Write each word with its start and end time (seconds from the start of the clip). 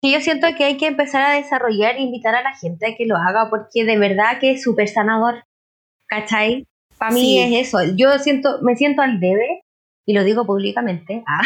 Y 0.00 0.12
yo 0.12 0.20
siento 0.20 0.46
que 0.56 0.64
hay 0.64 0.76
que 0.76 0.86
empezar 0.86 1.22
a 1.22 1.34
desarrollar 1.34 1.96
e 1.96 2.02
invitar 2.02 2.34
a 2.34 2.42
la 2.42 2.54
gente 2.56 2.86
a 2.86 2.96
que 2.96 3.06
lo 3.06 3.16
haga, 3.16 3.48
porque 3.50 3.84
de 3.84 3.98
verdad 3.98 4.38
que 4.40 4.52
es 4.52 4.62
súper 4.62 4.88
sanador. 4.88 5.44
¿Cachai? 6.06 6.66
Para 6.98 7.12
mí 7.12 7.20
Sí. 7.20 7.38
es 7.56 7.68
eso. 7.68 7.78
Yo 7.96 8.18
siento, 8.18 8.58
me 8.62 8.76
siento 8.76 9.02
al 9.02 9.20
debe, 9.20 9.62
y 10.06 10.14
lo 10.14 10.24
digo 10.24 10.46
públicamente, 10.46 11.22
ah, 11.26 11.42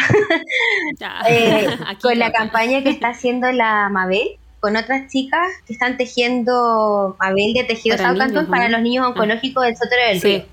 Ya. 0.99 1.21
eh, 1.29 1.67
con 2.01 2.17
la 2.19 2.31
campaña 2.31 2.81
que 2.83 2.89
está 2.89 3.09
haciendo 3.09 3.51
la 3.51 3.89
Mabel, 3.89 4.37
con 4.59 4.77
otras 4.77 5.11
chicas 5.11 5.47
que 5.67 5.73
están 5.73 5.97
tejiendo 5.97 7.17
Mabel 7.19 7.53
de 7.53 7.63
tejidos 7.65 7.99
Para 8.01 8.13
niños, 8.13 8.31
¿no? 8.43 8.49
para 8.49 8.69
los 8.69 8.81
niños 8.81 9.05
oncológicos 9.07 9.65
del 9.65 9.75
Sotero 9.75 10.07
del 10.07 10.21
Sí. 10.21 10.27
Río. 10.37 10.45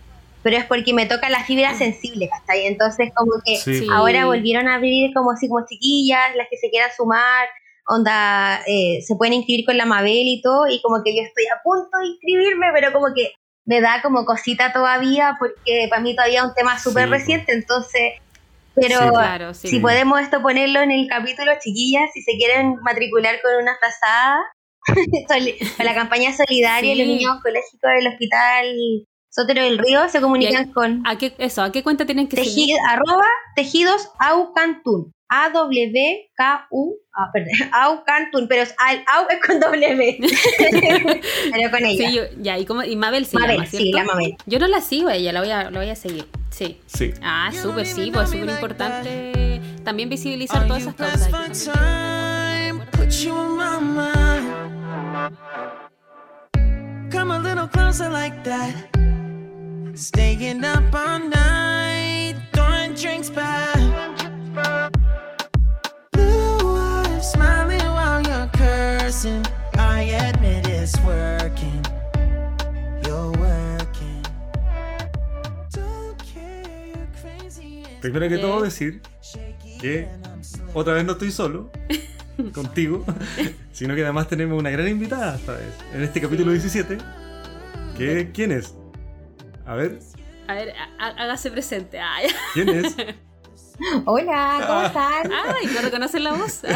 Pero 0.43 0.57
es 0.57 0.65
porque 0.65 0.95
me 0.95 1.05
toca 1.05 1.29
la 1.29 1.45
fibra 1.45 1.75
sensible, 1.75 2.29
¿cachai? 2.31 2.65
Entonces, 2.67 3.13
como 3.15 3.33
que. 3.45 3.57
Sí. 3.59 3.87
ahora 3.93 4.25
volvieron 4.25 4.69
a 4.69 4.77
abrir 4.77 5.13
como 5.13 5.33
así 5.33 5.49
como 5.49 5.67
chiquillas, 5.67 6.35
las 6.35 6.49
que 6.49 6.57
se 6.57 6.71
quieran 6.71 6.89
sumar, 6.97 7.47
onda, 7.95 8.63
eh, 8.67 9.01
se 9.03 9.17
pueden 9.17 9.35
inscribir 9.35 9.65
con 9.67 9.77
la 9.77 9.85
Mabel 9.85 10.27
y 10.27 10.41
todo, 10.43 10.67
y 10.69 10.81
como 10.83 11.03
que 11.03 11.15
yo 11.15 11.23
estoy 11.23 11.45
a 11.47 11.61
punto 11.63 11.91
de 11.99 12.07
inscribirme, 12.07 12.67
pero 12.75 12.93
como 12.93 13.07
que 13.15 13.33
me 13.67 13.81
da 13.81 14.01
como 14.03 14.25
cosita 14.25 14.73
todavía, 14.73 15.37
porque 15.39 15.87
para 15.91 16.01
mí 16.03 16.15
todavía 16.15 16.41
es 16.41 16.45
un 16.47 16.55
tema 16.55 16.79
súper 16.79 17.05
Sí, 17.05 17.11
reciente, 17.11 17.53
entonces, 17.53 18.15
pero 18.75 18.99
Sí, 18.99 19.09
po. 19.09 19.15
Claro, 19.15 19.55
sí. 19.55 19.69
si 19.69 19.79
podemos 19.81 20.21
esto 20.21 20.41
ponerlo 20.43 20.81
en 20.81 20.91
el 20.93 21.07
capítulo, 21.09 21.53
chiquillas, 21.61 22.11
si 22.15 22.23
se 22.23 22.33
quieren 22.39 22.77
matricular 22.83 23.41
con 23.43 23.53
una 23.63 23.77
frazada, 23.79 24.39
con 25.29 25.85
la 25.87 25.95
campaña 25.95 26.33
solidaria, 26.33 26.95
Sí. 26.95 26.99
los 26.99 27.07
niños 27.07 27.33
oncológicos 27.37 27.91
del 27.99 28.07
hospital 28.07 28.67
Sotero 29.33 29.63
del 29.63 29.79
Río 29.79 30.09
se 30.09 30.21
comunican 30.21 30.73
con 30.73 31.03
¿A 31.07 31.17
qué, 31.17 31.35
eso, 31.39 31.63
¿a 31.63 31.71
qué 31.71 31.83
cuenta 31.85 32.05
tienen 32.05 32.27
que 32.29 32.37
seguir? 32.37 32.55
tejido, 32.67 32.79
arroba 32.89 33.27
tejidos 33.55 34.09
aucantun. 34.19 35.13
A-W-K-U, 35.33 36.97
ah, 37.15 37.31
perdón, 37.33 37.53
Aucantun, 37.73 38.49
pero 38.49 38.63
es 38.63 38.75
al, 38.79 39.05
au 39.15 39.27
es 39.31 39.39
con 39.47 39.61
W. 39.61 40.19
pero 41.53 41.71
con 41.71 41.85
ella. 41.85 42.09
Sí, 42.09 42.17
yo- 42.17 42.23
ya, 42.43 42.59
y, 42.59 42.65
cómo, 42.67 42.83
y 42.83 42.97
Mabel 42.97 43.25
se 43.27 43.39
Mabel, 43.39 43.59
llama, 43.59 43.67
sí, 43.71 43.77
¿cierto? 43.77 43.99
la 43.99 44.05
Mabel. 44.05 44.37
Yo 44.47 44.59
no 44.59 44.67
la 44.67 44.81
sigo 44.81 45.09
a 45.09 45.15
ella, 45.15 45.33
la 45.33 45.41
voy 45.41 45.51
a, 45.53 45.71
la 45.71 45.79
voy 45.79 45.89
a 45.89 45.95
seguir. 45.95 46.27
Sí. 46.51 46.81
Sí. 46.87 47.13
Ah, 47.23 47.53
súper, 47.53 47.87
sí, 47.87 48.11
pues 48.13 48.29
súper 48.31 48.51
importante 48.51 49.61
también 49.85 50.09
visibilizar 50.09 50.67
todas 50.67 50.83
esas 50.83 50.95
causas. 50.97 51.31
Come 57.13 57.31
a 57.35 57.39
little 57.39 57.69
closer 57.69 58.11
like 58.11 58.43
that. 58.45 58.90
Staying 59.95 60.65
up 60.65 60.95
all 60.95 61.19
night, 61.19 62.37
throwing 62.53 62.95
drinks 62.95 63.29
back. 63.29 63.77
Blue 66.13 66.77
eyes 66.79 67.33
smiling 67.33 67.81
while 67.81 68.23
you're 68.23 68.49
cursing. 68.53 69.45
I 69.77 70.03
admit 70.03 70.67
it's 70.69 70.97
working. 71.01 71.83
You're 73.05 73.33
working. 73.33 74.23
Don't 75.73 76.19
care, 76.19 76.87
you're 76.87 77.09
crazy. 77.21 77.83
Primero 78.01 78.29
que 78.29 78.39
todo 78.39 78.63
decir 78.63 79.03
que 79.81 80.09
otra 80.73 80.95
vez 80.95 81.05
no 81.05 81.13
estoy 81.13 81.33
solo 81.33 81.71
contigo, 82.55 83.05
sino 83.73 83.95
que 83.95 84.05
además 84.05 84.29
tenemos 84.29 84.59
una 84.59 84.71
gran 84.71 84.89
invitada 84.89 85.37
esta 85.37 85.53
vez, 85.53 85.75
en 85.93 86.03
este 86.03 86.21
capítulo 86.21 86.53
17. 86.53 86.99
Que, 87.99 88.31
¿Quién 88.33 88.53
es? 88.53 88.75
A 89.67 89.75
ver, 89.75 89.99
A 90.49 90.55
ver, 90.55 90.71
há- 90.77 90.91
há- 91.07 91.23
hágase 91.25 91.51
presente. 91.51 91.99
Ay, 92.01 92.29
¿quién 92.55 92.69
es? 92.71 92.97
Hola, 94.05 94.63
¿cómo 94.67 94.83
están? 94.83 95.33
ay 95.33 95.67
¿no 95.75 95.81
reconocen 95.81 96.25
la 96.25 96.33
voz? 96.35 96.61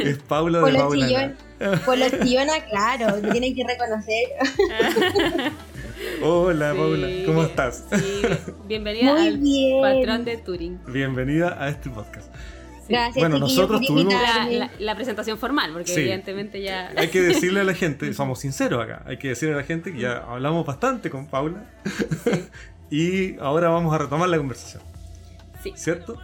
Es 0.00 0.18
Paula 0.18 0.58
de 0.58 0.64
Por 0.64 0.76
Paula. 0.76 1.34
por 1.86 1.96
los 1.96 2.10
chillona, 2.20 2.52
claro, 2.68 3.16
me 3.22 3.30
tienen 3.30 3.54
que 3.54 3.64
reconocer. 3.64 4.26
Hola 6.22 6.72
Sí. 6.72 6.78
Paula, 6.78 7.08
¿cómo 7.26 7.42
estás? 7.44 7.84
Sí, 7.92 8.22
bienvenida 8.66 9.12
Muy 9.14 9.28
al 9.28 9.38
bien. 9.38 9.80
patrón 9.80 10.24
de 10.24 10.36
Turing. 10.38 10.80
Bienvenida 10.86 11.56
a 11.62 11.68
este 11.68 11.88
podcast. 11.90 12.34
Gracias, 12.90 13.16
Bueno, 13.16 13.38
nosotros 13.38 13.80
tuvimos- 13.86 14.12
La, 14.12 14.46
la- 14.50 14.70
la 14.78 14.94
presentación 14.96 15.38
formal, 15.38 15.72
porque 15.72 15.92
Sí. 15.92 16.00
evidentemente 16.00 16.60
ya... 16.60 16.92
Hay 16.96 17.08
que 17.08 17.20
decirle 17.22 17.60
a 17.60 17.64
la 17.64 17.74
gente, 17.74 18.12
somos 18.12 18.40
sinceros 18.40 18.82
acá, 18.84 19.02
hay 19.06 19.16
que 19.16 19.28
decirle 19.28 19.54
a 19.54 19.58
la 19.58 19.64
gente 19.64 19.92
que 19.92 20.00
ya 20.00 20.18
hablamos 20.18 20.66
bastante 20.66 21.08
con 21.10 21.26
Paula 21.26 21.64
y 22.90 23.38
ahora 23.38 23.68
vamos 23.68 23.94
a 23.94 23.98
retomar 23.98 24.28
la 24.28 24.36
conversación, 24.38 24.82
Sí. 25.62 25.72
¿cierto? 25.76 26.16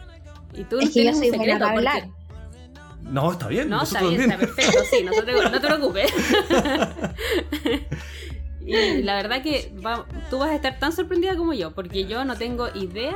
Y 0.55 0.65
tú 0.65 0.79
Es 0.79 0.91
que 0.91 1.05
yo 1.05 1.13
tienes 1.13 1.17
un 1.17 1.23
secreto, 1.23 1.59
para 1.61 1.73
porque- 1.75 1.89
hablar. 1.89 2.09
No, 3.03 3.31
está 3.31 3.47
bien, 3.47 3.69
No, 3.69 3.83
está 3.85 4.01
bien, 4.01 4.17
bien. 4.17 4.33
está 4.33 4.39
perfecto, 4.47 4.79
sí, 4.91 5.05
no 5.05 5.13
te, 5.13 5.33
no 5.33 5.61
te 5.61 5.61
preocupes. 5.61 6.11
y 8.67 9.03
la 9.03 9.15
verdad 9.15 9.43
que 9.43 9.73
va- 9.85 10.07
tú 10.29 10.39
vas 10.39 10.51
a 10.51 10.55
estar 10.57 10.79
tan 10.79 10.93
sorprendida 10.93 11.37
como 11.37 11.53
yo, 11.53 11.71
porque 11.73 12.07
yo 12.07 12.25
no 12.25 12.37
tengo 12.37 12.69
idea 12.75 13.15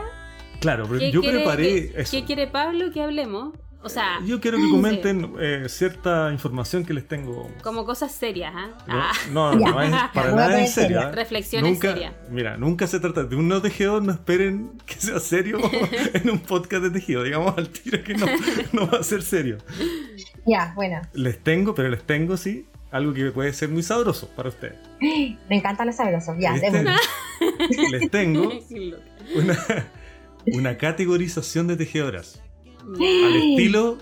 Claro, 0.60 0.86
pero 0.88 1.00
yo 1.10 1.20
quiere, 1.20 1.38
preparé 1.38 1.64
qué- 1.64 1.92
eso. 2.02 2.10
qué 2.12 2.24
quiere 2.24 2.46
Pablo 2.46 2.90
que 2.92 3.02
hablemos. 3.02 3.54
O 3.82 3.88
sea, 3.88 4.18
Yo 4.26 4.40
quiero 4.42 4.58
que 4.58 4.68
comenten 4.70 5.32
eh, 5.40 5.64
cierta 5.70 6.30
información 6.32 6.84
que 6.84 6.92
les 6.92 7.08
tengo. 7.08 7.50
como 7.62 7.86
cosas 7.86 8.12
serias, 8.12 8.52
¿ah? 8.54 8.68
No, 8.86 8.94
Ah, 8.94 9.12
no, 9.32 9.54
no, 9.54 9.70
no 9.72 9.82
es 9.82 9.90
para 10.14 10.32
nada 10.32 10.60
en 10.60 10.68
serio. 10.68 11.00
¿eh? 11.00 11.12
Reflexiones 11.12 11.72
nunca, 11.72 11.88
serias. 11.92 12.12
Mira, 12.30 12.58
nunca 12.58 12.86
se 12.86 13.00
trata 13.00 13.24
de 13.24 13.36
un 13.36 13.48
no 13.48 13.62
tejedor, 13.62 14.02
no 14.02 14.12
esperen 14.12 14.72
que 14.84 14.94
sea 14.96 15.18
serio 15.18 15.58
en 16.12 16.28
un 16.28 16.40
podcast 16.40 16.82
de 16.82 16.90
tejido. 16.90 17.22
Digamos 17.22 17.56
al 17.56 17.70
tiro 17.70 18.04
que 18.04 18.12
no, 18.14 18.26
no 18.72 18.86
va 18.90 18.98
a 18.98 19.02
ser 19.02 19.22
serio. 19.22 19.56
Ya, 20.46 20.72
bueno, 20.76 21.00
Les 21.14 21.42
tengo, 21.42 21.74
pero 21.74 21.88
les 21.88 22.02
tengo, 22.02 22.36
sí, 22.36 22.66
algo 22.90 23.14
que 23.14 23.30
puede 23.30 23.50
ser 23.54 23.70
muy 23.70 23.82
sabroso 23.82 24.28
para 24.36 24.50
ustedes. 24.50 24.74
me 25.00 25.56
encantan 25.56 25.86
los 25.86 25.96
sabrosos. 25.96 26.34
Ya, 26.38 26.54
Este- 26.54 26.70
démosle. 26.70 26.92
les 27.98 28.10
tengo 28.10 28.50
una, 29.36 29.58
una 30.46 30.76
categorización 30.78 31.66
de 31.66 31.76
tejedoras 31.76 32.42
al 32.94 33.36
estilo 33.36 33.98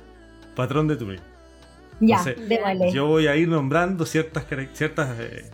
patrón 0.55 0.89
de 0.89 0.97
Turing. 0.97 1.21
Ya, 2.01 2.19
Entonces, 2.19 2.49
démosle. 2.49 2.93
Yo 2.93 3.07
voy 3.07 3.27
a 3.27 3.37
ir 3.37 3.49
nombrando 3.49 4.07
ciertas 4.07 4.45
ciertas 4.75 5.17
eh, 5.19 5.51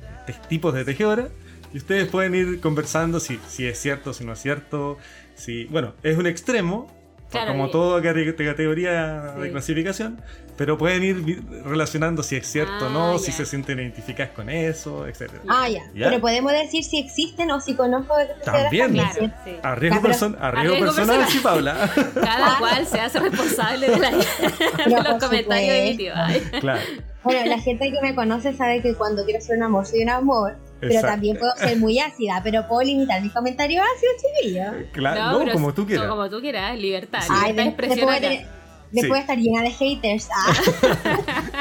tipos 0.48 0.74
de 0.74 0.84
tejedoras 0.84 1.30
y 1.72 1.78
ustedes 1.78 2.08
pueden 2.08 2.34
ir 2.34 2.60
conversando 2.60 3.18
si, 3.20 3.38
si 3.48 3.66
es 3.66 3.78
cierto, 3.78 4.12
si 4.12 4.24
no 4.24 4.32
es 4.34 4.40
cierto. 4.40 4.98
Si, 5.34 5.64
bueno, 5.66 5.94
es 6.02 6.16
un 6.18 6.26
extremo, 6.26 6.92
Claro, 7.30 7.52
como 7.52 7.66
y- 7.66 7.70
toda 7.72 8.00
cate- 8.02 8.34
categoría 8.36 9.34
de 9.40 9.50
clasificación, 9.50 10.20
pero 10.56 10.78
pueden 10.78 11.02
ir 11.02 11.42
relacionando 11.64 12.22
si 12.22 12.36
es 12.36 12.46
cierto 12.46 12.86
o 12.86 12.88
Ah, 12.88 12.92
no, 12.92 13.18
si 13.18 13.32
ya. 13.32 13.38
se 13.38 13.46
sienten 13.46 13.78
identificadas 13.80 14.32
con 14.34 14.48
eso, 14.48 15.06
etc. 15.06 15.32
Ah, 15.48 15.68
ya. 15.68 15.82
¿Ya? 15.94 16.08
Pero 16.08 16.20
podemos 16.20 16.52
decir 16.52 16.84
si 16.84 16.98
existen 16.98 17.50
o 17.50 17.60
si 17.60 17.74
conozco 17.74 18.14
También. 18.44 18.92
Claro, 18.92 19.30
sí. 19.44 19.56
A 19.62 19.74
riesgo, 19.74 19.96
Ya, 19.96 20.02
pero- 20.02 20.14
person- 20.14 20.36
a 20.40 20.46
a 20.48 20.50
riesgo 20.52 20.74
riesgo 20.76 20.94
personal, 20.94 21.18
personal. 21.24 21.28
sí, 21.30 21.38
Paula. 21.40 21.90
Cada 22.14 22.58
cual 22.58 22.86
se 22.86 23.00
hace 23.00 23.18
responsable 23.20 23.88
de, 23.90 23.98
la- 23.98 24.10
de 25.02 25.02
los 25.10 25.24
comentarios 25.24 25.74
emitidos. 25.74 26.18
Ay. 26.20 26.40
claro. 26.60 26.80
Bueno, 27.24 27.46
la 27.46 27.58
gente 27.58 27.90
que 27.90 28.00
me 28.02 28.14
conoce 28.14 28.52
sabe 28.54 28.82
que 28.82 28.94
cuando 28.94 29.24
quiero 29.24 29.40
ser 29.40 29.56
un 29.56 29.62
amor, 29.62 29.86
soy 29.86 30.02
un 30.02 30.10
amor. 30.10 30.56
Pero 30.80 30.92
Exacto. 30.92 31.12
también 31.14 31.38
puedo 31.38 31.52
ser 31.56 31.78
muy 31.78 31.98
ácida, 31.98 32.42
pero 32.44 32.68
puedo 32.68 32.82
limitar 32.82 33.22
mis 33.22 33.32
comentarios 33.32 33.82
ácidos, 33.96 34.14
chiquillos. 34.20 34.74
Claro, 34.92 35.32
no, 35.32 35.38
pero 35.38 35.52
como 35.54 35.72
tú 35.72 35.86
quieras. 35.86 36.06
Como 36.08 36.28
tú 36.28 36.40
quieras, 36.42 36.78
libertad. 36.78 37.20
Ay, 37.30 37.52
libertad 37.52 37.56
de 37.56 37.62
de- 37.62 37.68
expresión 37.70 38.48
después, 38.94 39.12
de 39.12 39.20
estar 39.20 39.38
llena 39.38 39.62
de 39.62 39.70
haters. 39.70 40.28
Ah, 40.34 40.54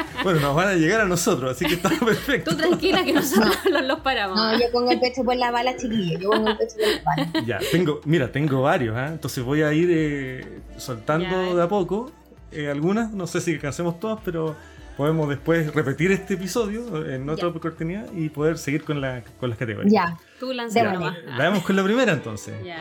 Bueno, 0.24 0.40
nos 0.40 0.56
van 0.56 0.70
a 0.70 0.74
llegar 0.76 1.02
a 1.02 1.06
nosotros, 1.06 1.52
así 1.52 1.66
que 1.66 1.74
está 1.74 1.90
perfecto. 1.90 2.52
Tú 2.52 2.58
tranquila 2.58 3.04
que 3.04 3.12
nosotros 3.14 3.58
los, 3.70 3.84
los 3.84 4.00
paramos. 4.00 4.38
no, 4.38 4.54
yo 4.58 4.72
pongo 4.72 4.92
el 4.92 5.00
pecho 5.00 5.24
por 5.24 5.36
la 5.36 5.52
bala, 5.52 5.76
chiquillos. 5.76 6.22
Yo 6.22 6.30
pongo 6.30 6.48
el 6.50 6.58
pecho 6.58 6.76
por 6.78 6.88
la 6.88 7.02
bala. 7.04 7.46
Ya, 7.46 7.60
tengo, 7.72 8.00
mira, 8.06 8.32
tengo 8.32 8.62
varios, 8.62 8.96
¿ah? 8.96 9.08
entonces 9.08 9.44
voy 9.44 9.64
a 9.64 9.74
ir 9.74 9.90
eh, 9.92 10.60
soltando 10.78 11.26
Ya. 11.30 11.56
de 11.56 11.62
a 11.62 11.68
poco 11.68 12.12
eh, 12.52 12.70
algunas, 12.70 13.12
no 13.12 13.28
sé 13.28 13.42
si 13.42 13.54
alcancemos 13.54 14.00
todas, 14.00 14.20
pero 14.24 14.56
podemos 14.96 15.28
después 15.28 15.74
repetir 15.74 16.12
este 16.12 16.36
episodio 16.36 17.06
en 17.10 17.28
otra 17.30 17.50
Ya. 17.50 17.56
oportunidad 17.56 18.06
y 18.14 18.30
poder 18.30 18.58
seguir 18.58 18.84
con, 18.84 19.02
la, 19.02 19.24
con 19.40 19.50
las 19.50 19.58
categorías. 19.58 19.92
Ya, 19.92 20.18
Tú 20.40 20.54
nomás. 20.54 21.18
Vamos 21.38 21.64
con 21.64 21.76
la 21.76 21.84
primera 21.84 22.14
entonces. 22.14 22.54
Ya, 22.64 22.78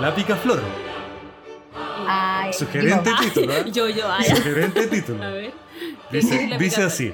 La 0.00 0.14
picaflor. 0.14 0.60
Ay. 2.08 2.52
Sugerente 2.52 3.10
digo, 3.10 3.22
título, 3.22 3.46
ver. 3.48 3.72
Yo, 3.72 3.88
yo, 3.88 4.10
ay. 4.10 4.24
Sugerente 4.24 4.86
título. 4.86 5.22
A 5.22 5.30
ver. 5.30 5.52
¿Qué 6.10 6.16
Dice, 6.18 6.56
dice 6.58 6.82
así. 6.82 7.12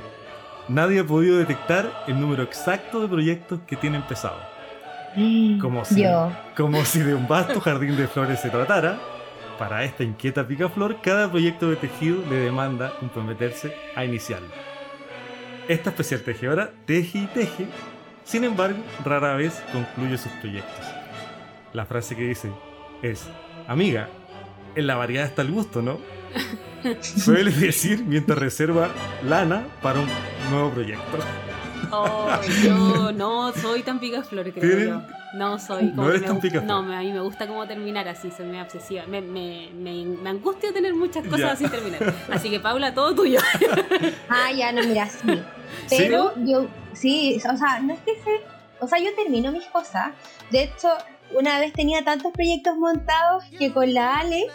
Nadie 0.68 1.00
ha 1.00 1.04
podido 1.04 1.38
detectar 1.38 2.04
el 2.06 2.20
número 2.20 2.44
exacto 2.44 3.00
de 3.00 3.08
proyectos 3.08 3.60
que 3.66 3.76
tiene 3.76 3.96
empezado. 3.96 4.40
Como 5.60 5.84
si, 5.84 6.02
Yo. 6.02 6.32
como 6.56 6.84
si 6.84 7.00
de 7.00 7.14
un 7.14 7.28
vasto 7.28 7.60
jardín 7.60 7.96
de 7.96 8.08
flores 8.08 8.40
se 8.40 8.48
tratara, 8.48 8.98
para 9.58 9.84
esta 9.84 10.02
inquieta 10.02 10.46
picaflor, 10.46 11.00
cada 11.02 11.30
proyecto 11.30 11.68
de 11.68 11.76
tejido 11.76 12.24
le 12.30 12.36
demanda 12.36 12.92
comprometerse 12.98 13.74
a 13.94 14.04
iniciarlo. 14.04 14.48
Esta 15.68 15.90
especial 15.90 16.22
tejedora 16.22 16.70
teje 16.86 17.18
y 17.18 17.26
teje, 17.26 17.66
sin 18.24 18.44
embargo, 18.44 18.78
rara 19.04 19.34
vez 19.34 19.62
concluye 19.72 20.16
sus 20.16 20.32
proyectos. 20.32 20.86
La 21.72 21.84
frase 21.86 22.16
que 22.16 22.22
dice 22.22 22.50
es, 23.02 23.28
amiga, 23.68 24.08
en 24.74 24.86
la 24.86 24.96
variedad 24.96 25.26
está 25.26 25.42
el 25.42 25.50
gusto, 25.52 25.82
¿no? 25.82 25.98
Suele 27.00 27.50
decir 27.50 28.04
mientras 28.04 28.38
reserva 28.38 28.88
lana 29.24 29.66
para 29.82 30.00
un 30.00 30.08
nuevo 30.50 30.70
proyecto. 30.70 31.18
Oh, 31.90 32.28
yo 32.64 33.12
no 33.12 33.52
soy 33.52 33.82
tan 33.82 34.00
picaflor, 34.00 34.50
creo 34.52 34.60
¿Tienen- 34.76 34.88
yo. 34.88 35.02
No 35.34 35.58
soy. 35.58 35.84
No 35.84 35.96
como 35.96 36.08
eres 36.10 36.20
que 36.22 36.26
tan 36.26 36.36
me, 36.36 36.42
picaflor. 36.42 36.64
No, 36.64 36.82
me- 36.82 36.96
a 36.96 37.00
mí 37.00 37.12
me 37.12 37.20
gusta 37.20 37.46
como 37.46 37.66
terminar 37.66 38.08
así, 38.08 38.30
soy 38.30 38.46
muy 38.46 38.60
obsesiva. 38.60 39.04
Me, 39.06 39.20
me, 39.20 39.68
me, 39.74 40.04
me 40.04 40.30
angustia 40.30 40.72
tener 40.72 40.94
muchas 40.94 41.24
cosas 41.24 41.40
Ya. 41.40 41.52
así 41.52 41.68
terminar. 41.68 42.14
Así 42.30 42.50
que, 42.50 42.60
Paula, 42.60 42.92
todo 42.94 43.14
tuyo. 43.14 43.38
Ah, 44.28 44.50
ya, 44.52 44.72
no, 44.72 44.82
mira, 44.86 45.08
sí. 45.08 45.40
¿Sí? 45.86 45.96
Pero 45.98 46.32
yo, 46.44 46.66
sí, 46.94 47.36
o 47.38 47.56
sea, 47.56 47.80
no 47.80 47.92
es 47.94 48.00
que 48.00 48.14
se. 48.22 48.40
O 48.80 48.86
sea, 48.88 48.98
yo 48.98 49.14
termino 49.14 49.52
mis 49.52 49.64
cosas. 49.66 50.12
De 50.50 50.64
hecho, 50.64 50.88
una 51.36 51.58
vez 51.58 51.72
tenía 51.72 52.04
tantos 52.04 52.32
proyectos 52.32 52.76
montados 52.76 53.44
que 53.58 53.72
con 53.72 53.92
la 53.92 54.18
Ale 54.18 54.46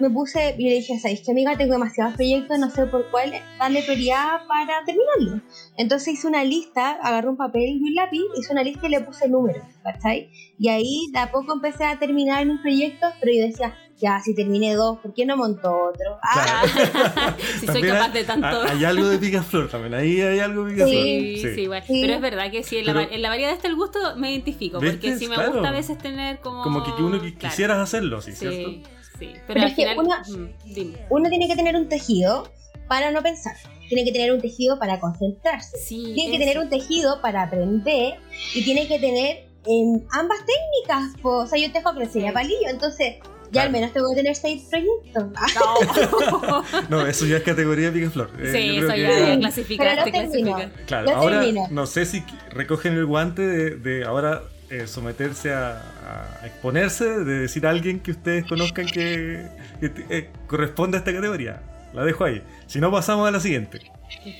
me 0.00 0.10
puse 0.10 0.54
y 0.58 0.68
le 0.68 0.74
dije, 0.76 0.98
¿sabéis 0.98 1.20
que 1.20 1.30
amiga? 1.30 1.56
Tengo 1.56 1.74
demasiados 1.74 2.14
proyectos, 2.14 2.58
no 2.58 2.70
sé 2.70 2.86
por 2.86 3.10
cuál 3.10 3.32
darle 3.58 3.82
prioridad 3.82 4.46
para 4.48 4.84
terminarlo. 4.84 5.42
Entonces 5.76 6.14
hice 6.14 6.26
una 6.26 6.44
lista, 6.44 6.98
agarré 7.02 7.28
un 7.28 7.36
papel 7.36 7.78
y 7.78 7.82
un 7.82 7.94
lápiz, 7.94 8.22
hice 8.36 8.52
una 8.52 8.62
lista 8.62 8.86
y 8.86 8.90
le 8.90 9.00
puse 9.00 9.28
números, 9.28 9.64
¿cachai? 9.82 10.30
Y 10.58 10.68
ahí 10.68 11.08
de 11.12 11.18
a 11.18 11.30
poco 11.30 11.52
empecé 11.52 11.84
a 11.84 11.98
terminar 11.98 12.44
mis 12.46 12.60
proyectos, 12.60 13.12
pero 13.20 13.32
yo 13.32 13.42
decía, 13.42 13.74
ya, 14.02 14.20
si 14.20 14.34
terminé 14.34 14.74
dos, 14.74 14.98
¿por 14.98 15.14
qué 15.14 15.24
no 15.24 15.36
monto 15.36 15.70
otro? 15.70 16.18
Ah, 16.22 16.64
si 17.60 17.66
soy 17.66 17.82
capaz 17.82 18.06
hay- 18.06 18.12
de 18.12 18.24
tanto. 18.24 18.62
Hay, 18.62 18.78
hay 18.78 18.84
algo 18.84 19.06
de 19.08 19.18
picaflor 19.18 19.68
también. 19.70 19.94
Ahí 19.94 20.20
hay 20.20 20.40
algo 20.40 20.64
de 20.64 20.72
picaflor. 20.72 20.94
Sí, 20.96 21.36
sí. 21.40 21.54
Sí. 21.54 22.00
Pero 22.02 22.14
es 22.14 22.20
verdad 22.20 22.50
que 22.50 22.62
sí, 22.62 22.78
en, 22.78 22.86
la, 22.86 22.92
Pero- 22.94 23.08
va- 23.08 23.14
en 23.14 23.22
la 23.22 23.28
variedad 23.28 23.52
está 23.52 23.68
el 23.68 23.76
gusto 23.76 23.98
me 24.16 24.32
identifico. 24.32 24.80
¿Viste? 24.80 24.96
Porque 24.98 25.18
sí 25.18 25.28
me 25.28 25.34
Claro. 25.36 25.52
gusta 25.52 25.68
a 25.68 25.72
veces 25.72 25.98
tener 25.98 26.40
como. 26.40 26.62
Como 26.62 26.82
que, 26.84 26.94
que 26.96 27.02
uno 27.02 27.20
que 27.22 27.34
Claro. 27.34 27.50
quisieras 27.50 27.78
hacerlo, 27.78 28.20
¿sí? 28.20 28.32
Sí, 28.32 28.38
¿cierto? 28.38 28.70
sí. 28.70 28.82
Pero, 29.18 29.40
Pero 29.46 29.60
al 29.60 29.66
es 29.68 29.74
que 29.76 29.82
final. 29.82 29.98
una- 29.98 30.20
mm, 30.20 30.48
dime. 30.74 30.98
uno 31.10 31.28
tiene 31.28 31.46
que 31.48 31.54
tener 31.56 31.76
un 31.76 31.88
tejido 31.88 32.50
para 32.88 33.10
no 33.12 33.22
pensar. 33.22 33.54
Tiene 33.88 34.04
que 34.04 34.12
tener 34.12 34.32
un 34.32 34.40
tejido 34.40 34.78
para 34.78 34.98
concentrarse. 35.00 35.76
Sí, 35.78 36.12
Tiene 36.14 36.32
que 36.32 36.38
tener 36.38 36.58
un 36.58 36.68
tejido 36.70 37.20
para 37.20 37.42
aprender 37.42 38.14
y 38.54 38.64
tiene 38.64 38.88
que 38.88 38.98
tener 38.98 39.46
en 39.66 40.06
ambas 40.12 40.38
técnicas. 40.46 41.20
po. 41.22 41.36
O 41.38 41.46
sea, 41.46 41.58
yo 41.58 41.70
tejo 41.72 41.94
crecer 41.94 42.26
a 42.26 42.32
palillo, 42.32 42.68
entonces 42.68 43.16
ya 43.52 43.62
al 43.62 43.70
menos 43.70 43.92
tengo 43.92 44.08
que 44.10 44.16
tener 44.16 44.34
seis 44.34 44.64
proyectos. 44.70 45.24
Ah, 45.36 46.64
No. 46.88 47.00
No, 47.02 47.06
eso 47.06 47.26
ya 47.26 47.36
es 47.36 47.42
categoría 47.42 47.90
de 47.90 47.98
picaflor. 48.00 48.30
Eh, 48.40 48.50
sí, 48.52 48.76
eso 48.78 48.88
que- 48.88 49.00
ya 49.00 49.08
Pero 49.08 49.40
clasificaste, 49.40 50.10
termino. 50.10 50.56
clasificaste. 50.56 50.84
Claro, 50.86 51.10
ahora 51.16 51.40
termino. 51.40 51.68
no 51.70 51.86
sé 51.86 52.06
si 52.06 52.24
recogen 52.50 52.94
el 52.94 53.06
guante 53.06 53.42
de, 53.42 53.70
de 53.76 54.04
ahora 54.04 54.42
eh, 54.70 54.86
someterse 54.86 55.52
a, 55.52 56.40
a 56.42 56.46
exponerse, 56.46 57.04
de 57.04 57.40
decir 57.40 57.66
a 57.66 57.70
alguien 57.70 58.00
que 58.00 58.10
ustedes 58.12 58.44
conozcan 58.46 58.86
que, 58.86 59.46
que 59.80 59.88
te- 59.90 60.06
eh, 60.18 60.30
corresponde 60.46 60.96
a 60.96 61.00
esta 61.00 61.12
categoría. 61.12 61.62
La 61.92 62.04
dejo 62.04 62.24
ahí. 62.24 62.42
Si 62.66 62.80
no, 62.80 62.90
pasamos 62.90 63.28
a 63.28 63.30
la 63.30 63.38
siguiente. 63.40 63.80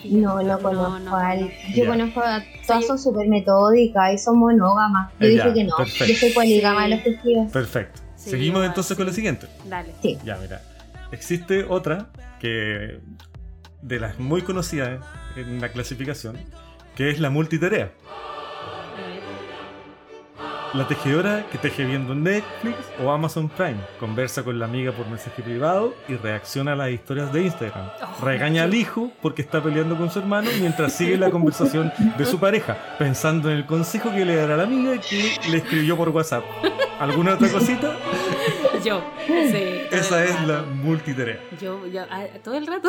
No, 0.04 0.42
no 0.42 0.58
conozco 0.58 0.98
no, 1.00 1.16
a. 1.16 1.34
Yo 1.36 1.48
Ya. 1.74 1.86
conozco 1.86 2.20
a 2.20 2.42
todas 2.66 2.86
son 2.86 2.98
súper 2.98 3.26
metódicas 3.28 4.14
y 4.14 4.18
son 4.18 4.38
monógamas. 4.38 5.12
Yo 5.20 5.28
dije 5.28 5.52
que 5.54 5.64
no. 5.64 5.76
perfecto. 5.76 6.04
Yo 6.06 6.14
soy 6.18 6.30
poligama 6.30 6.84
Sí. 6.84 6.90
de 6.90 6.94
los 6.96 7.04
tejidos. 7.04 7.52
Perfecto. 7.52 8.00
Seguimos 8.30 8.64
entonces 8.64 8.96
con 8.96 9.06
la 9.06 9.12
sí. 9.12 9.16
siguiente. 9.16 9.48
Dale. 9.64 9.92
Sí. 10.02 10.18
Ya, 10.24 10.36
mira. 10.36 10.62
Existe 11.10 11.64
otra 11.64 12.08
que 12.40 13.00
de 13.82 14.00
las 14.00 14.18
muy 14.18 14.42
conocidas 14.42 15.04
en 15.36 15.60
la 15.60 15.70
clasificación, 15.70 16.38
que 16.96 17.10
es 17.10 17.20
la 17.20 17.30
multitarea. 17.30 17.92
La 20.74 20.88
tejedora 20.88 21.44
que 21.52 21.58
teje 21.58 21.84
viendo 21.84 22.14
Netflix 22.14 22.78
o 23.04 23.10
Amazon 23.10 23.50
Prime. 23.50 23.76
Conversa 24.00 24.42
con 24.42 24.58
la 24.58 24.64
amiga 24.64 24.90
por 24.92 25.06
mensaje 25.06 25.42
privado 25.42 25.94
y 26.08 26.14
reacciona 26.14 26.72
a 26.72 26.76
las 26.76 26.90
historias 26.90 27.30
de 27.30 27.42
Instagram. 27.42 27.90
Oh, 28.00 28.24
Regaña 28.24 28.62
al 28.62 28.72
hijo 28.72 29.12
porque 29.20 29.42
está 29.42 29.62
peleando 29.62 29.98
con 29.98 30.10
su 30.10 30.20
hermano 30.20 30.48
mientras 30.58 30.92
sigue 30.96 31.18
la 31.18 31.30
conversación 31.30 31.92
de 32.16 32.24
su 32.24 32.40
pareja, 32.40 32.78
pensando 32.98 33.50
en 33.50 33.58
el 33.58 33.66
consejo 33.66 34.10
que 34.12 34.24
le 34.24 34.34
dará 34.34 34.56
la 34.56 34.62
amiga 34.62 34.98
que 34.98 35.34
le 35.50 35.58
escribió 35.58 35.94
por 35.94 36.08
WhatsApp. 36.08 36.42
¿Alguna 37.02 37.34
otra 37.34 37.48
cosita? 37.50 37.96
Yo. 38.84 39.02
Sí. 39.26 39.80
Esa 39.90 40.24
es 40.24 40.46
la 40.46 40.62
multitarea. 40.62 41.38
Yo, 41.60 41.86
yo, 41.86 42.02
ah, 42.10 42.24
todo 42.42 42.54
el 42.56 42.66
rato. 42.66 42.88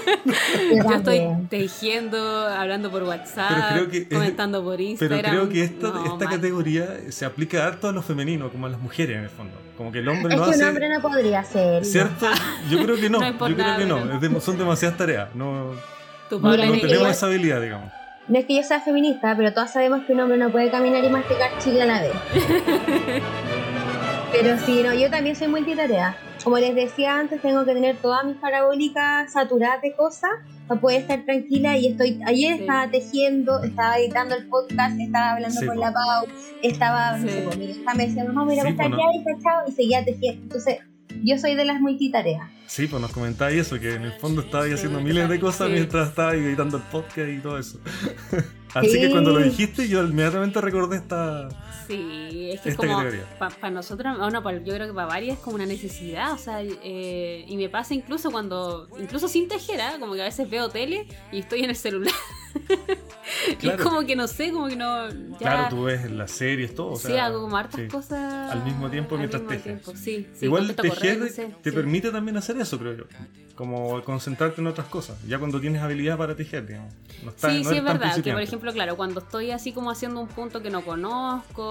Yo 0.84 0.92
estoy 0.94 1.20
tejiendo, 1.48 2.46
hablando 2.46 2.90
por 2.90 3.02
WhatsApp, 3.04 3.50
Pero 3.50 3.68
creo 3.74 3.90
que 3.90 3.98
es- 3.98 4.08
comentando 4.08 4.62
por 4.62 4.76
Pero 4.76 4.88
Instagram. 4.90 5.20
creo 5.32 5.48
que 5.48 5.64
esta, 5.64 5.88
No, 5.88 6.04
esta 6.12 6.26
categoría 6.26 6.86
se 7.10 7.24
aplica 7.24 7.66
harto 7.66 7.88
a 7.88 7.92
lo 7.92 8.02
femenino, 8.02 8.50
como 8.50 8.66
a 8.66 8.70
las 8.70 8.80
mujeres 8.80 9.16
en 9.18 9.24
el 9.24 9.30
fondo. 9.30 9.54
Como 9.76 9.92
que 9.92 9.98
el 10.00 10.08
hombre 10.08 10.34
Es 10.34 10.38
lo 10.38 10.44
que 10.44 10.48
un 10.50 10.54
hace. 10.54 10.64
hombre 10.68 10.88
no 10.88 11.00
podría 11.00 11.40
hacerlo. 11.40 11.84
¿Cierto? 11.84 12.26
Yo 12.70 12.82
creo 12.82 12.96
que 12.96 13.10
no. 13.10 13.18
No 13.20 13.26
es 13.26 13.32
yo 13.32 13.38
por 13.38 13.54
creo 13.54 13.66
nada, 13.66 13.78
que 13.78 13.86
no. 13.86 14.18
pero- 14.20 14.36
Es 14.38 14.44
son 14.44 14.58
demasiadas 14.58 14.96
tareas. 14.98 15.34
No, 15.34 15.72
no 16.30 16.54
es 16.54 16.70
que 16.72 16.86
tenemos 16.86 17.08
esa 17.08 17.26
habilidad, 17.26 17.60
digamos. 17.60 17.92
No 18.28 18.38
es 18.38 18.44
que 18.44 18.56
yo 18.56 18.62
sea 18.62 18.80
feminista, 18.80 19.34
pero 19.36 19.52
todas 19.54 19.72
sabemos 19.72 20.04
que 20.04 20.12
un 20.12 20.20
hombre 20.20 20.36
no 20.36 20.50
puede 20.50 20.70
caminar 20.70 21.02
y 21.02 21.08
masticar 21.08 21.50
chicle 21.58 21.82
a 21.82 21.86
la 21.86 22.02
vez. 22.02 22.12
pero 24.32 24.58
sí, 24.58 24.82
no, 24.84 24.92
yo 24.94 25.10
también 25.10 25.34
soy 25.36 25.48
multitarea. 25.48 26.16
Como 26.44 26.58
les 26.58 26.74
decía 26.74 27.18
antes, 27.18 27.40
tengo 27.42 27.64
que 27.64 27.72
tener 27.74 27.96
todas 27.96 28.24
mis 28.24 28.36
parabólicas 28.36 29.32
saturadas 29.32 29.82
de 29.82 29.94
cosas 29.94 30.30
para 30.66 30.80
poder 30.80 31.00
estar 31.02 31.24
tranquila 31.24 31.76
y 31.78 31.88
estoy 31.88 32.20
ayer 32.26 32.56
Sí. 32.56 32.60
estaba 32.60 32.90
tejiendo, 32.90 33.62
estaba 33.64 33.98
editando 33.98 34.34
el 34.36 34.46
podcast, 34.48 34.98
estaba 35.00 35.32
hablando 35.32 35.58
Sí, 35.60 35.66
con 35.66 35.76
po. 35.76 35.80
la 35.80 35.92
Pau, 35.92 36.26
estaba, 36.62 37.16
no 37.18 37.26
Sí. 37.28 37.34
sé, 37.34 37.44
con 37.44 37.58
mi 37.58 37.64
hija 37.70 37.94
me 37.94 38.06
decía, 38.06 38.24
mamá, 38.24 38.44
mira, 38.44 38.62
no. 38.64 38.70
ya 38.70 38.86
y 38.86 39.42
chao, 39.42 39.62
y 39.66 39.72
seguía 39.72 40.04
tejiendo. 40.04 40.42
Entonces, 40.42 40.78
yo 41.24 41.38
soy 41.38 41.54
de 41.54 41.64
las 41.64 41.80
multitareas. 41.80 42.42
Sí, 42.68 42.86
pues 42.86 43.00
nos 43.02 43.10
comentáis 43.12 43.58
eso, 43.62 43.80
que 43.80 43.94
en 43.94 44.02
el 44.02 44.12
fondo 44.12 44.42
estabas 44.42 44.66
Sí, 44.68 44.74
haciendo 44.74 45.00
miles 45.00 45.28
de 45.28 45.40
cosas 45.40 45.66
sí. 45.68 45.72
mientras 45.72 46.10
estabas 46.10 46.34
editando 46.34 46.76
el 46.76 46.82
podcast 46.84 47.28
y 47.30 47.38
todo 47.38 47.58
eso. 47.58 47.80
Así 48.74 49.00
que 49.00 49.08
cuando 49.10 49.32
lo 49.32 49.38
dijiste, 49.38 49.88
yo 49.88 50.04
inmediatamente 50.04 50.60
recordé 50.60 50.96
esta. 50.98 51.48
Sí, 51.86 52.50
es 52.52 52.60
que 52.60 52.68
es 52.68 52.74
Esta 52.78 52.86
como 52.86 53.02
para 53.38 53.70
nosotros, 53.70 54.18
o 54.20 54.30
no, 54.30 54.42
pa- 54.42 54.52
yo 54.52 54.74
creo 54.74 54.86
que 54.86 54.92
para 54.92 55.06
varias 55.06 55.38
es 55.38 55.42
como 55.42 55.56
una 55.56 55.64
necesidad, 55.64 56.32
o 56.32 56.38
sea, 56.38 56.62
eh, 56.62 57.46
y 57.48 57.56
me 57.56 57.70
pasa 57.70 57.94
incluso 57.94 58.30
cuando, 58.30 58.86
incluso 59.00 59.26
sin 59.26 59.48
tejera, 59.48 59.98
como 59.98 60.12
que 60.12 60.20
a 60.20 60.26
veces 60.26 60.50
veo 60.50 60.68
tele 60.68 61.06
y 61.32 61.38
estoy 61.38 61.60
en 61.64 61.70
el 61.70 61.76
celular. 61.76 62.12
Claro. 63.60 63.76
es 63.82 63.82
como 63.88 64.06
que 64.06 64.16
no 64.16 64.26
sé, 64.26 64.50
como 64.52 64.68
que 64.68 64.76
no, 64.76 65.08
ya, 65.10 65.38
Claro, 65.38 65.66
tú 65.76 65.82
ves 65.84 66.10
las 66.10 66.30
series, 66.30 66.74
todo. 66.74 66.92
O 66.92 66.96
sí, 66.96 67.08
sea, 67.08 67.26
hago 67.26 67.42
como 67.42 67.56
hartas 67.58 67.80
sí. 67.80 67.86
cosas 67.88 68.50
Al 68.50 68.64
mismo 68.64 68.88
tiempo 68.90 69.16
mientras 69.18 69.46
tejes. 69.46 69.62
tiempo, 69.64 69.92
Sí, 69.94 70.26
sí, 70.34 70.46
Igual 70.46 70.74
tejer 70.74 71.18
no 71.18 71.26
te 71.62 71.72
permite 71.72 72.10
también 72.10 72.36
hacer 72.38 72.56
eso, 72.58 72.78
creo 72.78 72.96
yo. 72.96 73.04
Como 73.54 74.02
concentrarte 74.02 74.60
en 74.60 74.66
otras 74.68 74.86
cosas. 74.88 75.18
Ya 75.26 75.38
cuando 75.38 75.60
tienes 75.60 75.82
habilidad 75.82 76.16
para 76.16 76.34
tejer, 76.36 76.66
digamos. 76.66 76.94
No 77.22 77.30
estás- 77.30 77.52
Sí, 77.52 77.62
no 77.64 77.70
sí, 77.70 77.76
es 77.76 77.84
verdad. 77.84 78.22
Que 78.22 78.32
por 78.32 78.40
ejemplo, 78.42 78.72
claro, 78.72 78.96
cuando 78.96 79.20
estoy 79.20 79.50
así 79.50 79.72
como 79.72 79.90
haciendo 79.90 80.20
un 80.20 80.28
punto 80.28 80.62
que 80.62 80.70
no 80.70 80.82
conozco, 80.84 81.64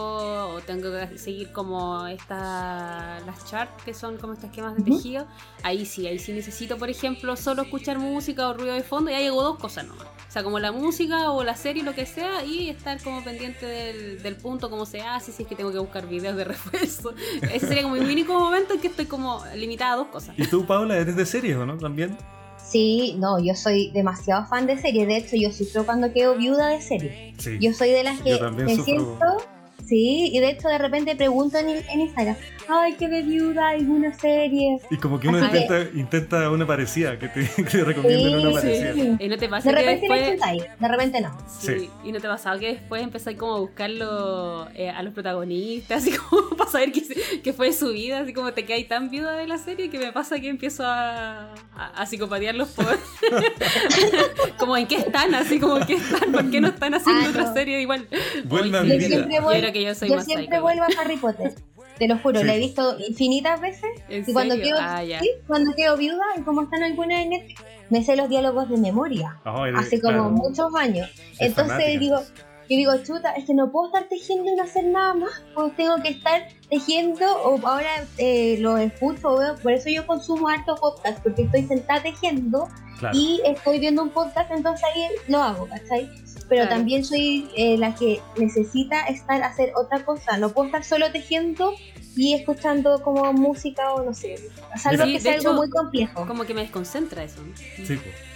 o 0.54 0.62
tengo 0.62 0.92
que 0.92 1.18
seguir 1.18 1.52
como 1.52 2.06
esta, 2.08 3.20
las 3.26 3.46
charts 3.50 3.84
que 3.84 3.94
son 3.94 4.18
como 4.18 4.34
estos 4.34 4.50
esquemas 4.50 4.76
de 4.76 4.84
tejido, 4.84 5.26
ahí 5.64 5.86
sí, 5.86 6.06
ahí 6.08 6.20
sí 6.20 6.34
necesito, 6.34 6.78
por 6.78 6.90
ejemplo, 6.90 7.36
solo 7.36 7.64
escuchar 7.64 7.98
música 8.00 8.48
o 8.48 8.54
ruido 8.54 8.74
de 8.74 8.84
fondo, 8.84 9.10
y 9.10 9.14
ahí 9.16 9.26
hago 9.28 9.42
dos 9.42 9.58
cosas 9.58 9.86
nomás. 9.88 10.08
O 10.28 10.32
sea, 10.32 10.44
como 10.44 10.60
la 10.60 10.72
música 10.72 11.32
o 11.32 11.44
la 11.44 11.56
serie, 11.56 11.84
lo 11.84 11.96
que 11.96 12.06
sea, 12.06 12.44
y 12.44 12.70
estar 12.70 13.02
como 13.02 13.24
pendiente 13.24 13.66
del, 13.66 14.22
del 14.22 14.36
punto, 14.36 14.70
cómo 14.70 14.86
se 14.86 15.02
hace, 15.02 15.32
si 15.32 15.44
es 15.44 15.50
que 15.50 15.56
tengo 15.56 15.72
que 15.72 15.80
buscar 15.80 16.08
videos 16.08 16.36
de 16.36 16.44
refuerzo. 16.46 17.14
Ese 17.42 17.68
sería 17.68 17.84
como 17.84 17.96
mi 17.96 18.02
único 18.12 18.34
momento 18.34 18.74
en 18.74 18.82
que 18.82 18.88
estoy 18.88 19.06
como 19.06 19.42
limitada 19.56 19.94
a 19.94 19.96
dos 19.98 20.08
cosas. 20.08 20.36
¿Y 20.38 20.46
tú, 20.48 20.66
Paula, 20.66 20.98
eres 20.98 21.16
de 21.16 21.26
series 21.26 21.56
o 21.56 21.66
no? 21.66 21.78
También. 21.78 22.18
Sí, 22.58 23.16
no, 23.18 23.40
yo 23.40 23.56
soy 23.56 23.92
demasiado 23.92 24.46
fan 24.48 24.68
de 24.68 24.78
series. 24.78 25.08
De 25.08 25.18
hecho, 25.18 25.38
yo 25.38 25.52
sufro 25.52 25.86
cuando 25.86 26.12
quedo 26.12 26.36
viuda 26.36 26.68
de 26.68 26.82
series. 26.82 27.36
Sí. 27.38 27.58
Yo 27.62 27.74
soy 27.74 27.92
de 27.92 28.04
las 28.04 28.20
que 28.20 28.38
me 28.40 28.76
sufro. 28.76 28.84
siento. 28.84 29.38
Sí, 29.86 30.32
y 30.34 30.40
de 30.40 30.50
hecho 30.50 30.68
de 30.68 30.78
repente 30.78 31.16
pregunto 31.16 31.58
en, 31.58 31.70
en 31.70 32.02
Instagram, 32.02 32.36
ay, 32.70 32.94
que 32.94 33.08
de 33.08 33.22
viuda 33.22 33.70
alguna 33.70 34.14
serie. 34.18 34.80
Y 34.90 34.98
como 34.98 35.20
que 35.20 35.28
uno 35.30 35.38
Así 35.40 35.50
que- 35.52 35.60
intenta, 35.62 35.98
intenta 36.00 36.50
una 36.50 36.66
parecida, 36.68 37.18
que 37.20 37.28
te, 37.30 37.48
que 37.56 37.64
te 37.64 37.84
recomienden 37.84 38.28
Sí, 38.30 38.36
una 38.36 38.62
sí. 38.62 38.68
parecida. 38.68 39.18
Y 39.20 39.28
no 39.30 39.38
te 39.38 39.50
pasa 39.50 39.70
De 39.70 39.76
que 39.76 39.82
repente 39.82 40.08
la 40.08 40.16
después... 40.52 40.80
de 40.80 40.88
repente 40.88 41.22
no. 41.22 41.38
Sí. 41.60 41.80
Sí. 41.80 41.90
y 42.04 42.12
no 42.12 42.20
te 42.20 42.28
pasaba 42.28 42.58
que 42.60 42.68
después 42.74 43.02
empecé 43.04 43.36
como 43.36 43.56
a 43.56 43.60
buscarlo 43.60 44.68
eh, 44.76 44.90
a 44.90 45.02
los 45.04 45.14
protagonistas, 45.14 45.98
así 46.04 46.12
como 46.18 46.50
para 46.58 46.70
saber 46.70 46.92
qué, 46.92 47.54
fue 47.54 47.68
de 47.68 47.74
su 47.74 47.90
vida, 47.92 48.20
así 48.22 48.34
como 48.34 48.54
te 48.54 48.66
quedas 48.66 48.88
tan 48.88 49.10
viuda 49.10 49.34
de 49.36 49.48
la 49.48 49.58
serie 49.58 49.90
que 49.90 50.00
me 50.00 50.12
pasa 50.12 50.40
que 50.40 50.50
empiezo 50.50 50.84
a, 50.86 51.54
a, 51.76 51.86
a 51.96 52.06
psicopatearlos 52.06 52.70
por... 52.70 52.86
como 54.58 54.78
en 54.78 54.88
qué 54.88 54.96
están, 54.98 55.34
así 55.36 55.60
como 55.60 55.78
en 55.78 55.86
qué 55.86 55.94
están, 55.96 56.32
por 56.32 56.50
qué 56.50 56.62
no 56.62 56.68
están 56.70 56.94
haciendo 56.94 57.18
Ah, 57.26 57.30
otra 57.30 57.54
serie 57.54 57.82
igual. 57.82 58.08
Vuelve 58.46 58.78
a 58.78 58.82
mi 58.84 58.98
vida. 58.98 59.28
Yo 59.30 59.48
creo 59.48 59.74
que 59.74 59.84
yo 59.84 59.96
soy 59.96 60.10
yo 60.10 60.16
más 60.16 60.26
siempre 60.26 60.48
psycho, 60.48 60.62
vuelvo 60.62 60.84
a 60.84 61.02
Harry 61.02 61.18
Potter. 61.18 61.54
Te 61.98 62.08
lo 62.08 62.18
juro, 62.20 62.40
Sí. 62.42 62.46
la 62.46 62.56
he 62.56 62.60
visto 62.60 62.98
infinitas 63.08 63.60
veces. 63.60 63.90
¿En 64.10 64.24
Y 64.28 64.34
cuando 64.34 64.56
serio? 64.56 64.76
quedo, 64.76 64.86
Ah, 64.88 65.02
sí, 65.20 65.32
cuando 65.48 65.74
quedo 65.76 65.98
viuda, 65.98 66.24
y 66.38 66.42
como 66.42 66.64
están 66.64 66.84
algunas 66.84 67.22
en 67.22 67.30
Netflix, 67.32 67.62
me 67.90 68.04
sé 68.04 68.16
los 68.16 68.30
diálogos 68.30 68.70
de 68.70 68.78
memoria. 68.78 69.38
Oh, 69.46 69.66
eres- 69.66 69.80
Hace 69.82 70.00
como 70.02 70.14
claro. 70.14 70.30
muchos 70.32 70.74
años. 70.76 71.10
Es 71.34 71.42
Entonces 71.50 71.74
fanática. 71.74 72.00
digo, 72.00 72.22
Yo 72.70 72.76
digo, 72.76 72.92
chuta, 73.04 73.32
es 73.34 73.46
que 73.46 73.54
no 73.54 73.72
puedo 73.72 73.88
estar 73.88 74.04
tejiendo 74.10 74.52
y 74.52 74.56
no 74.56 74.64
hacer 74.64 74.84
nada 74.86 75.14
más, 75.14 75.32
pues 75.56 75.76
tengo 75.78 75.96
que 76.02 76.10
estar 76.10 76.48
tejiendo 76.70 77.26
o 77.44 77.66
ahora 77.66 78.06
eh, 78.18 78.58
lo 78.60 78.78
escucho, 78.78 79.38
veo, 79.38 79.56
por 79.56 79.72
eso 79.72 79.90
yo 79.90 80.06
consumo 80.06 80.50
harto 80.50 80.76
podcast, 80.76 81.20
porque 81.24 81.44
estoy 81.44 81.64
sentada 81.64 82.04
tejiendo 82.04 82.68
Claro. 83.00 83.16
y 83.18 83.40
estoy 83.46 83.80
viendo 83.80 84.02
un 84.02 84.10
podcast, 84.10 84.50
entonces 84.52 84.84
ahí 84.84 85.04
lo 85.28 85.42
hago, 85.42 85.68
¿cachai? 85.68 86.10
Pero 86.50 86.64
Claro. 86.64 86.70
también 86.70 87.06
soy 87.06 87.48
eh, 87.56 87.78
la 87.78 87.94
que 87.94 88.20
necesita 88.38 89.02
estar 89.08 89.44
hacer 89.44 89.72
otra 89.76 90.04
cosa, 90.04 90.38
no 90.38 90.50
puedo 90.50 90.66
estar 90.68 90.84
solo 90.84 91.12
tejiendo 91.12 91.74
y 92.16 92.34
escuchando 92.34 93.02
como 93.04 93.32
música 93.34 93.94
o 93.94 94.02
no 94.04 94.14
sé, 94.14 94.38
salvo 94.82 95.04
Sí, 95.06 95.14
que 95.14 95.20
sea 95.20 95.34
algo 95.36 95.54
muy 95.54 95.70
complejo. 95.70 96.26
Como 96.26 96.44
que 96.46 96.54
me 96.56 96.62
desconcentra 96.62 97.24
eso. 97.24 97.42
Sí, 97.56 97.84
pues. 97.98 98.27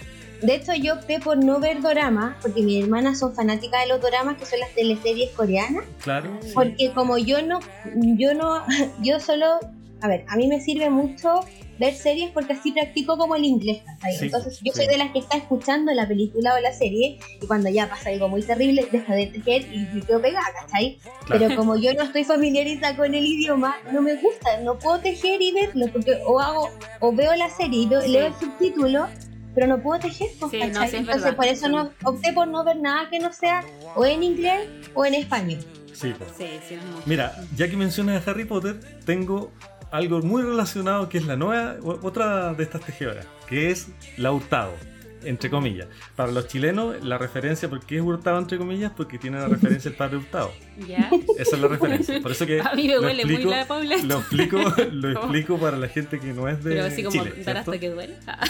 De 0.42 0.54
hecho, 0.56 0.74
yo 0.74 0.94
opté 0.94 1.20
por 1.20 1.42
no 1.42 1.60
ver 1.60 1.80
doramas, 1.80 2.36
porque 2.42 2.62
mis 2.62 2.82
hermanas 2.82 3.18
son 3.20 3.34
fanáticas 3.34 3.82
de 3.82 3.88
los 3.88 4.00
doramas, 4.00 4.36
que 4.38 4.46
son 4.46 4.58
las 4.60 4.70
teleseries 4.74 5.30
coreanas, 5.30 5.84
claro. 6.02 6.30
sí. 6.42 6.50
porque 6.54 6.92
como 6.92 7.16
yo 7.18 7.42
no, 7.42 7.60
yo 7.94 8.34
no, 8.34 8.62
yo 9.02 9.20
solo, 9.20 9.46
a 10.00 10.08
ver, 10.08 10.24
a 10.28 10.36
mí 10.36 10.48
me 10.48 10.60
sirve 10.60 10.90
mucho 10.90 11.40
ver 11.78 11.94
series 11.94 12.30
porque 12.32 12.52
así 12.52 12.70
practico 12.70 13.16
como 13.16 13.34
el 13.34 13.44
inglés, 13.44 13.82
¿cachai? 13.84 14.16
Sí, 14.16 14.24
Entonces 14.26 14.60
yo 14.62 14.72
sí. 14.72 14.78
soy 14.80 14.86
de 14.86 14.98
las 14.98 15.10
que 15.10 15.18
está 15.20 15.36
escuchando 15.36 15.92
la 15.92 16.06
película 16.06 16.54
o 16.54 16.60
la 16.60 16.72
serie 16.72 17.18
y 17.40 17.46
cuando 17.46 17.70
ya 17.70 17.88
pasa 17.88 18.10
algo 18.10 18.28
muy 18.28 18.42
terrible, 18.42 18.86
deja 18.92 19.14
de 19.14 19.26
tejer 19.26 19.62
y 19.72 19.78
me 19.92 20.00
quedo 20.02 20.20
pegada, 20.20 20.46
¿cachai? 20.60 20.98
Claro. 21.26 21.44
Pero 21.46 21.56
como 21.56 21.76
yo 21.76 21.92
no 21.94 22.02
estoy 22.02 22.22
familiarizada 22.24 22.96
con 22.96 23.14
el 23.14 23.24
idioma, 23.24 23.76
no 23.92 24.00
me 24.02 24.14
gusta, 24.16 24.60
no 24.60 24.78
puedo 24.78 24.98
tejer 25.00 25.40
y 25.42 25.52
verlo, 25.52 25.86
porque 25.92 26.18
o 26.26 26.38
hago, 26.40 26.68
o 27.00 27.12
veo 27.12 27.34
la 27.34 27.48
serie 27.50 27.82
y 27.82 27.86
veo- 27.88 28.02
Sí. 28.02 28.08
leo 28.12 28.26
el 28.26 28.34
subtítulo, 28.34 29.08
pero 29.54 29.66
no 29.66 29.82
puedo 29.82 30.00
tejer, 30.00 30.28
pues, 30.38 30.50
Sí, 30.50 30.58
no, 30.58 30.66
¿cachai? 30.66 30.88
sí, 30.88 30.94
es 30.96 31.00
Entonces 31.00 31.22
verdad. 31.24 31.36
por 31.36 31.46
eso 31.46 31.68
no 31.68 31.92
opté 32.04 32.32
por 32.32 32.48
no 32.48 32.64
ver 32.64 32.76
nada 32.78 33.08
que 33.10 33.18
no 33.18 33.32
sea 33.32 33.64
o 33.94 34.04
en 34.04 34.22
inglés 34.22 34.68
o 34.94 35.04
en 35.04 35.14
español. 35.14 35.60
Sí, 35.92 36.14
pues. 36.16 36.30
Sí, 36.36 36.46
sí, 36.68 36.74
no 36.76 36.80
es 36.82 36.86
mucho. 36.88 37.02
Mira, 37.06 37.34
ya 37.56 37.68
que 37.68 37.76
mencionas 37.76 38.26
a 38.26 38.30
Harry 38.30 38.44
Potter, 38.44 38.80
tengo 39.04 39.52
algo 39.90 40.20
muy 40.22 40.42
relacionado 40.42 41.08
que 41.10 41.18
es 41.18 41.26
la 41.26 41.36
nueva, 41.36 41.76
otra 42.02 42.54
de 42.54 42.62
estas 42.64 42.80
tejedoras, 42.80 43.26
que 43.46 43.70
es 43.70 43.88
la 44.16 44.32
Hurtado, 44.32 44.72
entre 45.24 45.50
comillas. 45.50 45.88
Para 46.16 46.32
los 46.32 46.48
chilenos, 46.48 47.02
la 47.04 47.18
referencia, 47.18 47.68
¿por 47.68 47.80
qué 47.84 47.96
es 47.96 48.02
Hurtado 48.02 48.38
entre 48.38 48.58
comillas? 48.58 48.92
Porque 48.96 49.18
tiene 49.18 49.38
la 49.38 49.48
referencia 49.48 49.88
el 49.88 49.94
padre 49.94 50.18
Hurtado. 50.18 50.52
¿Ya? 50.86 51.10
Esa 51.38 51.56
es 51.56 51.62
la 51.62 51.68
referencia. 51.68 52.20
Por 52.20 52.32
eso 52.32 52.46
que 52.46 52.60
A 52.60 52.74
mí 52.74 52.86
me 52.88 52.94
lo 52.94 53.00
huele 53.02 53.24
muy 53.24 53.44
la 53.44 53.66
Paula. 53.66 53.96
Lo 54.04 54.18
explico, 54.18 54.58
lo 54.92 55.10
explico 55.10 55.58
para 55.58 55.76
la 55.76 55.88
gente 55.88 56.18
que 56.20 56.32
no 56.32 56.48
es 56.48 56.62
de 56.64 56.70
Pero 56.74 56.84
así 56.86 57.02
como 57.02 57.24
Chile. 57.24 57.42
dar 57.44 57.56
hasta 57.58 57.78
que 57.78 57.90
duele. 57.90 58.16
Ah, 58.26 58.44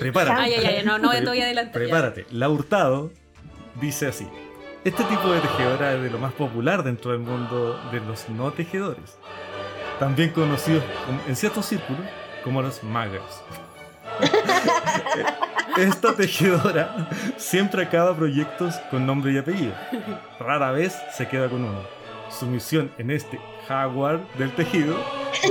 Prepárate. 0.00 0.40
Ay, 0.40 0.52
ay, 0.54 0.64
ay, 0.78 0.84
no, 0.84 0.98
no 0.98 1.10
te 1.10 1.24
voy 1.24 1.40
a 1.40 1.44
adelantar. 1.44 1.72
ya. 1.74 1.78
Prepárate. 1.88 2.26
La 2.30 2.48
Hurtado 2.48 3.10
dice 3.80 4.06
así. 4.06 4.26
Este 4.84 5.02
tipo 5.04 5.32
de 5.32 5.40
tejedora 5.40 5.94
es 5.94 6.02
de 6.02 6.10
lo 6.10 6.18
más 6.18 6.32
popular 6.32 6.84
dentro 6.84 7.10
del 7.10 7.20
mundo 7.20 7.80
de 7.90 8.00
los 8.00 8.28
no 8.28 8.52
tejedores. 8.52 9.16
También 9.98 10.30
conocidos 10.30 10.84
en 11.26 11.34
ciertos 11.34 11.66
círculos 11.66 12.02
como 12.44 12.62
los 12.62 12.82
muggers. 12.84 13.42
Esta 15.78 16.14
tejedora 16.14 17.08
siempre 17.36 17.82
acaba 17.82 18.16
proyectos 18.16 18.74
con 18.90 19.06
nombre 19.06 19.32
y 19.32 19.38
apellido. 19.38 19.74
Rara 20.40 20.70
vez 20.72 20.96
se 21.14 21.28
queda 21.28 21.48
con 21.48 21.64
uno. 21.64 21.80
Su 22.30 22.46
misión 22.46 22.90
en 22.98 23.10
este 23.10 23.38
jaguar 23.68 24.20
del 24.38 24.52
tejido 24.54 24.96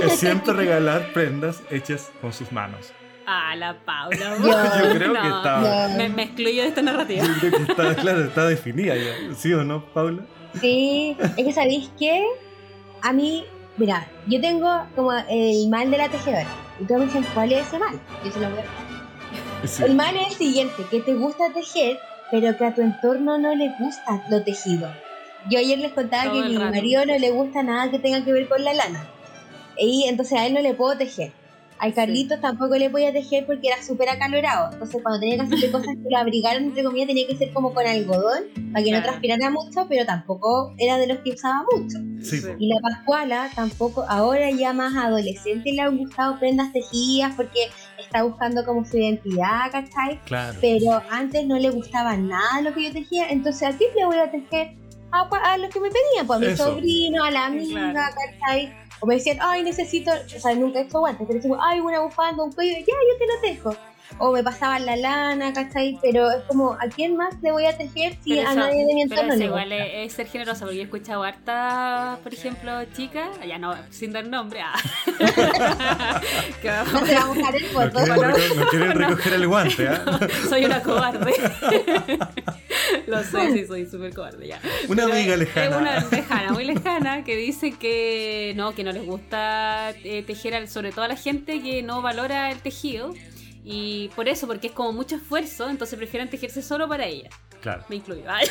es 0.02 0.18
siempre 0.18 0.52
regalar 0.52 1.12
prendas 1.12 1.62
hechas 1.70 2.10
con 2.20 2.32
sus 2.32 2.50
manos. 2.52 2.92
Ah, 3.26 3.54
la 3.56 3.74
Paula. 3.84 4.36
Yo 4.38 4.90
creo 4.94 5.12
que 5.12 5.18
No, 5.28 5.36
estaba- 5.38 5.88
No. 5.88 5.96
Me, 5.96 6.08
me 6.08 6.22
excluyo 6.24 6.62
de 6.62 6.68
esta 6.68 6.82
narrativa. 6.82 7.24
Yo 7.24 7.32
creo 7.40 7.52
que 7.66 7.72
está, 7.72 7.94
claro, 7.96 8.24
está 8.24 8.46
definida 8.46 8.94
ya. 8.96 9.34
¿Sí 9.34 9.52
o 9.52 9.64
no, 9.64 9.84
Paula? 9.86 10.22
Sí, 10.60 11.16
es 11.20 11.44
que 11.44 11.52
sabéis 11.52 11.90
que 11.98 12.24
a 13.02 13.12
mí, 13.12 13.44
mira, 13.76 14.06
yo 14.26 14.40
tengo 14.40 14.86
como 14.94 15.12
el 15.12 15.68
mal 15.68 15.90
de 15.90 15.98
la 15.98 16.08
tejedora. 16.08 16.46
Y 16.80 16.84
todos 16.84 17.00
me 17.00 17.06
dicen, 17.06 17.26
¿cuál 17.34 17.52
es 17.52 17.66
ese 17.66 17.78
mal? 17.78 17.98
Yo 18.24 18.30
se 18.30 18.40
lo 18.40 18.50
voy 18.50 18.58
a 18.60 19.66
Sí. 19.66 19.82
El 19.82 19.94
mal 19.94 20.14
es 20.16 20.28
el 20.28 20.32
siguiente, 20.34 20.84
que 20.90 21.00
te 21.00 21.14
gusta 21.14 21.52
tejer, 21.52 21.98
pero 22.30 22.56
que 22.56 22.64
a 22.64 22.74
tu 22.74 22.82
entorno 22.82 23.38
no 23.38 23.54
le 23.54 23.70
gusta 23.78 24.22
lo 24.30 24.42
tejido. 24.42 24.88
Yo 25.48 25.58
ayer 25.58 25.78
les 25.78 25.92
contaba 25.92 26.24
Todo 26.24 26.34
que 26.34 26.40
a 26.40 26.48
mi 26.48 26.56
rato. 26.58 26.70
marido 26.70 27.06
no 27.06 27.18
le 27.18 27.30
gusta 27.30 27.62
nada 27.62 27.90
que 27.90 27.98
tenga 27.98 28.24
que 28.24 28.32
ver 28.32 28.48
con 28.48 28.62
la 28.64 28.74
lana. 28.74 29.06
Y 29.78 30.04
entonces 30.08 30.38
a 30.38 30.46
él 30.46 30.54
no 30.54 30.60
le 30.60 30.74
puedo 30.74 30.96
tejer. 30.96 31.32
Al 31.78 31.92
Carlitos 31.94 32.40
tampoco 32.40 32.76
le 32.76 32.88
podía 32.90 33.12
tejer 33.12 33.44
porque 33.46 33.68
era 33.68 33.82
súper 33.82 34.08
acalorado. 34.08 34.72
Entonces 34.72 35.00
cuando 35.02 35.20
tenía 35.20 35.36
que 35.36 35.42
hacerle 35.42 35.70
cosas 35.72 35.94
que 36.02 36.10
lo 36.10 36.16
abrigaran, 36.18 36.64
entre 36.64 36.82
comillas, 36.84 37.06
tenía 37.08 37.26
que 37.26 37.36
ser 37.36 37.52
como 37.52 37.74
con 37.74 37.86
algodón, 37.86 38.44
para 38.72 38.84
que 38.84 38.92
no 38.92 39.02
transpirara 39.02 39.50
mucho, 39.50 39.86
pero 39.88 40.06
tampoco 40.06 40.74
era 40.78 40.96
de 40.98 41.06
los 41.06 41.18
que 41.18 41.30
usaba 41.32 41.64
mucho. 41.74 41.98
Sí. 42.22 42.40
Y 42.58 42.68
la 42.72 42.80
Pascuala 42.80 43.50
tampoco, 43.54 44.04
ahora 44.08 44.50
ya 44.50 44.72
más 44.72 44.94
adolescente 44.96 45.72
le 45.72 45.82
han 45.82 45.98
gustado 45.98 46.38
prendas 46.38 46.72
tejidas 46.72 47.34
porque 47.36 47.68
está 47.98 48.22
buscando 48.22 48.64
como 48.64 48.84
su 48.84 48.96
identidad, 48.98 49.70
¿cachai? 49.70 50.20
claro. 50.24 50.58
Pero 50.60 51.02
antes 51.10 51.46
no 51.46 51.58
le 51.58 51.70
gustaba 51.70 52.16
nada 52.16 52.60
lo 52.62 52.72
que 52.74 52.84
yo 52.84 52.92
tejía, 52.92 53.28
entonces 53.30 53.62
a 53.68 53.72
ti 53.76 53.84
le 53.96 54.04
voy 54.06 54.16
a 54.18 54.30
tejer 54.30 54.74
a, 55.12 55.28
a 55.52 55.58
los 55.58 55.70
que 55.70 55.80
me 55.80 55.88
pedían, 55.88 56.26
pues 56.26 56.36
a 56.36 56.40
mi 56.40 56.46
Eso. 56.46 56.64
sobrino, 56.64 57.22
a 57.24 57.30
la 57.30 57.46
amiga, 57.46 57.90
Claro. 57.92 58.14
¿cachai? 58.40 58.72
O 59.00 59.06
me 59.06 59.14
decían, 59.16 59.38
ay, 59.40 59.62
necesito, 59.62 60.10
o 60.12 60.40
sea, 60.40 60.54
nunca 60.54 60.78
he 60.78 60.82
hecho 60.82 60.98
guantes, 61.00 61.26
pero 61.26 61.36
decimos, 61.38 61.58
ay, 61.62 61.80
una 61.80 62.00
bufanda, 62.00 62.42
un 62.44 62.52
cuello, 62.52 62.72
ya, 62.78 62.84
yo 62.86 63.18
te 63.18 63.26
lo 63.26 63.40
tejo. 63.42 63.76
O 64.18 64.30
me 64.32 64.42
pasaban 64.42 64.86
la 64.86 64.94
lana, 64.96 65.52
¿cachai? 65.52 65.98
Pero 66.00 66.30
es 66.30 66.42
como, 66.44 66.72
¿a 66.74 66.86
quién 66.94 67.16
más 67.16 67.34
le 67.42 67.50
voy 67.50 67.66
a 67.66 67.76
tejer 67.76 68.16
si 68.22 68.36
Pero 68.36 68.48
a 68.48 68.52
eso- 68.52 68.60
nadie 68.60 68.86
de 68.86 68.94
mi 68.94 69.02
pero 69.08 69.20
entorno 69.22 69.32
eso 69.32 69.38
le 69.40 69.44
igual 69.46 69.68
gusta? 69.68 69.84
es, 69.84 70.06
es 70.06 70.12
ser 70.12 70.26
generosa, 70.28 70.60
porque 70.60 70.76
yo 70.76 70.82
he 70.82 70.84
escuchado 70.84 71.22
harta, 71.24 72.18
por 72.22 72.32
ejemplo, 72.32 72.84
chicas, 72.96 73.28
ya 73.46 73.58
no, 73.58 73.74
sin 73.90 74.12
dar 74.12 74.24
nombre, 74.26 74.60
ah. 74.62 74.74
que 76.62 76.68
No 76.92 77.02
te 77.02 77.14
vamos 77.14 77.36
a 77.38 77.56
el 77.56 77.62
No 77.62 77.68
foto. 77.80 77.90
quieren, 77.98 78.22
reco- 78.22 78.54
no 78.56 78.66
quieren 78.68 78.92
recoger 78.98 79.32
el 79.34 79.46
guante, 79.48 79.88
¿ah? 79.88 80.18
soy 80.48 80.64
una 80.64 80.82
cobarde. 80.82 81.34
Lo 83.06 83.22
sé, 83.22 83.52
sí, 83.52 83.66
soy 83.66 83.86
súper 83.86 84.14
cobarde 84.14 84.48
ya. 84.48 84.60
Una 84.88 85.04
Pero 85.04 85.14
amiga 85.16 85.32
Es 85.34 85.38
lejana. 85.40 85.76
una 85.78 86.00
lejana, 86.10 86.52
muy 86.52 86.64
lejana, 86.64 87.24
que 87.24 87.36
dice 87.36 87.72
que 87.72 88.52
no, 88.56 88.74
que 88.74 88.84
no 88.84 88.92
les 88.92 89.04
gusta 89.04 89.90
eh, 90.04 90.22
tejer, 90.26 90.68
sobre 90.68 90.92
todo 90.92 91.04
a 91.04 91.08
la 91.08 91.16
gente 91.16 91.62
que 91.62 91.82
no 91.82 92.02
valora 92.02 92.50
el 92.50 92.58
tejido. 92.58 93.14
Y 93.64 94.10
por 94.14 94.28
eso, 94.28 94.46
porque 94.46 94.68
es 94.68 94.72
como 94.72 94.92
mucho 94.92 95.16
esfuerzo, 95.16 95.68
entonces 95.68 95.98
prefieren 95.98 96.30
tejerse 96.30 96.62
solo 96.62 96.88
para 96.88 97.06
ella. 97.06 97.30
Claro. 97.66 97.84
Me 97.88 97.96
incluyo. 97.96 98.22
Ay, 98.28 98.46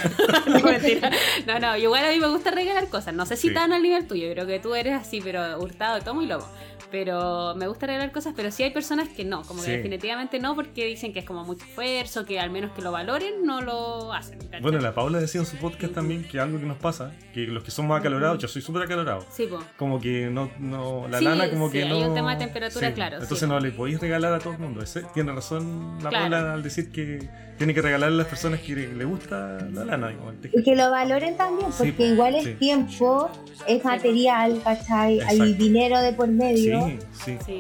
no, 0.48 0.60
mentira. 0.60 1.10
No, 1.48 1.58
no, 1.60 1.78
igual 1.78 2.04
a 2.04 2.10
mí 2.10 2.20
me 2.20 2.28
gusta 2.28 2.52
regalar 2.52 2.90
cosas. 2.90 3.14
No 3.14 3.26
sé 3.26 3.38
si 3.38 3.48
Sí. 3.48 3.54
tan 3.54 3.72
al 3.72 3.82
nivel 3.82 4.08
tuyo, 4.08 4.30
creo 4.34 4.46
que 4.46 4.60
tú 4.60 4.76
eres 4.76 4.94
así, 4.94 5.22
pero 5.24 5.58
hurtado, 5.60 6.00
todo 6.02 6.16
muy 6.16 6.26
loco. 6.26 6.50
Pero 6.92 7.56
me 7.56 7.68
gusta 7.68 7.88
regalar 7.88 8.12
cosas, 8.12 8.34
pero 8.36 8.52
sí 8.52 8.64
hay 8.64 8.72
personas 8.72 9.10
que 9.10 9.26
no, 9.26 9.42
como 9.44 9.60
Sí. 9.62 9.68
que 9.68 9.78
definitivamente 9.78 10.40
no, 10.40 10.56
porque 10.56 10.86
dicen 10.86 11.14
que 11.14 11.20
es 11.20 11.26
como 11.26 11.44
mucho 11.44 11.66
esfuerzo, 11.66 12.26
que 12.26 12.40
al 12.40 12.50
menos 12.52 12.72
que 12.72 12.82
lo 12.82 12.92
valoren, 12.92 13.44
no 13.46 13.62
lo 13.62 14.14
hacen. 14.14 14.38
¿cachai? 14.40 14.62
Bueno, 14.62 14.80
la 14.80 14.94
Paula 14.94 15.20
decía 15.20 15.42
en 15.42 15.48
su 15.48 15.58
podcast 15.58 15.94
también 15.94 16.24
que 16.28 16.40
algo 16.40 16.60
que 16.60 16.66
nos 16.66 16.78
pasa, 16.78 17.12
que 17.34 17.42
los 17.48 17.64
que 17.64 17.72
somos 17.72 18.00
acalorados, 18.00 18.38
yo 18.40 18.48
soy 18.48 18.62
súper 18.62 18.84
acalorado, 18.84 19.26
Sí, 19.32 19.48
pues. 19.50 19.62
como 19.78 20.00
que 20.00 20.28
no, 20.32 20.52
no 20.60 21.08
la 21.10 21.20
Sí, 21.20 21.26
lana 21.26 21.50
como 21.50 21.72
que 21.72 21.84
hay 21.84 21.90
no... 21.90 22.00
un 22.10 22.14
tema 22.14 22.34
de 22.36 22.46
temperatura, 22.46 22.94
claro, 22.94 23.18
Entonces 23.22 23.48
no 23.50 23.60
le 23.60 23.72
podéis 23.72 24.00
regalar 24.00 24.34
a 24.34 24.40
todo 24.40 24.54
el 24.54 24.60
mundo. 24.60 24.82
Ese- 24.82 25.04
tiene 25.14 25.32
razón 25.34 25.98
la 26.04 26.10
Claro. 26.10 26.24
Paula 26.30 26.54
al 26.54 26.64
decir 26.64 26.92
que 26.92 27.28
tiene 27.58 27.74
que 27.74 27.82
regalarle 27.82 28.16
a 28.16 28.18
las 28.20 28.28
personas 28.28 28.60
que 28.60 28.76
le, 28.76 29.06
gusta 29.06 29.58
la 29.72 29.86
lana. 29.86 30.14
Y 30.54 30.64
que 30.64 30.76
lo 30.76 30.92
valoren 30.92 31.38
también, 31.38 31.70
porque 31.78 31.94
po, 31.94 32.04
igual 32.04 32.36
es 32.36 32.44
sí. 32.44 32.54
tiempo, 32.54 33.30
es 33.68 33.84
material, 33.84 34.62
¿cachai? 34.64 35.22
Hay 35.22 35.40
Exacto. 35.40 35.64
dinero 35.64 36.02
de 36.02 36.14
por 36.14 36.28
medio. 36.28 36.86
Sí, 36.86 37.00
sí. 37.14 37.38
Sí. 37.46 37.60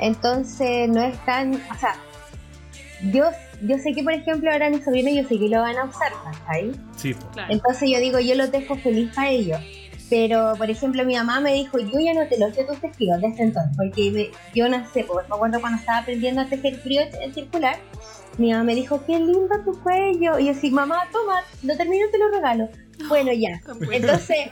Entonces 0.00 0.88
no 0.88 1.02
es 1.02 1.24
tan. 1.24 1.54
O 1.54 1.74
sea, 1.78 1.96
yo, 3.12 3.24
yo 3.62 3.78
sé 3.78 3.92
que, 3.94 4.02
por 4.02 4.12
ejemplo, 4.12 4.50
ahora 4.52 4.70
mis 4.70 4.84
sobrinos, 4.84 5.14
yo 5.14 5.22
sé 5.28 5.38
que 5.38 5.48
lo 5.48 5.60
van 5.60 5.76
a 5.76 5.84
usar, 5.84 6.12
¿cachai? 6.24 6.72
sí, 6.96 7.14
claro. 7.32 7.52
Entonces 7.52 7.90
yo 7.90 7.98
digo, 8.00 8.18
yo 8.18 8.34
lo 8.34 8.48
dejo 8.48 8.76
feliz 8.76 9.10
para 9.14 9.30
ellos. 9.30 9.60
Pero, 10.10 10.54
por 10.56 10.70
ejemplo, 10.70 11.04
mi 11.04 11.14
mamá 11.14 11.40
me 11.40 11.52
dijo, 11.52 11.78
yo 11.78 12.00
ya 12.00 12.14
no 12.14 12.26
te 12.28 12.38
lo 12.38 12.52
sé 12.52 12.64
tus 12.64 12.80
tejidos 12.80 13.20
desde 13.20 13.42
entonces, 13.42 13.76
porque 13.76 14.10
me- 14.10 14.30
yo 14.54 14.68
no 14.68 14.78
sé, 14.92 15.04
pues, 15.04 15.28
me 15.28 15.34
acuerdo 15.34 15.60
cuando 15.60 15.78
estaba 15.78 15.98
aprendiendo 15.98 16.40
a 16.40 16.46
tejer 16.48 16.80
en 17.20 17.34
circular, 17.34 17.76
mi 18.38 18.52
mamá 18.52 18.64
me 18.64 18.74
dijo, 18.74 19.04
qué 19.04 19.18
lindo 19.18 19.54
tu 19.64 19.78
cuello. 19.82 20.38
Y 20.38 20.46
yo 20.46 20.52
así, 20.52 20.70
mamá, 20.70 20.96
toma, 21.12 21.40
lo 21.62 21.76
termino 21.76 22.06
te 22.10 22.18
lo 22.18 22.30
regalo. 22.30 22.68
Bueno, 23.08 23.32
ya. 23.32 23.60
Entonces, 23.92 24.48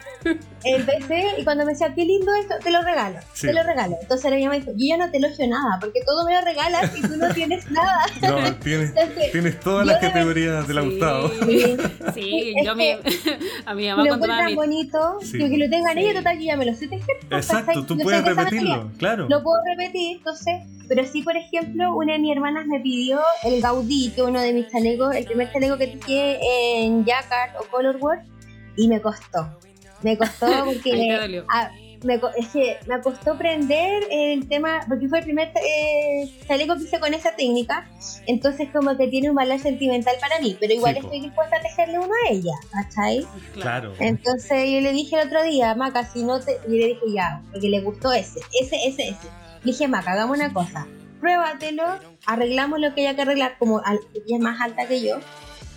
empecé 0.65 1.25
y 1.39 1.45
cuando 1.45 1.65
me 1.65 1.73
decía, 1.73 1.93
qué 1.95 2.05
lindo 2.05 2.33
esto, 2.35 2.55
te 2.63 2.71
lo 2.71 2.83
regalo, 2.83 3.19
Sí. 3.35 3.47
te 3.49 3.53
lo 3.53 3.63
regalo. 3.63 3.97
Entonces 4.01 4.31
la 4.31 4.37
mi 4.37 4.45
mamá 4.45 4.57
dijo, 4.57 4.71
yo 4.73 4.87
ya 4.87 4.97
no 4.97 5.11
te 5.11 5.19
elogio 5.19 5.47
nada, 5.49 5.79
porque 5.81 6.01
todo 6.07 6.25
me 6.25 6.35
lo 6.35 6.41
regalas 6.43 6.97
y 6.97 7.03
tú 7.03 7.17
no 7.17 7.33
tienes 7.35 7.71
nada. 7.71 8.05
No, 8.23 8.55
tienes, 8.57 8.91
Entonces, 8.97 9.33
tienes 9.33 9.61
todas 9.61 9.87
las 9.87 9.99
categorías 9.99 10.67
del 10.67 10.81
Sí. 10.81 10.85
Gustavo. 10.91 11.31
Sí. 11.47 11.77
Sí, 12.15 12.55
yo 12.65 12.75
mi, 12.75 12.93
a 13.67 13.75
mi 13.75 13.89
mamá 13.89 14.03
lo 14.05 14.09
cuando 14.09 14.27
me 14.27 14.33
encuentran 14.35 14.47
mi- 14.47 14.55
bonito, 14.55 15.19
Sí. 15.23 15.39
que, 15.39 15.57
lo 15.59 15.69
tengan 15.71 15.95
Sí. 15.95 16.01
ellos, 16.01 16.15
total, 16.15 16.39
yo 16.39 16.45
ya 16.45 16.57
me 16.57 16.65
lo 16.67 16.75
sé 16.75 16.89
tejer. 16.89 17.17
pues, 17.29 17.45
Exacto, 17.51 17.85
tú 17.85 17.99
puedes 17.99 18.25
repetirlo, 18.25 18.91
claro. 18.99 19.27
Lo 19.29 19.43
puedo 19.43 19.59
repetir, 19.77 20.19
entonces 20.19 20.55
pero 20.89 21.05
sí, 21.05 21.23
por 21.23 21.37
ejemplo, 21.37 21.97
una 21.97 22.13
de 22.13 22.21
mis 22.21 22.31
hermanas 22.31 22.65
me 22.69 22.79
pidió 22.79 23.19
el 23.43 23.61
Gaudí, 23.61 24.13
que 24.15 24.23
uno 24.23 24.41
de 24.41 24.53
mis 24.53 24.69
chalecos, 24.71 25.17
el 25.17 25.25
primer 25.25 25.51
chaleco 25.53 25.77
que 25.77 25.89
tejí 25.89 26.37
en 26.41 27.05
Jacquard 27.05 27.57
o 27.61 27.65
Colorworld, 27.73 28.23
y 28.77 28.89
me 28.89 29.01
costó. 29.01 29.59
Me 30.03 30.17
costó 30.19 30.47
porque 30.65 30.91
me, 32.05 32.21
co- 32.21 32.31
es 32.37 32.49
que 32.49 32.77
me 32.87 33.01
costó 33.01 33.33
aprender 33.33 34.05
el 34.11 34.47
tema, 34.49 34.81
porque 34.87 35.09
fue 35.09 35.19
el 35.21 35.25
primer 35.25 35.49
eh, 35.57 36.31
chaleco 36.47 36.77
que 36.77 36.85
hice 36.85 37.01
con 37.01 37.15
esa 37.15 37.35
técnica, 37.35 37.89
entonces 38.27 38.69
como 38.71 38.97
que 38.99 39.09
tiene 39.09 39.31
un 39.31 39.35
valor 39.37 39.59
sentimental 39.59 40.15
para 40.21 40.39
mí, 40.39 40.57
pero 40.61 40.75
igual 40.75 40.93
Sí, 40.95 41.01
estoy 41.03 41.21
dispuesta 41.23 41.57
a 41.57 41.61
tejerle 41.63 41.99
uno 41.99 42.13
a 42.27 42.31
ella, 42.33 42.53
¿cachai? 42.71 43.27
Claro. 43.55 43.95
Entonces 43.99 44.71
yo 44.71 44.81
le 44.83 44.93
dije 44.93 45.19
el 45.19 45.27
otro 45.27 45.43
día, 45.43 45.75
Maca, 45.75 46.05
si 46.05 46.23
no 46.23 46.39
te. 46.39 46.59
Y 46.69 46.79
le 46.79 46.87
dije 46.89 47.01
ya, 47.15 47.43
porque 47.51 47.69
le 47.71 47.81
gustó 47.81 48.13
ese, 48.13 48.41
ese, 48.61 48.77
ese, 48.87 49.09
ese. 49.09 49.29
Le 49.65 49.73
dije, 49.73 49.89
Maca, 49.89 50.13
hagamos 50.13 50.37
una 50.37 50.53
cosa. 50.53 50.87
Pruébatelo, 51.21 51.83
arreglamos 52.27 52.79
lo 52.79 52.95
que 52.95 53.01
haya 53.01 53.17
que 53.17 53.23
arreglar, 53.23 53.57
como 53.59 53.79
al- 53.85 53.99
ella 54.15 54.37
es 54.37 54.41
más 54.41 54.61
alta 54.61 54.87
que 54.87 55.01
yo. 55.01 55.17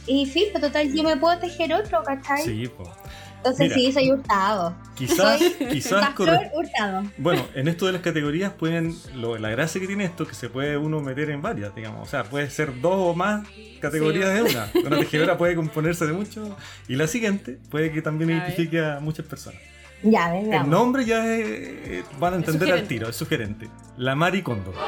Y 0.10 0.26
sí, 0.26 0.48
pues 0.52 0.64
total, 0.64 0.92
yo 0.94 1.04
me 1.04 1.16
puedo 1.18 1.38
tejer 1.40 1.74
otro, 1.74 2.02
¿cachai? 2.04 2.42
Sí, 2.44 2.68
po. 2.68 2.92
Entonces 3.38 3.68
Mira. 3.68 3.76
sí, 3.76 3.92
soy 3.94 4.12
hurtado. 4.12 4.76
Quizás, 4.96 5.40
Soy 5.40 5.52
quizás 5.72 6.10
corre- 6.10 6.52
hurtado. 6.54 7.04
Bueno, 7.18 7.46
en 7.56 7.70
esto 7.70 7.86
de 7.86 7.94
las 7.94 8.02
categorías 8.02 8.52
pueden, 8.52 8.94
lo- 9.16 9.38
la 9.38 9.50
gracia 9.50 9.80
que 9.80 9.88
tiene 9.88 10.04
esto 10.04 10.24
es 10.24 10.30
que 10.30 10.36
se 10.36 10.50
puede 10.50 10.76
uno 10.78 11.00
meter 11.00 11.30
en 11.30 11.42
varias, 11.42 11.74
digamos, 11.74 12.06
o 12.06 12.10
sea, 12.12 12.26
puede 12.26 12.50
ser 12.50 12.82
dos 12.82 12.96
o 12.98 13.14
más 13.14 13.48
categorías 13.80 14.28
Sí. 14.30 14.36
de 14.36 14.42
una. 14.52 14.70
Una 14.88 15.00
tejedora 15.08 15.38
puede 15.38 15.56
componerse 15.56 16.06
de 16.06 16.12
mucho 16.12 16.58
y 16.90 16.96
la 16.98 17.08
siguiente 17.08 17.60
puede 17.70 17.94
que 17.94 18.02
también 18.02 18.32
A 18.32 18.34
identifique 18.34 18.84
a 18.84 19.00
muchas 19.00 19.26
personas. 19.26 19.62
Ya, 20.04 20.32
venga. 20.32 20.62
El 20.62 20.70
nombre 20.70 21.06
ya 21.06 21.26
es- 21.34 21.46
eh, 21.48 22.04
van 22.20 22.34
a 22.34 22.36
entender 22.38 22.72
al 22.74 22.88
tiro, 22.90 23.08
es 23.08 23.16
sugerente. 23.16 23.70
La 23.98 24.16
Mari 24.16 24.42
Kondo. 24.42 24.74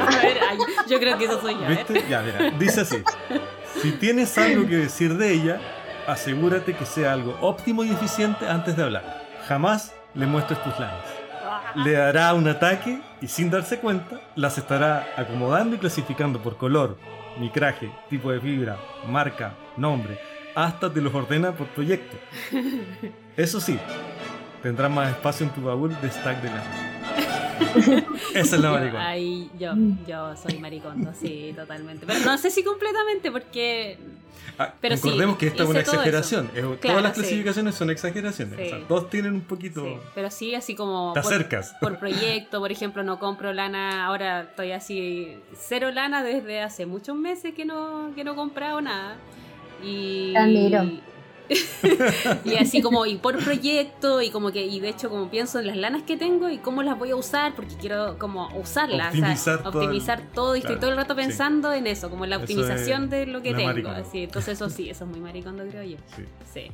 A 0.00 0.16
ver, 0.22 0.38
yo 0.90 0.98
creo 0.98 1.16
que 1.18 1.24
eso 1.26 1.40
soy 1.40 1.54
yo. 1.54 1.66
¿Viste? 1.68 2.04
Ya, 2.10 2.22
mira, 2.22 2.50
dice 2.58 2.80
así. 2.80 2.96
Si 3.82 3.92
tienes 3.92 4.36
algo 4.38 4.66
que 4.66 4.76
decir 4.76 5.16
de 5.16 5.32
ella, 5.32 5.60
asegúrate 6.06 6.74
que 6.74 6.86
sea 6.86 7.12
algo 7.12 7.36
óptimo 7.40 7.84
y 7.84 7.90
eficiente 7.90 8.48
antes 8.48 8.76
de 8.76 8.82
hablar. 8.82 9.24
Jamás 9.46 9.94
le 10.14 10.26
muestres 10.26 10.62
tus 10.64 10.78
lanas. 10.78 11.04
Le 11.76 11.92
dará 11.92 12.34
un 12.34 12.48
ataque 12.48 13.00
y 13.20 13.28
sin 13.28 13.50
darse 13.50 13.78
cuenta 13.78 14.20
las 14.34 14.58
estará 14.58 15.06
acomodando 15.16 15.76
y 15.76 15.78
clasificando 15.78 16.42
por 16.42 16.56
color, 16.56 16.98
micraje, 17.38 17.90
tipo 18.08 18.32
de 18.32 18.40
fibra, 18.40 18.78
marca, 19.06 19.54
nombre, 19.76 20.18
hasta 20.54 20.92
te 20.92 21.00
los 21.00 21.14
ordena 21.14 21.52
por 21.52 21.68
proyecto. 21.68 22.16
Eso 23.36 23.60
sí, 23.60 23.78
tendrás 24.62 24.90
más 24.90 25.10
espacio 25.10 25.46
en 25.46 25.52
tu 25.52 25.62
baúl 25.62 25.96
de 26.00 26.10
stack 26.10 26.42
de 26.42 26.48
lana. 26.48 26.87
Esa 28.34 28.56
es 28.56 28.62
la 28.62 28.68
Yo, 28.68 28.72
maricona. 28.74 29.08
ay, 29.08 29.50
yo, 29.58 29.74
Mm. 29.74 30.06
yo 30.06 30.36
soy 30.36 30.58
maricondo, 30.58 31.12
sí, 31.18 31.52
totalmente. 31.56 32.06
Pero 32.06 32.20
no 32.24 32.38
sé 32.38 32.50
si 32.50 32.62
completamente, 32.62 33.30
porque 33.30 33.98
Ah, 34.60 34.74
Pero 34.80 34.96
sí, 34.96 35.04
recordemos 35.04 35.36
que 35.38 35.46
esta 35.48 35.62
es 35.62 35.68
una 35.68 35.78
exageración. 35.80 36.46
Es- 36.46 36.52
Claro, 36.62 36.76
todas 36.80 37.02
las 37.02 37.14
sí. 37.14 37.20
clasificaciones 37.20 37.74
son 37.76 37.90
exageraciones. 37.90 38.56
Sí. 38.58 38.62
O 38.66 38.68
sea, 38.78 38.88
todos 38.88 39.08
tienen 39.10 39.34
un 39.34 39.42
poquito. 39.42 39.84
sí, 39.84 39.96
pero 40.16 40.30
sí 40.32 40.54
así 40.56 40.74
como 40.74 41.12
Te 41.12 41.20
por, 41.20 41.32
acercas. 41.32 41.76
por 41.80 41.98
proyecto, 41.98 42.58
por 42.58 42.72
ejemplo, 42.72 43.04
no 43.04 43.20
compro 43.20 43.52
lana, 43.52 44.04
ahora 44.04 44.42
estoy 44.42 44.72
así 44.72 45.36
cero 45.56 45.92
lana 45.92 46.24
desde 46.24 46.60
hace 46.60 46.86
muchos 46.86 47.14
meses 47.14 47.54
que 47.54 47.64
no 47.64 48.10
que 48.16 48.24
no 48.24 48.32
he 48.32 48.34
comprado 48.34 48.80
nada. 48.80 49.14
Y 49.84 50.32
Te 50.32 50.38
admiro. 50.38 50.82
y 52.44 52.54
así 52.56 52.82
como 52.82 53.06
y 53.06 53.16
por 53.16 53.36
proyecto 53.42 54.20
y 54.22 54.30
como 54.30 54.52
que 54.52 54.66
y 54.66 54.80
de 54.80 54.88
hecho 54.90 55.08
como 55.10 55.30
pienso 55.30 55.58
en 55.58 55.66
las 55.68 55.76
lanas 55.76 56.02
que 56.02 56.16
tengo 56.16 56.48
y 56.50 56.58
cómo 56.58 56.82
las 56.82 56.98
voy 56.98 57.10
a 57.10 57.16
usar 57.16 57.54
porque 57.54 57.74
quiero 57.76 58.18
como 58.18 58.48
usarlas, 58.58 59.14
o 59.14 59.16
sea, 59.18 59.56
Optimizar 59.56 59.62
todo 59.62 59.72
el- 59.80 59.86
optimizar 59.86 60.22
todo 60.34 60.56
y 60.56 60.58
estoy 60.60 60.76
todo 60.76 60.90
el 60.90 60.96
rato 60.96 61.14
sí. 61.14 61.20
pensando 61.20 61.72
en 61.72 61.86
eso, 61.86 62.10
como 62.10 62.24
en 62.24 62.30
la 62.30 62.36
optimización 62.38 63.04
es 63.04 63.10
de 63.10 63.26
lo 63.26 63.42
que 63.42 63.54
tengo. 63.54 63.88
Así, 63.90 64.24
entonces 64.24 64.54
eso 64.54 64.68
sí, 64.70 64.90
eso 64.90 65.04
es 65.04 65.10
muy 65.10 65.20
maricondo 65.20 65.64
creo 65.68 65.82
yo. 65.84 65.96
Sí. 66.16 66.24
Sí. 66.52 66.72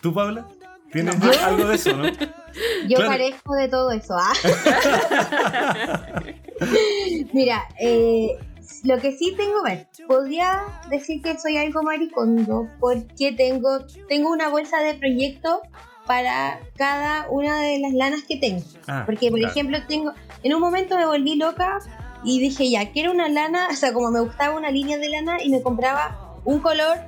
¿Tú, 0.00 0.12
Paula? 0.14 0.46
¿Tienes 0.92 1.18
No. 1.18 1.30
algo 1.44 1.66
de 1.66 1.74
eso, 1.74 1.96
no? 1.96 2.04
Yo 2.88 2.96
Claro. 2.98 3.10
carezco 3.10 3.54
de 3.56 3.68
todo 3.68 3.90
eso. 3.90 4.14
¿ah? 4.16 4.32
Mira, 7.32 7.64
eh, 7.80 8.38
lo 8.84 8.98
que 8.98 9.12
sí 9.12 9.34
tengo, 9.36 9.62
ver, 9.62 9.88
podría 10.06 10.60
decir 10.90 11.22
que 11.22 11.38
soy 11.38 11.56
algo 11.56 11.82
maricondo 11.82 12.68
porque 12.78 13.32
tengo, 13.32 13.80
tengo 14.08 14.30
una 14.30 14.50
bolsa 14.50 14.80
de 14.82 14.94
proyectos 14.94 15.58
para 16.06 16.60
cada 16.76 17.28
una 17.30 17.60
de 17.62 17.78
las 17.78 17.92
lanas 17.94 18.22
que 18.28 18.36
tengo. 18.36 18.62
Ah, 18.86 19.04
Porque, 19.06 19.30
por 19.30 19.38
claro. 19.38 19.52
ejemplo, 19.52 19.78
tengo, 19.88 20.12
en 20.42 20.54
un 20.54 20.60
momento 20.60 20.96
me 20.96 21.06
volví 21.06 21.36
loca 21.36 21.78
y 22.22 22.40
dije, 22.40 22.70
ya, 22.70 22.92
quiero 22.92 23.10
una 23.10 23.28
lana, 23.28 23.68
o 23.72 23.74
sea, 23.74 23.92
como 23.92 24.10
me 24.10 24.20
gustaba 24.20 24.56
una 24.56 24.70
línea 24.70 24.98
de 24.98 25.08
lana 25.08 25.42
y 25.42 25.48
me 25.48 25.62
compraba 25.62 26.38
un 26.44 26.60
color 26.60 26.98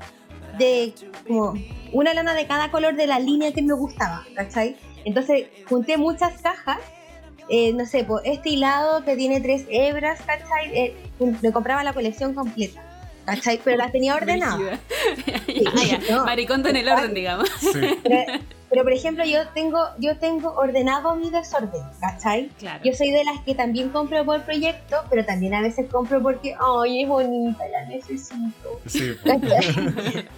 de, 0.58 0.94
como, 1.26 1.54
una 1.92 2.14
lana 2.14 2.34
de 2.34 2.46
cada 2.46 2.70
color 2.70 2.96
de 2.96 3.06
la 3.06 3.18
línea 3.18 3.52
que 3.52 3.62
me 3.62 3.74
gustaba, 3.74 4.24
¿cachai? 4.34 4.76
Entonces, 5.04 5.48
junté 5.68 5.98
muchas 5.98 6.40
cajas, 6.40 6.78
eh, 7.48 7.72
no 7.72 7.86
sé, 7.86 8.04
pues, 8.04 8.22
este 8.24 8.50
hilado 8.50 9.04
que 9.04 9.16
tiene 9.16 9.40
tres 9.40 9.66
hebras, 9.68 10.20
¿cachai? 10.22 10.76
Eh, 10.76 10.96
me 11.42 11.52
compraba 11.52 11.84
la 11.84 11.92
colección 11.92 12.34
completa, 12.34 12.82
¿cachai? 13.26 13.60
Pero 13.62 13.76
las 13.76 13.92
tenía 13.92 14.14
ordenadas. 14.14 14.58
Brígida. 15.46 15.70
Ah, 15.76 15.98
No. 16.10 16.24
Maricondo 16.24 16.68
en 16.68 16.76
el 16.76 16.88
orden, 16.88 17.12
digamos. 17.14 17.48
Sí. 17.60 17.70
Pero, 18.02 18.32
pero, 18.70 18.82
por 18.82 18.92
ejemplo, 18.92 19.24
yo 19.24 19.46
tengo, 19.54 19.78
yo 19.98 20.16
tengo 20.18 20.52
ordenado 20.54 21.14
mi 21.16 21.30
desorden, 21.30 21.82
¿cachai? 22.00 22.48
Claro. 22.58 22.82
Yo 22.84 22.92
soy 22.94 23.10
de 23.10 23.24
las 23.24 23.40
que 23.40 23.54
también 23.54 23.90
compro 23.90 24.24
por 24.24 24.42
proyecto, 24.42 24.96
pero 25.08 25.24
también 25.24 25.54
a 25.54 25.60
veces 25.62 25.86
compro 25.90 26.20
porque, 26.22 26.54
ay, 26.82 27.02
es 27.02 27.08
bonita, 27.08 27.64
la 27.68 27.86
necesito. 27.86 28.80
Sí. 28.86 29.12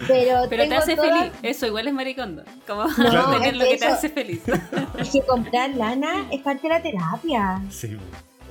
Pero 0.07 0.41
Pero 0.49 0.67
te 0.67 0.75
hace 0.75 0.95
todas- 0.95 1.19
feliz. 1.19 1.33
Eso 1.41 1.65
igual 1.67 1.87
es 1.87 1.93
maricondo. 1.93 2.43
Como 2.67 2.83
No, 2.85 3.31
tener 3.31 3.53
es 3.53 3.57
lo 3.57 3.65
que 3.65 3.71
que 3.71 3.77
te 3.77 3.85
hace 3.85 4.09
feliz. 4.09 4.41
Es 4.97 5.09
que 5.09 5.21
comprar 5.21 5.69
lana 5.71 6.27
es 6.31 6.41
parte 6.41 6.67
de 6.67 6.73
la 6.73 6.81
terapia. 6.81 7.61
Sí. 7.69 7.97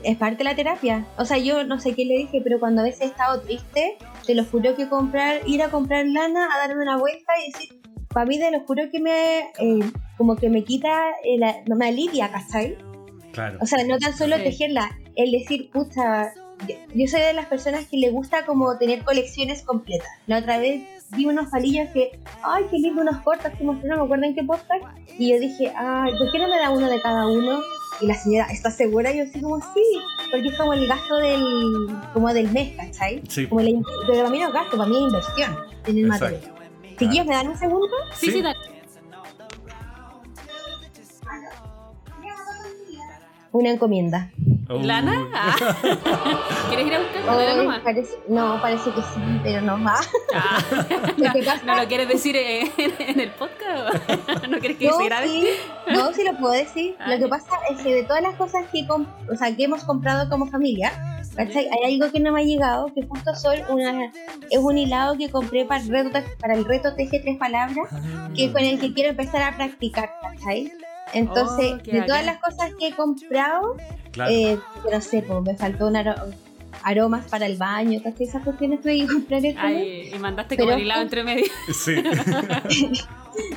Es 0.03 0.17
parte 0.17 0.39
de 0.39 0.45
la 0.45 0.55
terapia. 0.55 1.07
O 1.17 1.25
sea, 1.25 1.39
yo 1.39 1.65
no 1.65 1.81
sé 1.81 1.95
qué 1.95 2.05
le 2.05 2.17
dije, 2.19 2.41
pero 2.43 2.61
cuando 2.61 2.81
a 2.83 2.85
veces 2.85 3.01
he 3.03 3.05
estado 3.07 3.41
triste, 3.41 3.99
te 4.27 4.35
lo 4.35 4.45
juro 4.45 4.75
que 4.77 4.89
comprar, 4.89 5.41
ir 5.47 5.63
a 5.63 5.71
comprar 5.71 6.07
lana, 6.07 6.49
a 6.55 6.59
darme 6.67 6.83
una 6.83 6.97
vuelta 6.99 7.33
y 7.47 7.53
decir, 7.53 7.81
para 8.09 8.27
mí 8.27 8.39
te 8.39 8.51
lo 8.51 8.61
juro 8.61 8.85
que 8.91 9.01
me, 9.01 9.39
eh, 9.59 9.91
como 10.17 10.37
que 10.37 10.49
me 10.49 10.65
quita, 10.65 11.11
eh, 11.25 11.39
la- 11.39 11.57
no 11.67 11.77
me 11.77 11.89
alivia, 11.89 12.31
¿cachai? 12.31 12.77
Claro. 13.33 13.59
O 13.61 13.67
sea, 13.67 13.85
no 13.85 13.99
tan 13.99 14.17
solo 14.17 14.37
Sí. 14.37 14.45
tejerla, 14.45 14.91
el 15.17 15.31
decir, 15.33 15.71
pucha, 15.71 16.33
yo, 16.67 16.75
yo 16.95 17.07
soy 17.07 17.21
de 17.21 17.33
las 17.35 17.47
personas 17.47 17.87
que 17.87 17.97
le 17.99 18.11
gusta 18.11 18.45
como 18.47 18.79
tener 18.79 19.05
colecciones 19.05 19.63
completas. 19.63 20.09
La 20.27 20.39
otra 20.39 20.59
vez 20.59 20.83
vi 21.17 21.27
unos 21.27 21.49
palillos 21.51 21.89
que, 21.93 22.19
ay, 22.43 22.65
qué 22.71 22.79
lindo 22.79 23.03
unos 23.03 23.19
cortos 23.23 23.53
que 23.57 23.65
mostró, 23.65 23.89
no 23.89 23.97
me 23.99 24.03
acuerdo 24.05 24.25
en 24.25 24.35
qué 24.35 24.43
podcast, 24.45 24.85
y 25.19 25.31
yo 25.33 25.39
dije, 25.41 25.73
ay, 25.77 26.13
¿por 26.19 26.31
qué 26.33 26.39
no 26.39 26.49
me 26.49 26.59
da 26.59 26.71
uno 26.71 26.89
de 26.89 27.01
cada 27.01 27.27
uno? 27.27 27.61
Y 28.01 28.07
la 28.07 28.15
señora, 28.15 28.47
¿está 28.53 28.71
segura? 28.71 29.13
Y 29.13 29.19
yo 29.19 29.25
así 29.25 29.41
como, 29.41 29.59
sí, 29.61 29.83
porque 30.31 30.49
es 30.49 30.57
como 30.57 30.73
el 30.73 30.87
gasto 30.87 31.17
del, 31.17 31.89
como 32.13 32.33
del 32.33 32.51
mes, 32.53 32.77
¿cachai? 32.77 33.23
Sí. 33.29 33.47
Como 33.49 33.61
la 33.61 33.71
in- 33.71 33.85
pero 34.07 34.19
para 34.19 34.31
mí 34.31 34.39
no 34.39 34.47
es 34.49 34.53
gasto, 34.53 34.77
para 34.77 34.89
mí 34.89 34.97
es 34.97 35.03
inversión 35.03 35.57
en 35.87 35.99
el 35.99 36.05
Exacto. 36.07 36.25
material. 36.37 36.55
Chiquillos, 36.99 37.27
¿me 37.27 37.35
dan 37.35 37.49
un 37.49 37.57
segundo? 37.59 37.89
Sí, 38.15 38.27
Sí. 38.27 38.33
sí, 38.33 38.43
dale. 38.43 38.59
Una 43.53 43.71
encomienda. 43.71 44.31
Oh. 44.71 44.83
¿Lana? 44.83 45.27
Ah. 45.35 45.57
¿Quieres 46.69 46.87
ir 46.87 46.95
a 46.95 46.99
Ay, 47.29 47.81
parece- 47.83 48.19
no, 48.29 48.61
parece 48.61 48.91
que 48.91 49.01
sí, 49.01 49.41
pero 49.43 49.63
no 49.63 49.83
va. 49.83 49.95
Ah. 50.35 50.59
¿No 51.65 51.77
lo 51.77 51.87
quieres 51.89 52.09
decir 52.09 52.37
en, 52.37 52.69
en 52.99 53.21
el 53.21 53.31
podcast? 53.31 54.09
¿No 54.49 54.59
quieres 54.59 54.77
que 54.77 54.89
No, 54.89 54.99
se 54.99 55.05
grabe? 55.07 55.27
sí, 55.27 55.49
no, 55.91 56.13
sí 56.13 56.23
lo 56.23 56.37
puedo 56.39 56.53
decir. 56.53 56.95
Ah, 56.99 57.13
Lo 57.15 57.19
que 57.19 57.29
pasa 57.29 57.57
es 57.71 57.81
que 57.83 57.95
de 57.95 58.03
todas 58.05 58.23
las 58.23 58.35
cosas 58.37 58.67
que, 58.71 58.87
o 58.91 59.37
sea, 59.37 59.57
que 59.57 59.65
hemos 59.65 59.85
comprado 59.85 60.29
como 60.29 60.47
familia, 60.47 60.93
¿cachai? 61.35 61.67
hay 61.69 61.95
algo 61.95 62.13
que 62.13 62.21
no 62.21 62.33
me 62.33 62.43
ha 62.43 62.45
llegado, 62.45 62.93
que 62.95 63.07
justo 63.07 63.35
son 63.37 63.57
una, 63.71 64.13
es 64.51 64.59
un 64.59 64.77
hilado 64.77 65.17
que 65.17 65.31
compré 65.31 65.65
para 65.65 65.81
el 65.83 65.89
reto, 65.89 66.19
para 66.41 66.55
el 66.55 66.65
reto 66.67 66.95
Teje 66.95 67.21
Tres 67.21 67.39
Palabras, 67.39 67.89
que 68.37 68.53
con 68.53 68.63
el 68.63 68.79
que 68.79 68.93
quiero 68.93 69.11
empezar 69.11 69.43
a 69.43 69.57
practicar, 69.57 70.11
¿cachai? 70.23 70.71
Entonces, 71.14 71.73
Oh, 71.75 71.92
de 71.92 72.03
todas 72.03 72.25
las 72.27 72.38
cosas 72.38 72.73
que 72.79 72.88
he 72.88 72.92
comprado, 72.92 73.77
Claro. 74.12 74.31
eh, 74.33 74.59
no 74.92 75.01
sé, 75.01 75.23
pues, 75.23 75.42
me 75.42 75.55
faltó 75.57 75.87
un 75.87 75.94
aro- 75.94 76.33
aromas 76.83 77.27
para 77.29 77.47
el 77.47 77.57
baño, 77.57 78.01
¿cachai? 78.03 78.27
Esas 78.27 78.42
cuestiones 78.44 78.81
tuve 78.81 78.99
que 79.01 79.07
comprar. 79.07 79.42
Ay, 79.59 80.11
y 80.14 80.18
mandaste 80.18 80.57
Pero- 80.57 80.66
como 80.68 80.77
el 80.79 80.85
hilado 80.85 81.03
entre 81.03 81.25
medio. 81.25 81.44
Sí. 81.75 81.94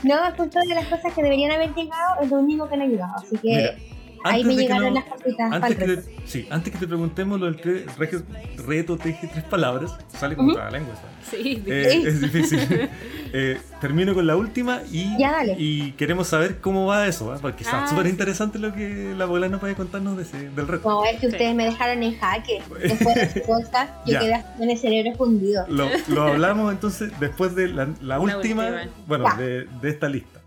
No, 0.03 0.15
justo 0.37 0.59
de 0.59 0.75
las 0.75 0.85
cosas 0.85 1.11
que 1.13 1.23
deberían 1.23 1.51
haber 1.51 1.73
llegado 1.73 2.21
es 2.21 2.29
lo 2.29 2.37
único 2.37 2.69
que 2.69 2.77
no 2.77 2.83
ha 2.83 2.87
llegado. 2.87 3.13
Así 3.15 3.35
que 3.37 3.47
Mira. 3.49 3.75
Ahí 4.23 4.43
me 4.43 4.55
llegaron 4.55 4.93
no- 4.93 4.99
las 4.99 5.05
cositas 5.05 5.51
Antes 5.53 5.75
que, 5.77 5.85
te, 5.97 6.03
sí, 6.27 6.47
antes 6.49 6.73
que 6.73 6.79
te 6.79 6.87
preguntemos 6.87 7.39
lo 7.39 7.45
del 7.47 7.57
tre- 7.61 7.85
rege- 7.97 8.23
reto 8.65 8.97
teje 8.97 9.27
tres 9.27 9.43
palabras, 9.45 9.95
sale 10.09 10.35
como 10.35 10.49
Ujú. 10.49 10.57
la 10.57 10.69
lengua. 10.71 10.95
¿sabes? 10.95 11.11
Sí, 11.43 11.63
Eh, 11.67 11.87
Sí. 11.91 12.03
Es 12.07 12.21
difícil. 12.21 12.89
Eh, 13.33 13.57
termino 13.79 14.13
con 14.13 14.27
la 14.27 14.35
última 14.35 14.81
y, 14.91 15.17
Ya, 15.17 15.31
dale. 15.31 15.55
y 15.57 15.93
queremos 15.93 16.27
saber 16.27 16.59
cómo 16.59 16.85
va 16.85 17.07
eso, 17.07 17.31
¿ah? 17.31 17.37
porque 17.41 17.63
está 17.63 17.85
Ah, 17.85 17.87
súper 17.87 18.03
sí. 18.03 18.09
interesante 18.11 18.59
lo 18.59 18.73
que 18.73 19.13
la 19.17 19.23
abuela 19.23 19.47
nos 19.47 19.61
puede 19.61 19.73
contarnos 19.73 20.17
de 20.17 20.23
ese- 20.23 20.49
del 20.49 20.67
reto. 20.67 20.89
No, 20.89 21.05
es 21.05 21.13
que 21.13 21.27
Sí. 21.27 21.27
ustedes 21.27 21.55
me 21.55 21.63
dejaron 21.63 22.03
en 22.03 22.17
jaque. 22.19 22.61
Después 22.83 23.15
de 23.15 23.21
este 23.23 23.39
podcast, 23.41 23.93
yo 24.05 24.11
Ya. 24.13 24.19
quedé 24.19 24.43
con 24.57 24.69
el 24.69 24.77
cerebro 24.77 25.15
fundido. 25.15 25.65
Lo, 25.69 25.87
lo 26.09 26.23
hablamos 26.23 26.73
entonces 26.73 27.13
después 27.21 27.55
de 27.55 27.69
la, 27.69 27.87
la 28.01 28.19
última, 28.19 28.65
última. 28.67 28.89
bueno, 29.07 29.25
de, 29.37 29.65
de 29.81 29.89
esta 29.89 30.09
lista. 30.09 30.41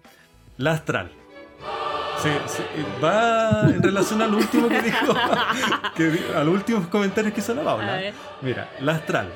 La 0.58 0.72
astral. 0.72 1.10
Se- 2.24 2.48
se- 2.48 2.66
va 3.04 3.68
en 3.68 3.82
relación 3.82 4.22
al 4.22 4.34
último 4.34 4.68
que 4.68 4.80
dijo, 4.82 5.14
que 5.96 6.20
a 6.34 6.42
los 6.42 6.54
últimos 6.54 6.86
comentarios 6.88 7.34
que 7.34 7.40
hizo 7.40 7.54
la 7.54 7.62
Paula. 7.62 8.00
Mira, 8.40 8.68
la 8.80 8.92
astral. 8.92 9.30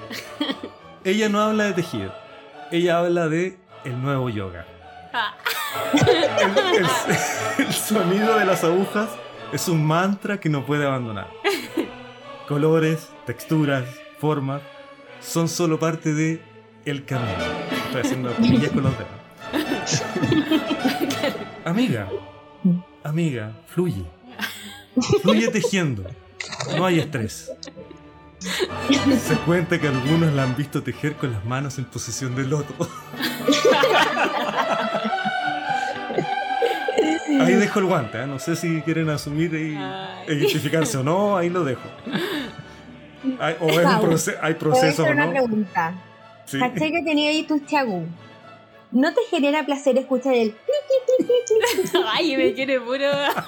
Ella 1.04 1.28
no 1.28 1.40
habla 1.40 1.64
de 1.64 1.72
tejido, 1.74 2.14
ella 2.72 2.98
habla 2.98 3.28
de 3.28 3.58
el 3.84 4.00
nuevo 4.02 4.28
yoga. 4.30 4.64
Ah. 5.12 5.34
El, 5.92 6.78
el- 6.78 7.66
el 7.66 7.72
sonido 7.74 8.38
de 8.38 8.44
las 8.46 8.64
agujas 8.64 9.08
es 9.52 9.68
un 9.68 9.84
mantra 9.86 10.38
que 10.40 10.48
no 10.48 10.64
puede 10.64 10.86
abandonar. 10.86 11.28
Colores, 12.48 13.08
texturas, 13.26 13.84
formas 14.18 14.62
son 15.20 15.48
solo 15.48 15.78
parte 15.78 16.14
de 16.14 16.42
el 16.86 17.04
camino. 17.04 17.28
Estoy 17.86 18.00
haciendo 18.00 18.32
comillas 18.34 18.70
con 18.72 18.82
los 18.84 18.92
dedos. 18.98 20.02
amiga, 21.64 22.08
amiga, 23.08 23.52
fluye. 23.66 24.04
Fluye 25.22 25.48
tejiendo. 25.48 26.04
No 26.76 26.86
hay 26.86 26.98
estrés. 27.00 27.50
Se 29.20 29.34
cuenta 29.44 29.80
que 29.80 29.88
algunos 29.88 30.32
la 30.32 30.44
han 30.44 30.56
visto 30.56 30.82
tejer 30.82 31.14
con 31.14 31.32
las 31.32 31.44
manos 31.44 31.78
en 31.78 31.84
posición 31.86 32.34
de 32.36 32.44
loto. 32.44 32.74
Ahí 37.40 37.54
dejo 37.54 37.78
el 37.78 37.84
guante, 37.86 38.20
¿eh? 38.22 38.26
no 38.26 38.38
sé 38.38 38.56
si 38.56 38.80
quieren 38.82 39.08
asumir 39.10 39.54
y 39.54 39.76
e 40.26 40.34
identificarse 40.34 40.96
o 40.98 41.02
no, 41.02 41.36
ahí 41.36 41.48
lo 41.50 41.62
dejo. 41.64 41.88
Hay, 43.38 43.56
o 43.60 43.68
es 43.68 43.76
un 43.78 43.82
Pau, 43.84 44.04
proce- 44.06 44.36
hay 44.40 44.54
proceso 44.54 45.04
o 45.04 45.10
una 45.10 45.26
no. 45.26 45.30
pregunta. 45.32 45.94
Sí. 46.46 46.58
¿Cachai 46.58 46.90
que 46.90 47.02
tenía 47.02 47.30
ahí 47.30 47.42
tus 47.44 47.64
chagú? 47.66 48.06
¿No 48.90 49.12
te 49.12 49.20
genera 49.30 49.66
placer 49.66 49.98
escuchar 49.98 50.34
el 50.34 50.54
Ay, 52.12 52.36
me 52.36 52.54
quiere 52.54 52.80
puro. 52.80 53.06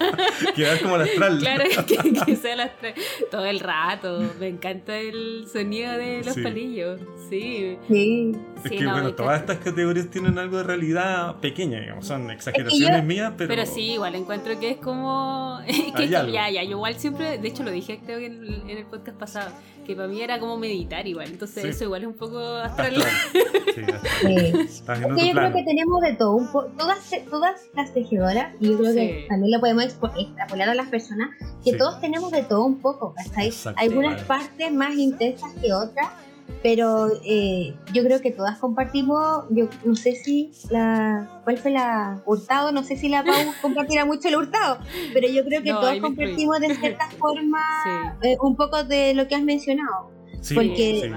Quedar 0.54 0.80
como 0.82 0.96
la 0.98 1.04
astral. 1.04 1.38
Claro, 1.38 1.64
que, 1.86 2.12
que 2.26 2.36
sea 2.36 2.56
las 2.56 2.76
tres. 2.78 2.94
Todo 3.30 3.46
el 3.46 3.60
rato. 3.60 4.20
Me 4.38 4.48
encanta 4.48 4.98
el 4.98 5.46
sonido 5.50 5.96
de 5.96 6.22
los 6.24 6.34
Sí. 6.34 6.42
palillos. 6.42 7.00
Sí. 7.30 7.78
Sí. 7.88 8.32
Es 8.64 8.70
Sí, 8.70 8.78
que 8.78 8.84
no, 8.84 8.92
bueno, 8.92 9.14
todas 9.14 9.40
estas 9.40 9.58
categorías 9.58 10.08
tienen 10.10 10.38
algo 10.38 10.58
de 10.58 10.62
realidad 10.64 11.36
pequeña, 11.36 11.80
digamos, 11.80 12.06
son 12.06 12.30
exageraciones 12.30 12.98
yo- 12.98 13.02
mías, 13.02 13.32
pero, 13.36 13.48
Pero 13.48 13.66
sí, 13.66 13.92
igual 13.92 14.14
encuentro 14.14 14.58
que 14.60 14.70
es 14.72 14.76
como. 14.78 15.58
que 15.66 15.70
es 15.72 15.92
que- 15.92 16.08
ya, 16.08 16.26
ya, 16.28 16.62
yo 16.62 16.70
igual 16.70 16.94
siempre. 16.96 17.38
De 17.38 17.48
hecho, 17.48 17.62
lo 17.62 17.70
dije 17.70 18.00
creo 18.04 18.18
que 18.18 18.26
en 18.26 18.42
el, 18.44 18.54
en 18.70 18.78
el 18.78 18.86
podcast 18.86 19.18
pasado. 19.18 19.50
Que 19.86 19.96
para 19.96 20.06
mí 20.08 20.20
era 20.20 20.38
como 20.38 20.56
meditar 20.56 21.04
igual. 21.08 21.26
Entonces, 21.30 21.62
Sí. 21.62 21.68
eso 21.70 21.84
igual 21.84 22.02
es 22.02 22.08
un 22.08 22.14
poco 22.14 22.38
astral. 22.38 22.96
astral. 22.96 23.44
Sí, 23.74 23.80
astral. 24.62 25.04
Es 25.10 25.14
que 25.16 25.26
yo 25.26 25.32
plano. 25.32 25.32
creo 25.32 25.52
que 25.54 25.62
tenemos 25.64 26.00
de 26.02 26.12
todo, 26.14 26.36
un 26.36 26.52
po- 26.52 26.66
todas, 26.78 27.10
todas 27.28 27.60
las 27.74 27.92
tejedoras, 27.92 28.54
y 28.60 28.68
yo 28.70 28.78
creo 28.78 28.94
que 28.94 29.26
también 29.28 29.50
lo 29.52 29.58
podemos 29.58 29.84
expo- 29.84 30.12
extrapolar 30.16 30.68
a 30.68 30.74
las 30.74 30.88
personas, 30.88 31.30
que 31.64 31.72
Sí. 31.72 31.78
todos 31.78 32.00
tenemos 32.00 32.30
de 32.30 32.42
todo 32.44 32.64
un 32.66 32.78
poco, 32.80 33.14
¿cachai? 33.14 33.46
Exacto, 33.48 33.80
Algunas 33.80 34.22
partes 34.24 34.70
más 34.72 34.94
intensas 34.96 35.52
que 35.60 35.72
otras, 35.72 36.08
pero 36.62 37.08
eh, 37.24 37.74
yo 37.92 38.02
creo 38.04 38.20
que 38.20 38.30
todas 38.32 38.58
compartimos, 38.58 39.44
yo 39.50 39.68
no 39.84 39.96
sé 39.96 40.14
si 40.14 40.52
la, 40.70 41.40
¿cuál 41.44 41.58
fue 41.58 41.70
la 41.70 42.20
Hurtado? 42.26 42.70
No 42.72 42.82
sé 42.82 42.96
si 42.96 43.08
la 43.08 43.22
Pau 43.24 43.34
compartirá 43.62 44.04
mucho 44.04 44.28
el 44.28 44.36
Hurtado, 44.36 44.78
pero 45.14 45.28
yo 45.28 45.44
creo 45.44 45.62
que 45.62 45.72
No, 45.72 45.80
todos 45.80 45.98
compartimos 46.00 46.60
de 46.60 46.74
cierta 46.74 47.08
forma 47.18 47.60
Sí. 48.22 48.28
eh, 48.28 48.36
un 48.42 48.56
poco 48.56 48.84
de 48.84 49.14
lo 49.14 49.26
que 49.28 49.34
has 49.36 49.42
mencionado. 49.42 50.10
Sí, 50.42 50.54
porque- 50.54 51.00
sí, 51.02 51.10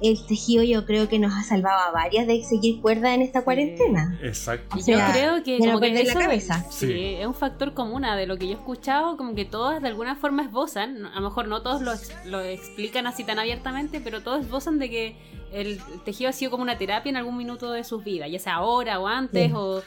El 0.00 0.24
tejido 0.26 0.62
yo 0.62 0.86
creo 0.86 1.08
que 1.08 1.18
nos 1.18 1.32
ha 1.34 1.42
salvado 1.42 1.78
a 1.80 1.90
varias 1.90 2.26
de 2.26 2.42
seguir 2.44 2.80
cuerda 2.80 3.14
en 3.14 3.22
esta 3.22 3.40
Sí. 3.40 3.44
cuarentena. 3.44 4.18
exacto. 4.22 4.76
O 4.76 4.78
Yo 4.78 4.96
creo 5.12 5.42
que 5.42 5.58
como 5.58 5.80
que 5.80 5.88
perder 5.88 6.04
la 6.06 6.10
eso 6.12 6.20
cabeza. 6.20 6.64
Sí, 6.70 6.86
Sí. 6.86 7.14
es 7.18 7.26
un 7.26 7.34
factor 7.34 7.74
común 7.74 8.04
a 8.04 8.16
de 8.16 8.26
lo 8.26 8.36
que 8.36 8.46
yo 8.46 8.52
he 8.52 8.56
escuchado, 8.56 9.16
como 9.16 9.34
que 9.34 9.44
todas 9.44 9.82
de 9.82 9.88
alguna 9.88 10.14
forma 10.16 10.42
esbozan, 10.44 11.06
a 11.06 11.16
lo 11.16 11.22
mejor 11.28 11.48
no 11.48 11.62
todos 11.62 11.82
lo, 11.82 11.92
ex- 11.92 12.12
lo 12.26 12.40
explican 12.40 13.06
así 13.06 13.24
tan 13.24 13.38
abiertamente, 13.38 14.00
pero 14.00 14.22
todos 14.22 14.40
esbozan 14.44 14.78
de 14.78 14.88
que 14.90 15.16
el 15.52 15.80
tejido 16.04 16.28
ha 16.30 16.32
sido 16.32 16.50
como 16.50 16.62
una 16.62 16.76
terapia 16.78 17.10
en 17.10 17.16
algún 17.16 17.36
minuto 17.36 17.72
de 17.72 17.82
sus 17.82 18.04
vidas, 18.04 18.30
ya 18.30 18.38
sea 18.38 18.54
ahora 18.56 19.00
o 19.00 19.06
antes, 19.08 19.46
Sí. 19.48 19.52
o 19.54 19.82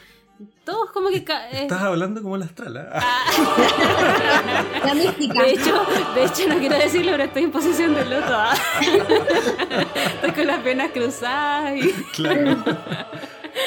todos 0.64 0.90
como 0.92 1.08
que... 1.10 1.16
eh, 1.18 1.24
Estás 1.52 1.82
hablando 1.82 2.22
como 2.22 2.36
la 2.36 2.44
astral. 2.46 2.76
¿ah? 2.76 3.00
ah, 3.02 3.24
La 4.86 4.94
mística. 4.94 5.42
de 5.42 5.50
hecho, 5.52 5.84
de 6.14 6.24
hecho 6.24 6.48
no 6.48 6.58
quiero 6.58 6.76
decirlo, 6.78 7.12
pero 7.12 7.24
estoy 7.24 7.42
en 7.44 7.50
posición 7.50 7.94
de 7.94 8.04
loto. 8.04 8.26
ah. 8.30 8.54
Estoy 10.14 10.32
con 10.32 10.46
las 10.46 10.58
piernas 10.60 10.90
cruzadas 10.92 11.76
y... 11.76 11.92
Claro. 12.16 12.56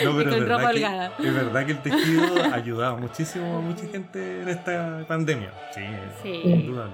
No, 0.03 0.17
pero 0.17 0.31
con 0.31 0.43
es 0.43 0.49
ropa 0.49 0.55
verdad, 0.57 0.69
holgada. 0.71 1.17
que, 1.17 1.27
es 1.27 1.33
verdad 1.33 1.65
que 1.65 1.71
el 1.73 1.81
tejido 1.81 2.43
ha 2.43 2.55
ayudado 2.55 2.97
muchísimo 2.97 3.57
a 3.57 3.61
mucha 3.61 3.85
gente 3.87 4.41
en 4.41 4.49
esta 4.49 5.05
pandemia. 5.07 5.53
Sí, 5.73 5.81
Sí. 6.23 6.41
sin 6.43 6.67
duda. 6.67 6.89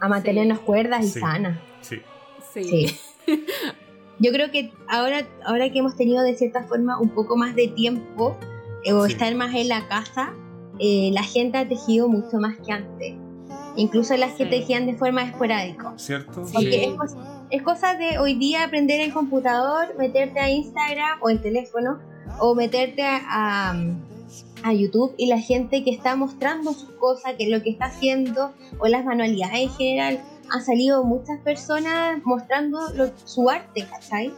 A 0.00 0.08
mantenernos 0.08 0.60
cuerdas 0.60 1.04
y 1.04 1.08
Sí. 1.08 1.20
sanas. 1.20 1.58
Sí. 1.82 2.00
Sí. 2.54 2.64
Sí. 3.26 3.44
Yo 4.18 4.32
creo 4.32 4.50
que 4.50 4.72
ahora, 4.88 5.26
ahora 5.44 5.70
que 5.70 5.78
hemos 5.80 5.94
tenido 5.96 6.22
de 6.22 6.34
cierta 6.36 6.62
forma 6.64 6.98
un 6.98 7.10
poco 7.10 7.36
más 7.36 7.54
de 7.54 7.68
tiempo 7.68 8.38
eh, 8.40 8.46
o 8.90 9.06
Sí. 9.06 9.12
estar 9.12 9.34
más 9.34 9.54
en 9.54 9.68
la 9.68 9.86
casa, 9.88 10.32
eh, 10.78 11.10
la 11.12 11.22
gente 11.22 11.58
ha 11.58 11.68
tejido 11.68 12.08
mucho 12.08 12.38
más 12.38 12.56
que 12.64 12.72
antes. 12.72 13.14
Incluso 13.76 14.16
las 14.16 14.32
que 14.32 14.44
Sí. 14.44 14.50
tejían 14.50 14.86
de 14.86 14.94
forma 14.94 15.22
esporádica. 15.22 15.94
¿Cierto? 15.96 16.44
Sí. 16.46 16.52
Porque 16.52 16.84
es, 16.84 16.90
cos- 16.94 17.16
es 17.50 17.62
cosa 17.62 17.94
de 17.94 18.18
hoy 18.18 18.34
día 18.34 18.64
aprender 18.64 19.00
el 19.00 19.12
computador, 19.12 19.94
meterte 19.98 20.40
a 20.40 20.50
Instagram 20.50 21.18
o 21.22 21.28
el 21.30 21.40
teléfono, 21.40 21.98
o 22.38 22.54
meterte 22.54 23.02
a, 23.02 23.20
a, 23.30 23.74
a 24.64 24.72
YouTube 24.72 25.14
y 25.16 25.26
la 25.26 25.38
gente 25.38 25.84
que 25.84 25.90
está 25.90 26.16
mostrando 26.16 26.72
sus 26.72 26.90
cosas, 26.92 27.34
que 27.36 27.44
es 27.44 27.50
lo 27.50 27.62
que 27.62 27.70
está 27.70 27.86
haciendo, 27.86 28.52
o 28.78 28.86
las 28.88 29.04
manualidades 29.04 29.54
en 29.60 29.70
general, 29.70 30.20
han 30.52 30.62
salido 30.64 31.02
muchas 31.04 31.40
personas 31.40 32.20
mostrando 32.24 32.78
lo- 32.94 33.10
su 33.24 33.48
arte, 33.48 33.86
¿cachai? 33.90 34.32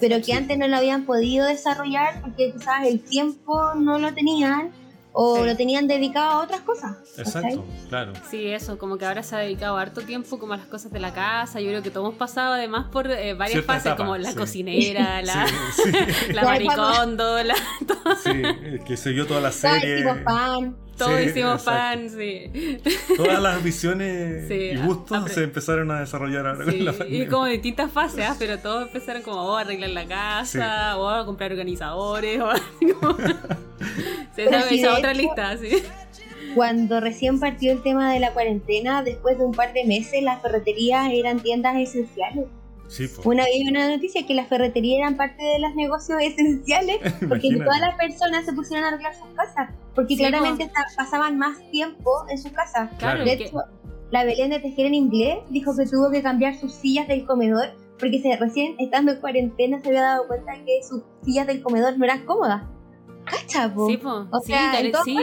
Pero 0.00 0.16
que 0.18 0.24
Sí. 0.24 0.32
antes 0.32 0.58
no 0.58 0.68
lo 0.68 0.76
habían 0.76 1.04
podido 1.06 1.46
desarrollar 1.46 2.20
porque 2.20 2.52
quizás 2.52 2.86
el 2.86 3.00
tiempo 3.00 3.74
no 3.74 3.98
lo 3.98 4.12
tenían 4.12 4.70
o 5.16 5.36
Sí. 5.36 5.44
lo 5.44 5.56
tenían 5.56 5.86
dedicado 5.86 6.32
a 6.32 6.42
otras 6.42 6.60
cosas. 6.62 6.96
¿cachai? 7.16 7.22
Exacto, 7.52 7.64
claro. 7.88 8.12
Sí, 8.28 8.48
eso, 8.48 8.78
como 8.78 8.98
que 8.98 9.06
ahora 9.06 9.22
se 9.22 9.36
ha 9.36 9.38
dedicado 9.38 9.76
harto 9.76 10.00
tiempo 10.02 10.38
como 10.40 10.54
a 10.54 10.56
las 10.56 10.66
cosas 10.66 10.90
de 10.92 10.98
la 10.98 11.14
casa. 11.14 11.60
Yo 11.60 11.68
creo 11.68 11.82
que 11.82 11.90
todos 11.90 12.06
hemos 12.08 12.18
pasado 12.18 12.54
además 12.54 12.86
por 12.90 13.08
eh, 13.10 13.32
varias 13.34 13.52
Cierta 13.52 13.72
fases, 13.74 13.86
etapa, 13.86 13.96
como 14.04 14.16
la 14.16 14.30
sí. 14.32 14.36
cocinera, 14.36 15.22
la, 15.22 15.46
Sí, 15.46 15.54
sí, 15.84 15.92
la 16.32 16.42
maricondo, 16.42 17.42
la, 17.44 17.54
sí, 18.22 18.30
eh, 18.34 18.80
que 18.84 18.96
siguió 18.96 19.26
toda 19.26 19.40
la 19.40 19.52
serie. 19.52 19.98
hicimos 20.00 20.18
pan. 20.24 20.76
Todos 20.96 21.18
Sí, 21.20 21.26
hicimos 21.26 21.60
exacto. 21.60 21.70
pan, 21.70 22.10
sí. 22.10 22.80
Todas 23.16 23.42
las 23.42 23.62
visiones 23.64 24.48
Sí, 24.48 24.54
y 24.54 24.76
gustos 24.76 25.30
se 25.32 25.44
empezaron 25.44 25.90
a 25.90 26.00
desarrollar 26.00 26.46
ahora 26.46 26.64
Sí, 26.70 26.76
con 26.78 26.84
la 26.84 26.92
y 26.92 26.94
pandemia. 26.94 27.28
como 27.28 27.46
distintas 27.46 27.90
fases, 27.90 28.24
¿ah? 28.28 28.36
pero 28.38 28.58
todos 28.58 28.82
empezaron 28.86 29.22
como 29.22 29.42
oh, 29.42 29.56
a 29.56 29.60
arreglar 29.62 29.90
la 29.90 30.06
casa, 30.06 30.96
o 30.98 31.08
a 31.08 31.24
comprar 31.26 31.52
organizadores, 31.52 32.40
o 32.40 32.48
como... 33.00 33.16
Se 34.34 34.44
esa 34.44 34.66
de 34.66 34.88
otra 34.88 35.12
hecho- 35.12 35.20
lista, 35.22 35.56
sí. 35.58 35.82
Cuando 36.54 37.00
recién 37.00 37.40
partió 37.40 37.72
el 37.72 37.82
tema 37.82 38.12
de 38.12 38.20
la 38.20 38.32
cuarentena, 38.32 39.02
después 39.02 39.36
de 39.38 39.44
un 39.44 39.52
par 39.52 39.72
de 39.72 39.84
meses, 39.84 40.22
las 40.22 40.40
ferreterías 40.40 41.08
eran 41.12 41.40
tiendas 41.40 41.76
esenciales. 41.76 42.44
Sí. 42.88 43.08
Una 43.24 43.44
vez 43.44 43.52
vi 43.60 43.68
una 43.68 43.88
noticia 43.88 44.26
que 44.26 44.34
las 44.34 44.46
ferreterías 44.48 44.98
eran 45.00 45.16
parte 45.16 45.42
de 45.42 45.58
los 45.58 45.74
negocios 45.74 46.20
esenciales 46.20 46.98
porque 47.28 47.48
todas 47.56 47.80
las 47.80 47.94
personas 47.96 48.44
se 48.44 48.52
pusieron 48.52 48.84
a 48.84 48.88
arreglar 48.88 49.14
sus 49.14 49.28
casas, 49.34 49.70
porque 49.94 50.14
Sí, 50.14 50.18
claramente 50.20 50.70
pasaban 50.96 51.38
más 51.38 51.58
tiempo 51.70 52.10
en 52.28 52.38
su 52.38 52.52
casa. 52.52 52.90
Claro, 52.98 53.24
De 53.24 53.36
que- 53.38 53.44
hecho, 53.44 53.56
la 54.10 54.24
Belén 54.24 54.50
de 54.50 54.60
Tejer 54.60 54.86
en 54.86 54.94
inglés 54.94 55.38
dijo 55.50 55.74
que 55.76 55.86
tuvo 55.86 56.10
que 56.10 56.22
cambiar 56.22 56.54
sus 56.56 56.72
sillas 56.74 57.08
del 57.08 57.24
comedor 57.26 57.70
porque 57.98 58.20
se, 58.20 58.36
recién 58.36 58.74
estando 58.78 59.12
en 59.12 59.20
cuarentena 59.20 59.80
se 59.80 59.88
había 59.88 60.02
dado 60.02 60.26
cuenta 60.28 60.52
que 60.64 60.82
sus 60.86 61.02
sillas 61.24 61.46
del 61.46 61.62
comedor 61.62 61.96
no 61.96 62.04
eran 62.04 62.24
cómodas. 62.26 62.62
¿Cacha, 63.24 63.72
po? 63.74 63.86
Sí, 63.88 63.96
po. 63.96 64.26
O 64.30 64.40
Sí, 64.40 64.52
sea, 64.52 64.72
sí. 65.04 65.16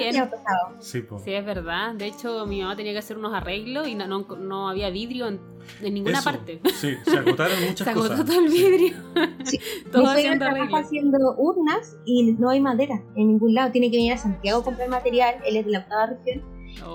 Sí, 0.80 1.02
po. 1.02 1.20
Sí, 1.20 1.34
es 1.34 1.46
verdad. 1.46 1.94
De 1.94 2.08
hecho, 2.08 2.46
mi 2.46 2.62
mamá 2.62 2.76
tenía 2.76 2.92
que 2.94 3.00
hacer 3.00 3.18
unos 3.18 3.34
arreglos 3.34 3.88
y 3.88 3.96
no, 3.96 4.08
no, 4.08 4.26
no 4.38 4.70
había 4.70 4.90
vidrio 4.90 5.28
en, 5.28 5.40
en 5.82 5.94
ninguna 5.94 6.20
Eso, 6.20 6.24
parte. 6.32 6.60
Sí, 6.76 6.96
se 7.06 7.18
agotaron 7.18 7.58
muchas 7.68 7.86
Se 7.86 7.90
agotó 7.92 8.10
cosas. 8.10 8.26
todo 8.26 8.40
el 8.40 8.50
vidrio. 8.50 8.98
Sí. 9.44 9.60
Todo 9.92 10.08
haciendo 10.08 10.40
trabaja 10.46 10.62
arreglos. 10.64 10.86
haciendo 10.86 11.18
urnas 11.38 11.98
y 12.06 12.32
no 12.34 12.50
hay 12.50 12.60
madera 12.62 13.04
en 13.16 13.28
ningún 13.28 13.54
lado. 13.54 13.72
Tiene 13.72 13.92
que 13.92 13.98
venir 13.98 14.14
a 14.14 14.18
Santiago 14.18 14.62
a 14.62 14.64
comprar 14.64 14.90
material. 14.90 15.36
Él 15.46 15.58
es 15.58 15.66
de 15.66 15.72
la 15.72 15.80
octava 15.80 16.08
región. 16.08 16.44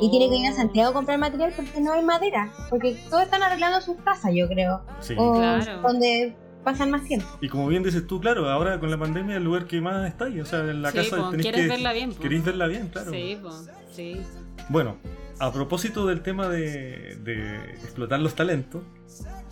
y 0.00 0.10
tiene 0.10 0.28
que 0.30 0.36
ir 0.36 0.46
a 0.48 0.52
Oh. 0.52 0.56
Santiago 0.56 0.90
a 0.90 0.92
comprar 0.94 1.18
material 1.18 1.52
porque 1.54 1.80
no 1.80 1.92
hay 1.92 2.02
madera, 2.02 2.50
porque 2.70 2.96
todos 3.10 3.22
están 3.24 3.42
arreglando 3.42 3.80
sus 3.82 3.96
casas, 3.98 4.32
yo 4.34 4.48
creo, 4.48 4.80
Sí. 5.00 5.14
o 5.18 5.34
Claro. 5.34 5.82
donde 5.82 6.34
pasan 6.66 6.90
más 6.90 7.04
tiempo. 7.04 7.26
Y 7.40 7.48
como 7.48 7.68
bien 7.68 7.82
dices 7.84 8.06
tú, 8.08 8.20
claro, 8.20 8.48
ahora 8.50 8.80
con 8.80 8.90
la 8.90 8.98
pandemia 8.98 9.34
es 9.34 9.38
el 9.38 9.44
lugar 9.44 9.66
que 9.66 9.80
más 9.80 10.06
está 10.08 10.24
ahí. 10.26 10.40
O 10.40 10.44
sea, 10.44 10.58
en 10.60 10.82
la 10.82 10.90
Sí, 10.90 10.96
casa 10.98 11.16
po, 11.16 11.30
tenés 11.30 11.44
quieres 11.46 11.60
que. 11.62 11.68
verla 11.68 11.92
bien, 11.92 12.12
po. 12.12 12.20
Queréis 12.20 12.44
verla 12.44 12.66
bien, 12.66 12.88
claro. 12.88 13.10
Sí, 13.12 13.38
po, 13.40 13.50
sí. 13.92 14.20
Bueno, 14.68 14.96
a 15.38 15.52
propósito 15.52 16.06
del 16.06 16.22
tema 16.22 16.48
de, 16.48 17.16
de 17.22 17.56
explotar 17.82 18.18
los 18.18 18.34
talentos, 18.34 18.82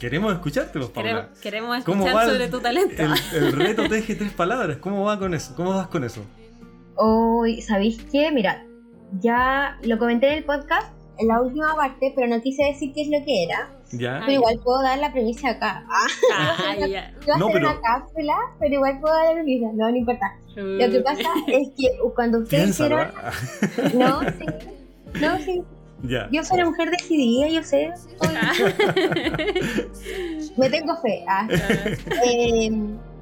queremos 0.01 0.33
escucharte, 0.33 0.79
pues, 0.79 0.91
Paula. 0.91 1.11
Queremos, 1.11 1.39
queremos 1.41 1.85
¿Cómo 1.85 2.05
escuchar 2.07 2.17
va 2.29 2.33
sobre 2.33 2.45
el- 2.47 2.51
tu 2.51 2.61
talento. 2.61 3.03
El, 3.03 3.13
el 3.45 3.53
reto 3.59 3.89
teje 3.89 4.17
tres 4.17 4.33
palabras. 4.33 4.79
¿Cómo 4.79 5.05
va 5.05 5.17
con 5.19 5.33
eso? 5.35 5.55
¿Cómo 5.55 5.71
vas 5.71 5.87
con 5.87 6.03
eso? 6.05 6.21
Hoy, 6.97 7.63
¿sabéis 7.63 8.03
qué? 8.11 8.31
Mira, 8.33 8.65
ya 9.21 9.79
lo 9.85 9.99
comenté 9.99 10.29
en 10.33 10.39
el 10.39 10.45
podcast, 10.45 10.93
en 11.19 11.29
la 11.29 11.41
última 11.41 11.75
parte, 11.77 12.13
pero 12.17 12.27
no 12.29 12.41
quise 12.43 12.65
decir 12.65 12.93
qué 12.93 13.03
es 13.03 13.09
lo 13.09 13.25
que 13.25 13.45
era. 13.45 13.71
¿Ya? 13.99 14.17
Ah, 14.19 14.21
Pero 14.27 14.33
igual 14.33 14.59
puedo 14.63 14.83
dar 14.83 14.99
la 14.99 15.13
premisa 15.13 15.51
acá. 15.51 15.85
Ah, 15.89 16.07
Ah, 16.69 16.77
iba 16.87 17.01
a 17.01 17.39
No, 17.39 17.47
hacer 17.49 17.53
pero- 17.61 17.71
una 17.71 17.81
cápsula, 17.81 18.35
pero 18.61 18.75
igual 18.75 19.01
puedo 19.01 19.15
dar 19.15 19.27
la 19.27 19.33
premisa. 19.35 19.67
No, 19.75 19.91
no 19.91 19.97
importa. 19.97 20.37
Lo 20.57 20.91
que 20.91 21.01
pasa 21.01 21.23
es 21.49 21.69
que 21.77 21.89
cuando 22.15 22.39
ustedes 22.41 22.63
Piénsalo. 22.77 22.97
hicieron... 23.03 23.15
ah. 23.25 23.33
No, 23.95 24.21
sí. 24.31 24.47
No, 25.21 25.39
sí. 25.39 25.63
ya. 26.03 26.29
Yo 26.33 26.43
soy 26.45 26.59
una 26.61 26.71
mujer 26.71 26.91
decidida, 26.91 27.49
yo 27.49 27.63
sé. 27.63 27.93
soy- 28.21 28.35
Me 30.57 30.71
tengo 30.71 30.97
fe. 31.01 31.25
Ah. 31.29 31.47
Eh, 32.25 32.71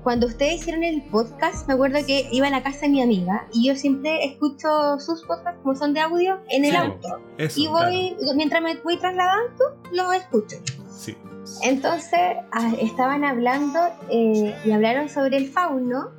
cuando 0.02 0.26
ustedes 0.26 0.60
hicieron 0.60 0.82
el 0.82 1.02
podcast, 1.02 1.68
me 1.68 1.74
acuerdo 1.74 2.04
que 2.04 2.28
iba 2.32 2.48
a 2.48 2.50
la 2.50 2.62
casa 2.62 2.80
de 2.82 2.88
mi 2.88 3.02
amiga 3.02 3.46
y 3.52 3.68
yo 3.68 3.76
siempre 3.76 4.24
escucho 4.24 4.98
sus 4.98 5.22
podcasts 5.22 5.60
como 5.62 5.76
son 5.76 5.94
de 5.94 6.00
audio 6.00 6.40
en 6.48 6.64
el 6.64 6.72
Sí, 6.72 6.76
auto. 6.76 7.08
Eso. 7.38 7.60
Y 7.60 7.68
voy, 7.68 8.16
mientras 8.34 8.62
me 8.62 8.74
voy 8.76 8.96
trasladando, 8.98 9.78
los 9.92 10.14
escucho. 10.14 10.56
Sí. 10.90 11.16
Entonces 11.62 12.36
ah, 12.50 12.72
estaban 12.80 13.24
hablando 13.24 13.78
eh, 14.10 14.56
y 14.64 14.70
hablaron 14.72 15.08
sobre 15.08 15.36
el 15.36 15.48
fauno 15.48 16.10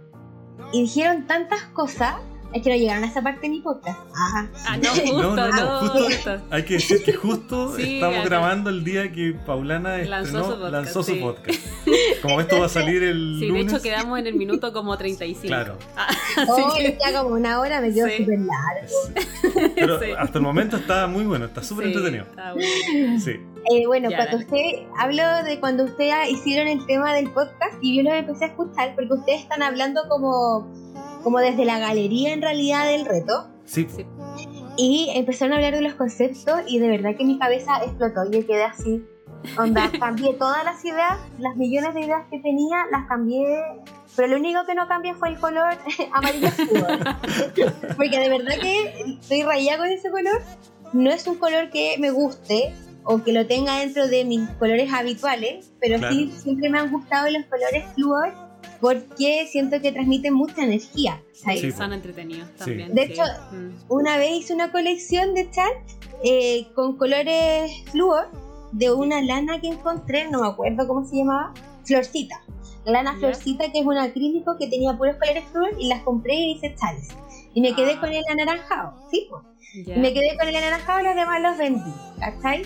y 0.72 0.82
dijeron 0.82 1.28
tantas 1.28 1.64
cosas. 1.74 2.16
Es 2.54 2.62
que 2.62 2.70
no 2.70 2.76
llegaron 2.76 3.04
a 3.04 3.08
esa 3.08 3.22
parte 3.22 3.42
de 3.42 3.50
mi 3.50 3.62
podcast. 3.62 4.00
Ah, 4.16 4.48
Ah, 4.68 4.78
no, 4.82 4.90
justo, 4.90 5.22
No, 5.22 5.36
no, 5.36 5.48
no, 5.50 5.80
justo- 5.80 6.06
justo. 6.06 6.42
Hay 6.52 6.64
que 6.64 6.74
decir 6.76 7.04
que 7.04 7.14
justo 7.14 7.74
Sí, 7.76 7.96
estamos 7.96 8.18
acá. 8.20 8.26
grabando 8.30 8.70
el 8.70 8.84
día 8.84 9.12
que 9.12 9.34
Paulana 9.46 9.98
Lanzó 9.98 10.38
estrenó- 10.38 10.44
su 10.46 10.52
podcast, 10.60 10.72
lanzó 10.72 11.04
su 11.04 11.12
sí. 11.14 11.20
podcast. 11.20 11.60
Como 12.22 12.40
esto 12.42 12.60
va 12.60 12.66
a 12.68 12.70
salir 12.70 13.02
el 13.04 13.36
Sí, 13.40 13.42
de 13.42 13.48
lunes. 13.48 13.74
hecho 13.74 13.82
quedamos 13.82 14.20
en 14.20 14.28
el 14.28 14.36
minuto 14.36 14.72
como 14.72 14.98
35. 14.98 15.48
Claro. 15.48 15.78
Ah, 15.98 16.08
oh, 16.48 16.74
que- 16.78 16.98
ya 17.04 17.20
como 17.22 17.36
una 17.36 17.60
hora 17.60 17.82
me 17.82 17.92
quedo 17.94 18.08
Sí. 18.08 18.18
súper 18.20 18.40
largo. 18.40 19.72
Pero 19.76 20.00
Sí. 20.00 20.06
hasta 20.18 20.38
el 20.38 20.44
momento 20.44 20.78
está 20.78 21.08
muy 21.08 21.26
bueno, 21.26 21.46
está 21.46 21.64
súper 21.64 21.86
sí, 21.88 21.92
entretenido. 21.94 22.26
está 22.26 22.54
bueno. 22.54 23.20
Sí. 23.20 23.32
Eh, 23.72 23.88
bueno, 23.88 24.10
Ya, 24.10 24.18
cuando 24.18 24.38
usted 24.38 24.60
hablo 24.98 25.24
de 25.46 25.60
cuando 25.60 25.84
ustedes 25.86 26.30
hicieron 26.30 26.68
el 26.68 26.86
tema 26.86 27.14
del 27.14 27.30
podcast 27.32 27.74
y 27.82 27.98
yo 27.98 28.04
lo 28.04 28.14
empecé 28.14 28.46
a 28.46 28.48
escuchar 28.50 28.94
porque 28.96 29.14
ustedes 29.14 29.42
están 29.42 29.64
hablando 29.64 30.02
como, 30.10 30.68
como 31.24 31.40
desde 31.40 31.66
la 31.66 31.80
galería 31.80 32.34
en 32.34 32.42
realidad 32.42 32.86
del 32.88 33.06
reto 33.06 33.48
Sí. 33.66 33.88
Sí. 33.96 34.06
y 34.78 35.12
empezaron 35.16 35.54
a 35.54 35.56
hablar 35.58 35.74
de 35.76 35.82
los 35.82 35.94
conceptos 35.94 36.62
y 36.68 36.80
de 36.80 36.88
verdad 36.90 37.12
que 37.18 37.24
mi 37.24 37.40
cabeza 37.40 37.78
explotó 37.84 38.22
y 38.30 38.40
yo 38.42 38.46
quedé 38.48 38.64
así. 38.66 39.04
Onda, 39.58 39.90
cambié 40.00 40.34
todas 40.36 40.64
las 40.64 40.84
ideas, 40.86 41.18
las 41.38 41.56
millones 41.58 41.94
de 41.94 42.02
ideas 42.02 42.24
que 42.32 42.40
tenía, 42.40 42.86
las 42.92 43.08
cambié, 43.08 43.46
pero 44.16 44.30
lo 44.30 44.38
único 44.38 44.66
que 44.66 44.74
no 44.76 44.88
cambié 44.88 45.14
fue 45.16 45.30
el 45.30 45.38
color 45.40 45.78
amarillo 46.14 46.48
oscuro. 46.48 46.88
Porque 47.98 48.20
de 48.20 48.30
verdad 48.30 48.56
que 48.62 48.94
estoy 49.22 49.44
rayada 49.44 49.80
con 49.80 49.88
ese 49.88 50.10
color. 50.12 50.42
No 50.94 51.10
es 51.12 51.26
un 51.28 51.36
color 51.36 51.70
que 51.72 51.96
me 52.00 52.12
guste 52.12 52.74
o 53.04 53.22
que 53.24 53.34
lo 53.34 53.46
tenga 53.48 53.80
dentro 53.80 54.08
de 54.08 54.24
mis 54.26 54.48
colores 54.52 54.92
habituales, 54.94 55.72
pero 55.82 55.98
sí 56.10 56.28
Claro. 56.28 56.42
siempre 56.42 56.70
me 56.70 56.80
han 56.80 56.92
gustado 56.92 57.30
los 57.30 57.44
colores 57.46 57.84
fluor 57.96 58.34
porque 58.84 59.48
siento 59.50 59.80
que 59.82 59.94
transmiten 59.94 60.34
mucha 60.34 60.62
energía. 60.62 61.24
¿sabes? 61.32 61.62
Sí, 61.62 61.72
Son 61.72 61.94
entretenidos 61.94 62.50
Sí. 62.50 62.66
también. 62.66 62.94
De 62.94 63.06
sí. 63.06 63.14
hecho, 63.14 63.24
Mm. 63.54 63.70
Una 63.88 64.18
vez 64.18 64.32
hice 64.40 64.54
una 64.54 64.74
colección 64.74 65.34
de 65.34 65.50
chat 65.52 65.72
eh, 66.26 66.68
con 66.76 66.98
colores 66.98 67.72
fluor 67.92 68.28
de 68.74 68.92
una 68.92 69.22
lana 69.22 69.62
que 69.62 69.68
encontré, 69.70 70.30
no 70.30 70.42
me 70.42 70.48
acuerdo 70.48 70.86
cómo 70.86 71.06
se 71.06 71.16
llamaba, 71.16 71.54
Florcita. 71.86 72.42
Lana. 72.86 73.16
Florcita, 73.20 73.72
que 73.72 73.80
es 73.80 73.86
un 73.86 73.98
acrílico 73.98 74.58
que 74.60 74.68
tenía 74.68 74.98
puros 74.98 75.16
colores 75.16 75.46
fluor 75.54 75.70
y 75.80 75.88
las 75.88 76.02
compré 76.04 76.34
y 76.36 76.52
hice 76.54 76.76
chales. 76.76 77.08
Y 77.54 77.62
me 77.62 77.74
quedé 77.76 77.94
Ah. 77.94 78.00
con 78.02 78.12
el 78.12 78.24
anaranjado, 78.30 78.96
¿sí? 79.10 79.30
Y 79.76 79.98
me 79.98 80.14
quedé 80.14 80.36
con 80.38 80.50
el 80.50 80.56
anaranjado 80.58 81.00
y 81.00 81.04
los 81.06 81.16
demás 81.16 81.42
los 81.42 81.58
vendí, 81.58 81.92
¿cachai? 82.20 82.64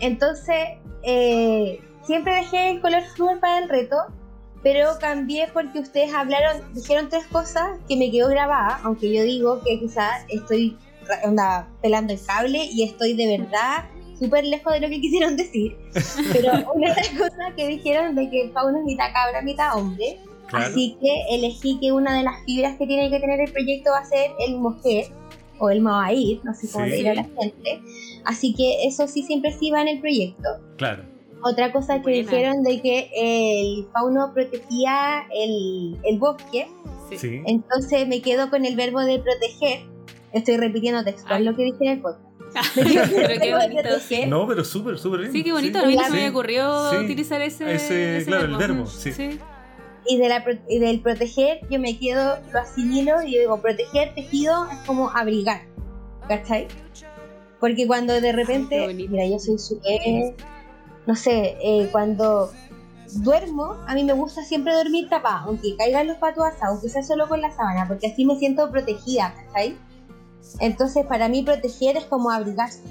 Entonces, 0.00 0.56
eh, 1.02 1.80
siempre 2.04 2.36
dejé 2.36 2.70
el 2.70 2.80
color 2.80 3.02
fluor 3.16 3.40
para 3.40 3.58
el 3.58 3.68
reto, 3.68 3.96
pero 4.66 4.98
cambié 4.98 5.46
porque 5.52 5.78
ustedes 5.78 6.12
hablaron, 6.12 6.74
dijeron 6.74 7.08
tres 7.08 7.24
cosas 7.28 7.78
que 7.88 7.96
me 7.96 8.10
quedó 8.10 8.28
grabada, 8.28 8.80
aunque 8.82 9.14
yo 9.14 9.22
digo 9.22 9.60
que 9.62 9.78
quizás 9.78 10.24
estoy 10.28 10.76
onda, 11.24 11.68
pelando 11.80 12.12
el 12.12 12.18
cable 12.26 12.64
y 12.72 12.82
estoy 12.82 13.14
de 13.14 13.38
verdad 13.38 13.84
súper 14.18 14.44
lejos 14.44 14.72
de 14.72 14.80
lo 14.80 14.88
que 14.88 15.00
quisieron 15.00 15.36
decir. 15.36 15.76
Pero 16.32 16.50
una 16.74 16.88
de 16.92 16.96
las 16.96 17.08
cosas 17.10 17.54
que 17.56 17.68
dijeron 17.68 18.16
de 18.16 18.28
que 18.28 18.42
el 18.42 18.50
fauno 18.50 18.78
es 18.78 18.84
mitad 18.86 19.12
cabra, 19.14 19.40
mitad 19.40 19.76
hombre, 19.76 20.18
Claro. 20.48 20.66
Así 20.66 20.96
que 21.00 21.36
elegí 21.36 21.78
que 21.80 21.92
una 21.92 22.16
de 22.18 22.24
las 22.24 22.44
fibras 22.44 22.76
que 22.76 22.88
tiene 22.88 23.08
que 23.08 23.20
tener 23.20 23.40
el 23.40 23.52
proyecto 23.52 23.90
va 23.92 23.98
a 23.98 24.04
ser 24.04 24.32
el 24.40 24.56
mujer 24.56 25.06
o 25.60 25.70
el 25.70 25.80
maoir, 25.80 26.40
no 26.42 26.54
sé 26.54 26.68
cómo 26.72 26.86
Sí. 26.86 26.90
le 26.90 26.96
dirá 26.96 27.14
la 27.14 27.24
gente. 27.24 27.80
Así 28.24 28.52
que 28.52 28.84
eso 28.84 29.06
sí 29.06 29.22
siempre 29.22 29.52
sí 29.52 29.70
va 29.70 29.82
en 29.82 29.88
el 29.88 30.00
proyecto. 30.00 30.48
Claro. 30.76 31.15
Otra 31.42 31.70
cosa 31.72 31.96
que 31.96 32.02
Buena. 32.02 32.18
dijeron 32.30 32.62
de 32.62 32.80
que 32.82 33.10
el 33.14 33.86
fauno 33.92 34.32
protegía 34.34 35.26
el, 35.34 35.96
el 36.04 36.18
bosque, 36.18 36.66
Sí. 37.16 37.40
Entonces 37.46 38.08
me 38.08 38.20
quedo 38.20 38.50
con 38.50 38.64
el 38.64 38.74
verbo 38.74 38.98
de 39.00 39.20
proteger. 39.20 39.80
Estoy 40.32 40.56
repitiendo 40.56 41.04
textual 41.04 41.38
Ay. 41.38 41.44
lo 41.44 41.54
que 41.54 41.62
dije 41.62 41.76
en 41.82 41.88
el 41.92 42.00
podcast. 42.00 42.26
Pero 42.74 42.88
qué 42.88 43.16
verbo 43.20 43.44
de 43.44 43.52
bonito. 43.52 43.82
proteger. 43.82 44.28
No, 44.28 44.46
pero 44.48 44.64
súper, 44.64 44.98
súper 44.98 45.20
bien. 45.20 45.32
Sí, 45.32 45.44
qué 45.44 45.52
bonito. 45.52 45.78
Sí. 45.78 45.84
A 45.84 45.88
mí 45.88 45.94
no 45.96 46.02
Sí. 46.04 46.10
se 46.10 46.16
me 46.16 46.28
ocurrió 46.30 46.90
Sí. 46.90 46.96
utilizar 46.96 47.40
ese, 47.42 47.72
Ese, 47.74 48.24
claro, 48.26 48.46
el 48.46 48.56
verbo, 48.56 48.86
sí. 48.86 49.38
Y, 50.08 50.18
de 50.18 50.28
la, 50.28 50.44
y 50.68 50.78
del 50.80 51.00
proteger 51.00 51.60
yo 51.70 51.78
me 51.78 51.96
quedo, 51.98 52.38
lo 52.52 52.58
asimilo 52.60 53.22
y 53.22 53.38
digo, 53.38 53.60
proteger 53.62 54.14
tejido 54.14 54.66
es 54.72 54.78
como 54.86 55.10
abrigar, 55.10 55.62
¿cachai? 56.28 56.66
Porque 57.60 57.86
cuando 57.86 58.20
de 58.20 58.32
repente, 58.32 58.86
mira, 59.08 59.26
yo 59.26 59.38
soy 59.38 59.58
súper, 59.58 60.34
no 61.06 61.14
sé, 61.16 61.56
eh, 61.62 61.88
cuando 61.92 62.50
duermo, 63.14 63.76
a 63.86 63.94
mí 63.94 64.04
me 64.04 64.12
gusta 64.12 64.42
siempre 64.42 64.74
dormir 64.74 65.08
tapada, 65.08 65.42
aunque 65.44 65.76
caigan 65.76 66.06
los 66.08 66.16
patos 66.18 66.44
asados, 66.44 66.74
aunque 66.74 66.88
sea 66.88 67.02
solo 67.02 67.28
con 67.28 67.40
la 67.40 67.50
sábana, 67.50 67.86
porque 67.86 68.08
así 68.08 68.24
me 68.24 68.36
siento 68.36 68.70
protegida, 68.70 69.32
¿cachai? 69.34 69.76
Entonces 70.60 71.06
para 71.06 71.28
mí 71.28 71.42
proteger 71.42 71.96
es 71.96 72.04
como 72.04 72.30
abrigarse, 72.30 72.82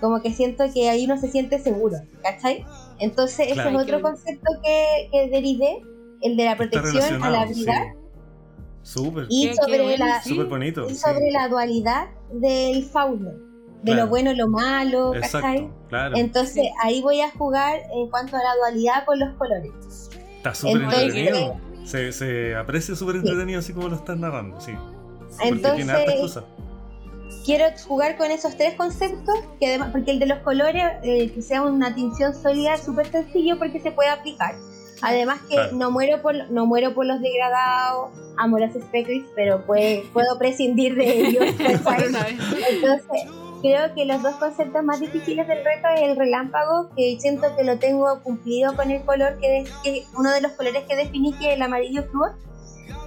como 0.00 0.20
que 0.20 0.32
siento 0.32 0.64
que 0.72 0.90
ahí 0.90 1.04
uno 1.06 1.18
se 1.18 1.30
siente 1.30 1.58
seguro, 1.58 1.96
¿cachai? 2.22 2.64
Entonces 2.98 3.48
ese 3.50 3.52
es 3.60 3.66
otro 3.66 3.72
bonito. 3.76 4.02
concepto 4.02 4.52
que, 4.62 5.08
que 5.12 5.28
derivé, 5.30 5.82
el 6.22 6.36
de 6.36 6.44
la 6.44 6.56
protección 6.56 7.22
al 7.22 7.34
abrigar. 7.34 7.82
sí. 7.92 7.98
Súper. 8.82 9.26
Y 9.28 9.48
Qué- 9.48 9.50
qué 9.50 9.56
sobre, 9.56 9.98
la. 9.98 10.22
Súper 10.22 10.46
bonito. 10.46 10.86
y 10.88 10.94
sí. 10.94 11.00
sobre 11.00 11.30
la 11.32 11.48
dualidad 11.48 12.06
del 12.32 12.84
fauno, 12.84 13.32
de 13.82 13.92
Claro. 13.92 14.04
lo 14.04 14.08
bueno 14.08 14.32
y 14.32 14.36
lo 14.36 14.48
malo, 14.48 15.12
¿cachai? 15.20 15.56
Exacto, 15.58 15.74
claro. 15.88 16.16
Entonces 16.16 16.54
Sí. 16.54 16.70
ahí 16.82 17.02
voy 17.02 17.20
a 17.20 17.30
jugar 17.30 17.80
en 17.92 18.08
cuanto 18.10 18.36
a 18.36 18.40
la 18.42 18.54
dualidad 18.56 19.04
con 19.04 19.18
los 19.20 19.34
colores. 19.36 19.72
Está 20.36 20.54
súper 20.54 20.82
entretenido. 20.82 21.56
Se, 21.84 22.10
se 22.12 22.56
aprecia 22.56 22.96
súper 22.96 23.16
entretenido 23.16 23.60
así 23.60 23.72
como 23.72 23.88
lo 23.88 23.96
estás 23.96 24.16
narrando, 24.18 24.60
sí. 24.60 24.72
Entonces- 25.40 25.76
tiene 25.76 25.92
hartas 25.92 26.14
cosas. 26.16 26.44
Quiero 27.44 27.64
jugar 27.86 28.16
con 28.16 28.30
esos 28.32 28.56
tres 28.56 28.74
conceptos, 28.74 29.34
que 29.60 29.66
además, 29.68 29.90
porque 29.92 30.10
el 30.10 30.18
de 30.18 30.26
los 30.26 30.38
colores, 30.40 30.82
eh, 31.04 31.30
que 31.32 31.42
sea 31.42 31.62
una 31.62 31.94
tinción 31.94 32.34
sólida, 32.34 32.74
es 32.74 32.82
súper 32.82 33.06
sencillo 33.10 33.56
porque 33.58 33.78
se 33.80 33.92
puede 33.92 34.08
aplicar. 34.10 34.54
Además 35.02 35.40
que 35.48 35.54
Claro. 35.54 35.76
no 35.76 35.90
muero 35.90 36.22
por 36.22 36.50
no 36.50 36.66
muero 36.66 36.94
por 36.94 37.06
los 37.06 37.20
degradados, 37.20 38.08
amo 38.38 38.58
los 38.58 38.72
speckles, 38.72 39.24
pero 39.36 39.64
puede- 39.64 40.04
puedo 40.12 40.38
prescindir 40.38 40.96
de 40.96 41.20
ellos. 41.28 41.44
Entonces, 41.58 43.28
creo 43.60 43.94
que 43.94 44.04
los 44.04 44.22
dos 44.22 44.34
conceptos 44.36 44.82
más 44.84 45.00
difíciles 45.00 45.46
del 45.48 45.58
reto 45.64 45.88
es 45.96 46.02
el 46.02 46.16
relámpago, 46.16 46.90
que 46.96 47.16
siento 47.20 47.46
que 47.56 47.64
lo 47.64 47.78
tengo 47.78 48.20
cumplido 48.22 48.74
con 48.76 48.90
el 48.90 49.02
color, 49.04 49.38
que 49.40 49.58
es 49.60 49.70
que 49.82 50.04
uno 50.16 50.30
de 50.32 50.40
los 50.40 50.52
colores 50.52 50.84
que 50.88 50.96
definí, 50.96 51.32
que 51.34 51.50
es 51.50 51.56
el 51.56 51.62
amarillo 51.62 52.04
flúor, 52.10 52.32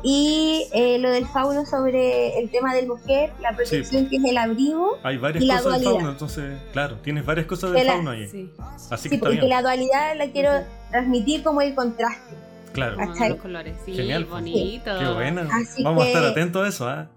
y 0.02 0.66
eh, 0.74 0.98
lo 1.00 1.10
del 1.12 1.26
fauno 1.28 1.66
sobre 1.66 2.40
el 2.40 2.50
tema 2.50 2.74
del 2.74 2.88
mujer, 2.88 3.32
la 3.42 3.52
protección 3.56 4.08
que 4.08 4.16
es 4.16 4.24
el 4.24 4.38
abrigo, 4.38 4.98
Hay 5.04 5.18
varias 5.18 5.44
y 5.44 5.48
la 5.48 5.58
cosas 5.58 5.74
del 5.74 5.82
dualidad. 5.84 5.92
fauno, 6.00 6.12
entonces, 6.12 6.58
claro, 6.72 6.96
tienes 7.04 7.26
varias 7.26 7.48
cosas 7.48 7.72
De 7.72 7.80
del 7.80 7.88
la- 7.88 7.94
fauno 7.94 8.12
ahí. 8.12 8.28
Sí, 8.30 8.50
Así 8.90 9.04
sí, 9.04 9.10
que 9.10 9.16
está 9.16 9.26
porque 9.28 9.38
bien. 9.42 9.50
la 9.50 9.62
dualidad 9.62 10.16
la 10.18 10.28
quiero 10.32 10.52
transmitir 10.92 11.44
como 11.44 11.62
el 11.62 11.76
contraste. 11.76 12.36
Claro. 12.72 12.98
los 12.98 13.36
colores. 13.42 13.76
Sí, 13.84 13.94
Genial. 13.94 14.26
bonito. 14.26 14.92
Qué 15.00 15.08
buena. 15.14 15.50
Así 15.52 15.84
Vamos 15.84 16.04
a 16.04 16.06
que- 16.06 16.14
estar 16.14 16.26
atentos 16.32 16.64
a 16.66 16.70
eso, 16.70 16.88
¿ah? 16.88 17.10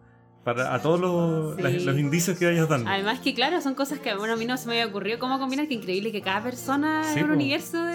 Para 0.44 0.74
a 0.74 0.83
todos 0.83 0.98
los, 1.00 1.57
Sí. 1.57 1.62
las- 1.62 1.83
los 1.85 1.98
indicios 1.98 2.38
que 2.38 2.46
vayas 2.46 2.68
dando. 2.68 2.90
Además 2.90 3.20
que 3.20 3.35
claro, 3.35 3.61
son 3.61 3.74
cosas 3.74 3.98
que 4.00 4.14
bueno, 4.14 4.35
a 4.35 4.37
mí 4.37 4.44
no 4.44 4.57
se 4.57 4.66
me 4.68 4.81
había 4.81 4.87
ocurrido 4.90 5.18
cómo 5.18 5.38
combinar, 5.38 5.68
que 5.68 5.74
increíble 5.74 6.11
que 6.12 6.20
cada 6.22 6.42
persona 6.42 7.02
Sí, 7.05 7.18
es 7.18 7.22
un 7.22 7.28
po. 7.28 7.35
universo 7.35 7.83
de, 7.83 7.94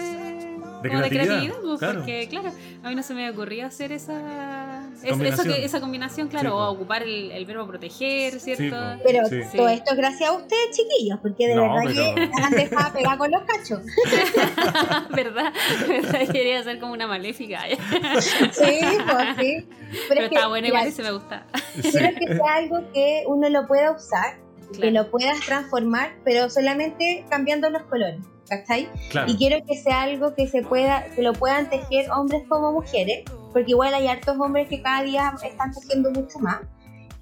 De 0.82 0.88
como 0.88 1.02
creatividad, 1.02 1.54
pues, 1.62 1.78
claro. 1.78 1.98
porque 2.00 2.26
claro, 2.30 2.52
a 2.82 2.88
mí 2.88 2.94
no 2.94 3.02
se 3.02 3.14
me 3.14 3.24
había 3.26 3.34
ocurrido 3.36 3.66
hacer 3.66 3.92
esa 3.92 4.77
es- 4.98 5.04
eso 5.04 5.10
Combinación. 5.14 5.54
que- 5.54 5.64
esa 5.64 5.80
combinación, 5.80 6.28
claro, 6.28 6.50
Sí, 6.50 6.54
o 6.56 6.70
ocupar 6.70 7.02
el, 7.02 7.30
el 7.30 7.44
verbo 7.46 7.66
proteger, 7.66 8.38
¿cierto? 8.40 8.62
Sí. 8.94 9.00
Pero 9.04 9.26
Sí. 9.28 9.40
todo 9.56 9.68
esto 9.68 9.90
es 9.92 9.96
gracias 9.96 10.30
a 10.30 10.32
ustedes, 10.32 10.76
chiquillos, 10.76 11.18
porque 11.20 11.48
de 11.48 11.54
No, 11.54 11.62
verdad 11.62 11.82
pero- 11.86 12.14
que 12.14 12.30
han 12.42 12.50
dejado 12.52 12.92
pegar 12.92 13.18
con 13.18 13.30
los 13.30 13.42
cachos. 13.42 13.80
¿Verdad? 15.14 15.52
¿Verdad? 15.88 16.28
Quería 16.32 16.62
ser 16.62 16.78
como 16.80 16.92
una 16.92 17.06
maléfica. 17.06 17.60
Sí, 17.68 17.78
pues 18.50 19.36
sí. 19.38 19.66
Pero, 19.68 20.04
Pero, 20.08 20.20
es 20.22 20.28
que, 20.28 20.34
está 20.34 20.48
bueno, 20.48 20.66
igual 20.68 20.92
se 20.92 21.02
me 21.02 21.10
gusta. 21.12 21.46
Sí. 21.82 21.90
quiero 21.92 22.08
que 22.18 22.26
sea 22.36 22.54
algo 22.56 22.92
que 22.92 23.24
uno 23.26 23.48
lo 23.48 23.66
pueda 23.66 23.92
usar, 23.92 24.38
que 24.78 24.90
lo 24.90 25.10
puedas 25.10 25.40
transformar, 25.40 26.12
pero 26.24 26.50
solamente 26.50 27.24
cambiando 27.30 27.70
los 27.70 27.82
colores. 27.84 28.20
¿Cachai? 28.48 28.88
Claro. 29.10 29.30
Y 29.30 29.36
quiero 29.36 29.58
que 29.66 29.76
sea 29.76 30.02
algo 30.02 30.34
que 30.34 30.46
se 30.48 30.62
pueda, 30.62 31.04
que 31.14 31.20
lo 31.20 31.34
puedan 31.34 31.68
tejer 31.68 32.10
hombres 32.10 32.44
como 32.48 32.72
mujeres, 32.72 33.24
porque 33.52 33.70
igual 33.72 33.94
hay 33.94 34.06
hartos 34.08 34.36
hombres 34.38 34.68
que 34.68 34.82
cada 34.82 35.02
día 35.02 35.34
están 35.44 35.72
tejiendo 35.72 36.10
mucho 36.10 36.38
más. 36.38 36.60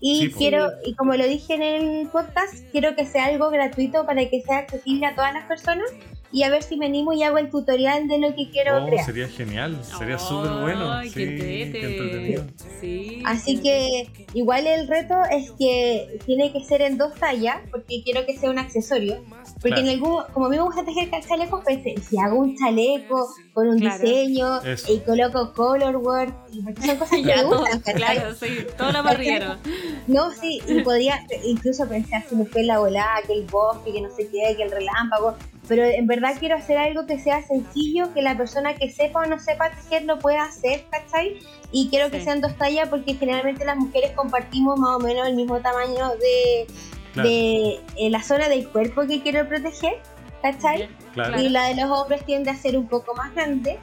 Y 0.01 0.21
Sí, 0.21 0.29
po. 0.29 0.39
quiero, 0.39 0.69
y 0.85 0.95
como 0.95 1.15
lo 1.15 1.25
dije 1.27 1.55
en 1.55 1.63
el 1.63 2.09
podcast, 2.09 2.55
quiero 2.71 2.95
que 2.95 3.07
sea 3.07 3.27
algo 3.27 3.51
gratuito 3.51 4.05
para 4.05 4.29
que 4.29 4.43
sea 4.43 4.59
accesible 4.59 5.07
a 5.07 5.15
todas 5.15 5.33
las 5.33 5.47
personas 5.47 5.91
y 6.37 6.43
a 6.43 6.51
ver 6.51 6.63
si 6.63 6.77
me 6.77 6.85
animo 6.85 7.15
y 7.15 7.23
hago 7.23 7.39
el 7.39 7.49
tutorial 7.49 8.09
de 8.09 8.19
lo 8.19 8.35
que 8.37 8.51
quiero 8.51 8.83
Oh, 8.83 8.87
crear. 8.87 9.07
sería 9.07 9.27
genial, 9.27 9.83
sería 9.83 10.19
súper 10.19 10.51
bueno. 10.61 11.03
Sí, 11.05 11.11
qué 11.15 11.63
entrete. 11.63 11.81
qué 11.81 11.87
entretenido. 11.87 12.45
Sí. 12.79 13.23
Así 13.25 13.59
que 13.63 14.11
igual 14.35 14.67
el 14.67 14.87
reto 14.87 15.15
es 15.31 15.51
que 15.59 16.19
tiene 16.27 16.53
que 16.53 16.63
ser 16.63 16.83
en 16.83 16.99
dos 16.99 17.15
tallas, 17.15 17.57
porque 17.71 18.03
quiero 18.05 18.27
que 18.27 18.37
sea 18.37 18.51
un 18.51 18.59
accesorio. 18.59 19.25
Porque 19.63 19.69
Claro. 19.77 19.83
en 19.83 19.89
algún, 19.89 20.23
como 20.35 20.47
a 20.47 20.49
mí 20.51 20.57
me 20.57 20.63
gusta 20.63 20.85
tejer 20.85 21.09
chalecos, 21.27 21.65
pensé, 21.65 21.95
si 22.07 22.19
hago 22.19 22.39
un 22.39 22.55
chaleco 22.55 23.27
con 23.55 23.69
un 23.69 23.79
Claro. 23.79 24.03
diseño 24.05 24.61
Eso. 24.63 24.93
y 24.93 24.99
coloco 24.99 25.55
color 25.55 25.97
work, 25.97 26.35
y 26.53 26.61
porque 26.61 26.83
son 26.83 26.97
cosas 26.99 27.17
que 27.19 27.23
Ya, 27.25 27.37
me 27.37 27.45
gustan, 27.45 27.81
claro, 27.95 28.35
sí, 28.35 28.49
todo 28.77 28.93
lo 28.93 29.03
parrillero. 29.03 29.57
No, 30.07 30.31
sí, 30.33 30.61
y 30.69 30.83
podía 30.83 31.27
incluso 31.45 31.89
pensar 31.89 32.23
si 32.29 32.37
me 32.37 32.45
fue 32.45 32.63
la 32.63 32.79
volada, 32.79 33.23
que 33.27 33.33
el 33.33 33.45
bosque, 33.47 33.91
que 33.93 34.01
no 34.03 34.09
sé 34.15 34.29
qué, 34.29 34.55
que 34.57 34.63
el 34.63 34.71
relámpago, 34.71 35.35
pero 35.67 35.83
en 35.85 36.07
verdad 36.07 36.26
quiero 36.35 36.57
hacer 36.57 36.79
algo 36.79 37.07
que 37.07 37.19
sea 37.19 37.43
sencillo, 37.43 38.13
que 38.15 38.23
la 38.23 38.37
persona 38.37 38.75
que 38.75 38.91
sepa 38.91 39.21
o 39.21 39.27
no 39.27 39.39
sepa 39.39 39.71
tejer 39.71 40.05
lo 40.05 40.19
pueda 40.19 40.45
hacer, 40.45 40.85
¿cachai? 40.91 41.39
Y 41.73 41.89
quiero 41.89 42.11
que 42.11 42.19
Sí. 42.19 42.25
sean 42.25 42.41
dos 42.41 42.57
tallas 42.57 42.89
porque 42.89 43.15
generalmente 43.15 43.65
las 43.65 43.77
mujeres 43.77 44.13
compartimos 44.13 44.79
más 44.79 44.97
o 44.97 44.99
menos 45.01 45.27
el 45.27 45.35
mismo 45.37 45.61
tamaño 45.61 46.11
de, 46.17 46.67
Claro, 47.15 47.29
de 47.29 47.81
eh, 47.97 48.11
la 48.11 48.23
zona 48.23 48.49
del 48.49 48.69
cuerpo 48.69 49.07
que 49.07 49.23
quiero 49.23 49.47
proteger, 49.49 49.95
¿cachai? 50.43 50.89
claro. 51.15 51.41
Y 51.41 51.49
la 51.49 51.67
de 51.69 51.75
los 51.77 51.91
hombres 51.91 52.25
tiende 52.25 52.51
a 52.51 52.57
ser 52.57 52.77
un 52.77 52.87
poco 52.89 53.15
más 53.15 53.35
grande, 53.35 53.79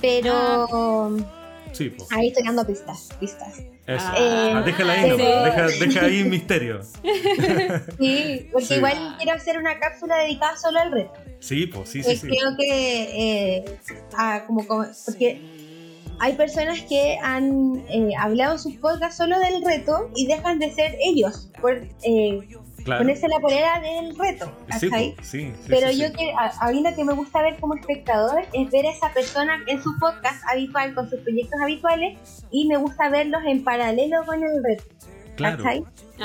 pero 0.00 0.32
Ah. 0.72 1.34
Sí, 1.72 1.92
ahí 2.10 2.28
estoy 2.28 2.44
dando 2.44 2.66
pistas, 2.66 3.08
pistas. 3.20 3.60
Eso. 3.88 4.06
Eh, 4.18 4.52
Ah, 4.54 4.62
déjala 4.64 4.92
ahí, 4.92 5.02
sí. 5.02 5.08
nomás, 5.08 5.44
deja, 5.44 5.66
deja 5.86 6.04
ahí 6.04 6.24
misterio. 6.28 6.80
Sí, 7.98 8.48
porque 8.52 8.66
Sí. 8.66 8.74
igual 8.74 9.14
quiero 9.16 9.32
hacer 9.32 9.58
una 9.58 9.78
cápsula 9.78 10.18
dedicada 10.18 10.56
solo 10.56 10.78
al 10.80 10.92
reto. 10.92 11.12
Sí, 11.40 11.66
pues 11.66 11.88
sí, 11.88 12.02
sí, 12.02 12.10
Eh, 12.12 12.16
sí. 12.16 12.26
Creo 12.28 12.56
que, 12.56 13.56
eh, 13.56 13.64
ah, 14.16 14.44
como, 14.46 14.66
como- 14.66 14.86
porque 15.06 15.40
hay 16.20 16.32
personas 16.34 16.80
que 16.82 17.16
han 17.22 17.84
eh, 17.88 18.10
hablado 18.18 18.52
en 18.54 18.58
sus 18.58 18.74
podcasts 18.76 19.16
solo 19.16 19.38
del 19.38 19.64
reto 19.64 20.10
y 20.16 20.26
dejan 20.26 20.58
de 20.58 20.70
ser 20.72 20.96
ellos 21.02 21.50
por 21.60 21.74
eh, 22.02 22.40
Claro. 22.88 23.02
ponerse 23.02 23.28
la 23.28 23.38
polera 23.40 23.80
del 23.80 24.16
reto. 24.18 24.46
Sí, 24.78 24.88
¿cachai? 24.90 25.14
po, 25.16 25.22
sí, 25.22 25.40
sí, 25.40 25.52
Pero 25.68 25.88
sí, 25.90 26.00
yo 26.00 26.08
sí. 26.08 26.12
que 26.14 26.32
a, 26.32 26.52
a 26.60 26.72
mí 26.72 26.82
lo 26.82 26.94
que 26.94 27.04
me 27.04 27.12
gusta 27.12 27.42
ver 27.42 27.56
como 27.60 27.74
espectador 27.74 28.42
es 28.52 28.70
ver 28.70 28.86
a 28.86 28.90
esa 28.90 29.12
persona 29.12 29.58
en 29.66 29.82
su 29.82 29.98
podcast 29.98 30.42
habitual, 30.50 30.94
con 30.94 31.08
sus 31.10 31.20
proyectos 31.20 31.60
habituales, 31.62 32.18
y 32.50 32.66
me 32.68 32.76
gusta 32.76 33.08
verlos 33.10 33.42
en 33.46 33.62
paralelo 33.64 34.24
con 34.26 34.42
el 34.42 34.62
reto. 34.64 34.84
Claro. 35.36 35.62
Ah, 35.66 35.74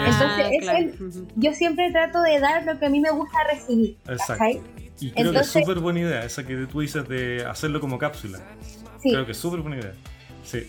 Entonces, 0.08 0.46
es 0.52 0.62
claro. 0.62 0.78
el-. 0.80 1.28
Yo 1.36 1.54
siempre 1.54 1.92
trato 1.92 2.22
de 2.24 2.40
dar 2.40 2.64
lo 2.66 2.80
que 2.80 2.86
a 2.88 2.90
mí 2.90 3.00
me 3.00 3.12
gusta 3.12 3.38
recibir. 3.52 3.98
exacto. 4.08 4.46
Y 5.00 5.12
creo 5.12 5.28
Entonces- 5.28 5.52
que 5.54 5.60
es 5.60 5.66
súper 5.66 5.80
buena 5.82 6.00
idea 6.00 6.24
esa 6.24 6.46
que 6.46 6.56
tú 6.68 6.80
dices 6.80 7.08
de 7.10 7.46
hacerlo 7.46 7.80
como 7.80 7.98
cápsula. 7.98 8.40
Sí. 9.02 9.12
Creo 9.12 9.26
que 9.26 9.34
es 9.34 9.38
súper 9.38 9.60
buena 9.60 9.78
idea. 9.80 9.94
Sí, 10.44 10.64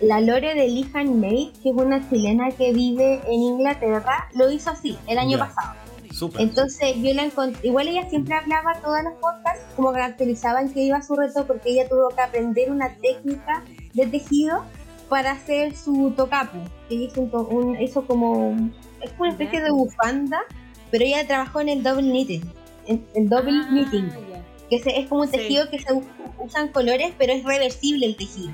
La 0.00 0.20
Lore 0.20 0.54
de 0.54 0.68
Lee 0.68 0.90
May, 0.94 1.52
que 1.62 1.70
es 1.70 1.74
una 1.76 2.08
chilena 2.08 2.50
que 2.50 2.72
vive 2.72 3.20
en 3.26 3.32
Inglaterra, 3.42 4.28
lo 4.34 4.50
hizo 4.50 4.70
así 4.70 4.96
el 5.06 5.18
año 5.18 5.38
pasado. 5.38 5.74
súper. 6.12 6.40
Entonces 6.40 6.94
yo 6.96 7.12
la 7.14 7.24
encontré, 7.24 7.68
igual 7.68 7.86
ella 7.88 8.08
siempre 8.08 8.34
hablaba 8.34 8.80
todos 8.80 8.98
los 9.04 9.12
podcasts 9.20 9.62
como 9.76 9.92
caracterizaban 9.92 10.72
que 10.72 10.80
iba 10.82 10.96
a 10.96 11.02
su 11.02 11.14
reto 11.14 11.46
porque 11.46 11.70
ella 11.70 11.88
tuvo 11.88 12.08
que 12.08 12.20
aprender 12.22 12.70
una 12.72 12.94
técnica 12.96 13.62
de 13.94 14.06
tejido 14.06 14.64
para 15.08 15.32
hacer 15.32 15.76
su 15.76 16.12
tocapu. 16.16 16.58
Que 16.88 16.94
ella 16.96 17.04
hizo, 17.06 17.20
un 17.20 17.30
to- 17.30 17.46
un- 17.48 17.80
hizo 17.80 18.06
como, 18.06 18.56
es 19.02 19.10
como 19.12 19.22
una 19.24 19.30
especie 19.32 19.60
de 19.62 19.70
bufanda, 19.70 20.40
pero 20.90 21.04
ella 21.04 21.26
trabajó 21.26 21.60
en 21.60 21.68
el 21.68 21.82
double 21.82 22.10
knitting, 22.10 22.42
en 22.86 23.04
el 23.14 23.28
double 23.28 23.52
Ah, 23.62 23.68
knitting, 23.70 24.08
que 24.70 24.78
se- 24.80 24.98
es 24.98 25.06
como 25.08 25.20
un 25.22 25.28
Sí. 25.28 25.36
tejido 25.36 25.68
que 25.70 25.78
se 25.78 25.86
usan 26.38 26.68
colores, 26.68 27.12
pero 27.18 27.32
es 27.34 27.44
reversible 27.44 28.06
el 28.06 28.16
tejido. 28.16 28.50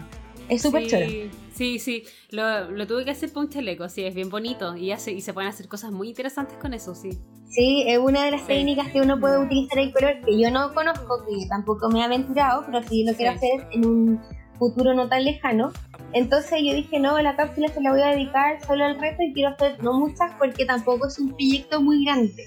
Es 0.49 0.63
súper 0.63 0.83
sí, 0.85 0.89
chulo. 0.91 1.07
Sí, 1.55 1.79
sí, 1.79 2.03
lo, 2.31 2.71
lo 2.73 2.87
tuve 2.87 3.05
que 3.05 3.13
hacer 3.13 3.33
para 3.33 3.47
un 3.47 3.51
chaleco, 3.51 3.89
sí, 3.89 4.05
es 4.05 4.15
bien 4.15 4.29
bonito 4.29 4.77
y, 4.77 4.91
hace, 4.91 5.13
y 5.13 5.21
se 5.21 5.33
pueden 5.33 5.49
hacer 5.49 5.69
cosas 5.69 5.93
muy 5.93 6.09
interesantes 6.09 6.57
con 6.59 6.75
eso, 6.75 6.95
sí. 6.95 7.11
Sí, 7.49 7.85
es 7.87 7.99
una 7.99 8.25
de 8.25 8.33
las 8.33 8.41
Sí. 8.41 8.49
técnicas 8.49 8.89
que 8.89 9.01
uno 9.01 9.21
puede 9.21 9.39
utilizar 9.39 9.79
el 9.79 9.93
color 9.93 10.21
que 10.25 10.37
yo 10.41 10.51
no 10.51 10.75
conozco, 10.75 11.25
que 11.29 11.47
tampoco 11.49 11.89
me 11.91 12.01
he 12.01 12.03
aventurado, 12.03 12.65
pero 12.67 12.83
sí 12.83 13.05
lo 13.05 13.15
quiero 13.15 13.39
Sí. 13.39 13.47
hacer 13.47 13.69
en 13.73 13.87
un 13.87 14.21
futuro 14.59 14.95
no 14.95 15.09
tan 15.09 15.25
lejano. 15.25 15.73
Entonces 16.13 16.59
yo 16.65 16.75
dije, 16.75 16.99
no, 16.99 17.21
la 17.23 17.37
cápsula 17.37 17.69
se 17.69 17.81
la 17.81 17.93
voy 17.93 18.03
a 18.03 18.09
dedicar 18.09 18.59
solo 18.67 18.85
al 18.85 18.99
reto 19.01 19.23
y 19.23 19.33
quiero 19.33 19.51
hacer 19.51 19.81
no 19.83 19.93
muchas 19.99 20.33
porque 20.39 20.65
tampoco 20.65 21.07
es 21.07 21.19
un 21.21 21.29
proyecto 21.31 21.81
muy 21.81 22.05
grande. 22.05 22.45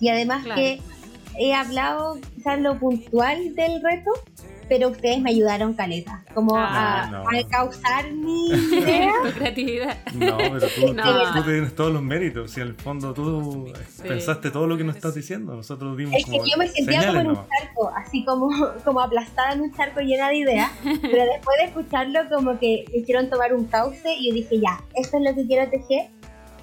Y 0.00 0.08
además 0.08 0.44
Claro. 0.44 0.60
que 0.60 0.80
he 1.38 1.54
hablado 1.54 2.18
quizás 2.34 2.60
lo 2.60 2.78
puntual 2.78 3.54
del 3.54 3.80
reto, 3.82 4.10
pero 4.74 4.88
ustedes 4.88 5.20
me 5.20 5.28
ayudaron 5.28 5.74
caleta, 5.74 6.24
como 6.32 6.56
Ah, 6.56 7.02
a, 7.02 7.10
no. 7.10 7.24
a 7.28 7.48
causar 7.50 8.10
mi 8.10 8.46
idea. 8.72 9.12
tu 9.22 9.30
creatividad. 9.32 9.98
No, 10.14 10.38
pero 10.38 10.60
tú, 10.60 10.94
No. 10.94 11.02
tú- 11.02 11.34
tú 11.40 11.42
tienes 11.44 11.74
todos 11.76 11.92
los 11.92 12.00
méritos. 12.00 12.52
Si 12.52 12.62
el 12.62 12.72
fondo 12.74 13.12
tú 13.12 13.70
pensaste 14.02 14.50
todo 14.50 14.66
lo 14.66 14.78
que 14.78 14.84
nos 14.84 14.96
estás 14.96 15.14
diciendo, 15.14 15.54
nosotros 15.54 15.94
dimos 15.98 16.14
Es 16.16 16.24
que 16.24 16.30
como 16.38 16.46
yo 16.46 16.56
me 16.56 16.68
sentía 16.68 17.00
como 17.00 17.12
señales 17.12 17.20
en 17.20 17.30
un 17.32 17.36
charco, 17.36 17.92
así 17.94 18.24
como, 18.24 18.48
como 18.82 19.00
aplastada 19.02 19.52
en 19.52 19.60
un 19.60 19.74
charco 19.74 20.00
llena 20.00 20.30
de 20.30 20.36
ideas, 20.36 20.70
pero 20.82 21.24
después 21.26 21.56
de 21.58 21.64
escucharlo 21.66 22.20
como 22.34 22.58
que 22.58 22.86
hicieron 22.94 23.28
tomar 23.28 23.52
un 23.52 23.66
cauce 23.66 24.14
y 24.14 24.28
yo 24.30 24.34
dije, 24.34 24.58
ya, 24.58 24.80
esto 24.94 25.18
es 25.18 25.22
lo 25.22 25.34
que 25.34 25.46
quiero 25.46 25.68
tejer. 25.70 26.08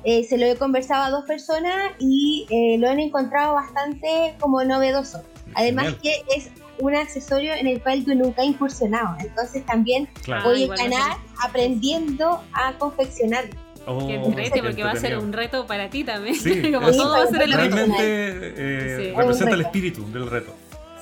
Eh, 0.03 0.23
se 0.23 0.37
lo 0.39 0.45
he 0.47 0.55
conversado 0.55 1.03
a 1.03 1.09
dos 1.11 1.25
personas 1.25 1.91
y 1.99 2.47
eh, 2.49 2.77
lo 2.79 2.89
han 2.89 2.99
encontrado 3.01 3.53
bastante 3.53 4.33
como 4.39 4.63
novedoso. 4.63 5.21
Además 5.55 5.95
Genial. 6.01 6.01
que 6.01 6.35
es 6.37 6.49
un 6.79 6.95
accesorio 6.95 7.53
en 7.53 7.67
el 7.67 7.81
cual 7.81 8.05
yo 8.05 8.15
nunca 8.15 8.41
he 8.41 8.45
incursionado, 8.45 9.15
entonces 9.19 9.65
también 9.65 10.07
Claro. 10.23 10.45
voy 10.45 10.61
a 10.61 10.63
igual 10.63 10.79
va 10.79 10.83
a 10.83 10.89
ganar 10.89 11.17
aprendiendo 11.43 12.41
a 12.53 12.73
confeccionar. 12.77 13.45
Oh, 13.85 14.05
Que 14.07 14.15
entrete, 14.15 14.61
porque 14.61 14.83
va 14.83 14.91
a 14.91 14.95
ser 14.95 15.17
un 15.17 15.33
reto 15.33 15.65
para 15.65 15.89
ti 15.89 16.03
también. 16.03 16.35
Sí, 16.35 16.61
Como 16.73 16.89
es- 16.89 16.97
todo 16.97 17.11
va 17.17 17.23
a 17.23 17.27
ser 17.27 17.41
el 17.43 17.53
reto. 17.53 17.75
Realmente 17.75 18.53
eh, 18.57 18.97
Sí. 19.11 19.15
representa 19.15 19.55
el 19.55 19.61
espíritu 19.61 20.11
del 20.11 20.29
reto. 20.29 20.53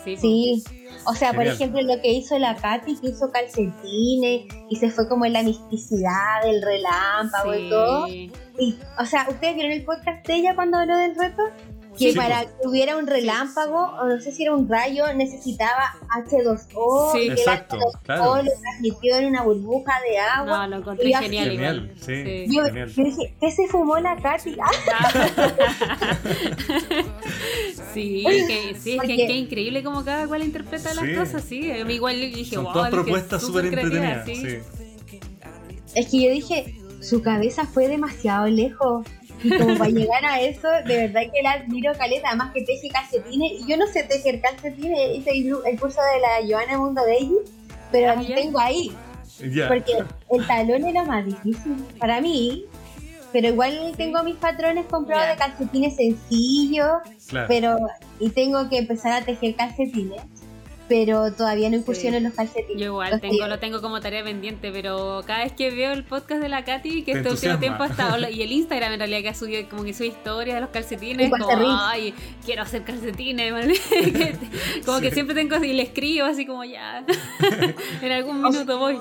Sí. 0.06 0.16
Sí, 0.16 0.64
o 1.06 1.14
sea, 1.14 1.30
por 1.34 1.40
Genial. 1.40 1.56
ejemplo, 1.56 1.82
lo 1.82 2.02
que 2.02 2.12
hizo 2.14 2.40
la 2.40 2.56
Katy, 2.56 2.96
que 3.02 3.08
hizo 3.10 3.30
calcetines 3.30 4.46
y 4.70 4.76
se 4.78 4.90
fue 4.90 5.08
como 5.10 5.26
en 5.26 5.34
la 5.34 5.44
misticidad 5.44 6.42
del 6.44 6.62
relámpago 6.62 7.54
y 7.56 7.64
Sí. 7.64 7.70
todo. 7.70 8.08
Y, 8.08 8.80
o 9.00 9.06
sea, 9.06 9.28
¿ustedes 9.30 9.56
vieron 9.56 9.72
el 9.74 9.84
podcast 9.84 10.26
de 10.26 10.34
ella 10.36 10.56
cuando 10.56 10.78
habló 10.78 10.96
del 10.96 11.14
reto? 11.16 11.42
Que 11.98 12.12
Sí, 12.12 12.16
para 12.18 12.44
pues. 12.44 12.54
que 12.62 12.68
hubiera 12.68 12.96
un 12.98 13.08
relámpago, 13.08 13.80
o 14.00 14.06
no 14.08 14.20
sé 14.20 14.32
si 14.32 14.44
era 14.44 14.54
un 14.56 14.70
rayo, 14.70 15.12
necesitaba 15.16 15.96
H2O. 16.16 17.12
Sí. 17.12 17.18
y 17.18 17.22
que 17.28 17.34
el 17.34 17.40
Exacto, 17.40 17.78
H2O 17.78 18.02
claro. 18.04 18.36
lo 18.44 18.52
transmitió 18.62 19.16
en 19.18 19.26
una 19.26 19.42
burbuja 19.44 19.94
de 20.08 20.20
agua. 20.20 20.58
No, 20.60 20.68
lo 20.68 20.76
encontré 20.78 21.10
Y 21.10 21.14
genial, 21.14 21.50
Genial, 21.50 21.92
sí. 22.00 22.46
Yo, 22.50 22.64
genial. 22.66 22.90
yo 22.94 23.04
dije, 23.04 23.36
¿qué 23.40 23.52
se 23.52 23.68
fumó 23.68 23.98
la 24.00 24.16
Katy? 24.18 24.56
Sí, 27.94 28.24
que, 28.48 28.76
sí, 28.80 28.96
es 28.96 29.02
que, 29.02 29.16
que 29.16 29.34
increíble 29.34 29.84
como 29.84 30.04
cada 30.06 30.28
cual 30.28 30.44
interpreta 30.44 30.94
las 30.94 31.04
Sí. 31.06 31.16
cosas, 31.16 31.44
sí. 31.44 31.72
A 31.72 31.84
mí 31.86 31.96
igual 31.96 32.16
dije, 32.20 32.56
Son 32.56 32.66
wow, 32.66 32.74
todas 32.74 32.92
propuestas 32.92 33.42
súper 33.42 33.66
entretenidas. 33.66 34.26
sí. 34.26 34.36
Sí. 34.36 34.58
es 35.96 36.08
que 36.08 36.22
yo 36.24 36.30
dije, 36.32 36.76
su 37.02 37.22
cabeza 37.22 37.66
fue 37.66 37.88
demasiado 37.88 38.46
lejos. 38.48 39.06
Y 39.44 39.58
como 39.58 39.78
para 39.78 39.90
llegar 39.92 40.26
a 40.26 40.40
eso, 40.42 40.68
de 40.86 41.08
verdad 41.08 41.22
que 41.34 41.42
la 41.44 41.52
admiro 41.54 41.94
caleta, 41.98 42.30
además 42.30 42.54
que 42.54 42.64
teje 42.64 42.90
calcetines. 42.90 43.52
Y 43.62 43.66
yo 43.68 43.78
no 43.78 43.88
sé 43.88 44.04
tejer 44.04 44.42
calcetines, 44.42 45.18
hice 45.18 45.32
el, 45.32 45.80
curso 45.80 46.00
de 46.14 46.20
la 46.20 46.48
Joana 46.48 46.78
Mundo 46.78 47.02
Belli, 47.06 47.38
pero 47.92 48.12
Ah, 48.12 48.16
lo 48.16 48.22
ya. 48.24 48.36
tengo 48.36 48.60
ahí, 48.60 48.92
porque 49.68 49.94
el 50.32 50.48
talón 50.48 50.86
era 50.86 51.04
más 51.04 51.26
difícil. 51.26 51.76
Para 52.00 52.20
mí, 52.22 52.66
pero 53.32 53.50
igual 53.50 53.94
tengo 53.96 54.24
mis 54.24 54.36
patrones 54.38 54.86
comprados 54.88 55.28
de 55.30 55.36
calcetines 55.36 55.96
sencillos, 55.96 56.98
Claro. 57.28 57.46
pero 57.48 57.78
y 58.20 58.30
tengo 58.30 58.68
que 58.70 58.80
empezar 58.80 59.12
a 59.22 59.26
tejer 59.26 59.56
calcetines, 59.56 60.22
pero 60.88 61.32
todavía 61.34 61.70
no 61.70 61.76
incursiono 61.78 62.12
Sí. 62.14 62.18
en 62.18 62.24
los 62.26 62.34
calcetines. 62.34 62.78
Yo 62.82 62.86
igual 62.88 63.12
Los 63.12 63.22
tengo, 63.22 63.48
lo 63.48 63.60
tengo 63.60 63.82
como 63.82 64.00
tarea 64.00 64.24
pendiente, 64.24 64.72
pero 64.72 65.22
cada 65.26 65.44
vez 65.44 65.54
que 65.54 65.70
veo 65.72 65.92
el 65.94 66.04
podcast 66.04 66.42
de 66.42 66.50
la 66.50 66.64
Katy, 66.66 67.04
que 67.04 67.14
Te 67.14 67.18
este 67.20 67.32
último 67.32 67.58
tiempo 67.60 67.84
ha 67.84 67.88
estado, 67.88 68.18
y 68.30 68.42
el 68.42 68.52
Instagram 68.52 68.94
en 68.94 69.00
realidad 69.00 69.22
que 69.22 69.30
ha 69.30 69.34
subido, 69.36 69.68
como 69.70 69.84
que 69.84 69.94
sube 69.94 70.08
historias 70.08 70.56
de 70.56 70.62
los 70.62 70.70
calcetines, 70.70 71.30
como, 71.30 71.48
ay, 71.80 72.14
quiero 72.46 72.62
hacer 72.64 72.84
calcetines, 72.84 73.52
man". 73.52 73.68
Que- 73.90 74.38
como 74.86 75.00
que 75.00 75.12
siempre 75.12 75.36
tengo, 75.36 75.56
y 75.64 75.74
le 75.74 75.84
escribo 75.84 76.26
así 76.26 76.46
como 76.46 76.64
ya, 76.64 77.04
en 78.02 78.12
algún 78.12 78.42
minuto 78.42 78.78
voy. 78.80 79.00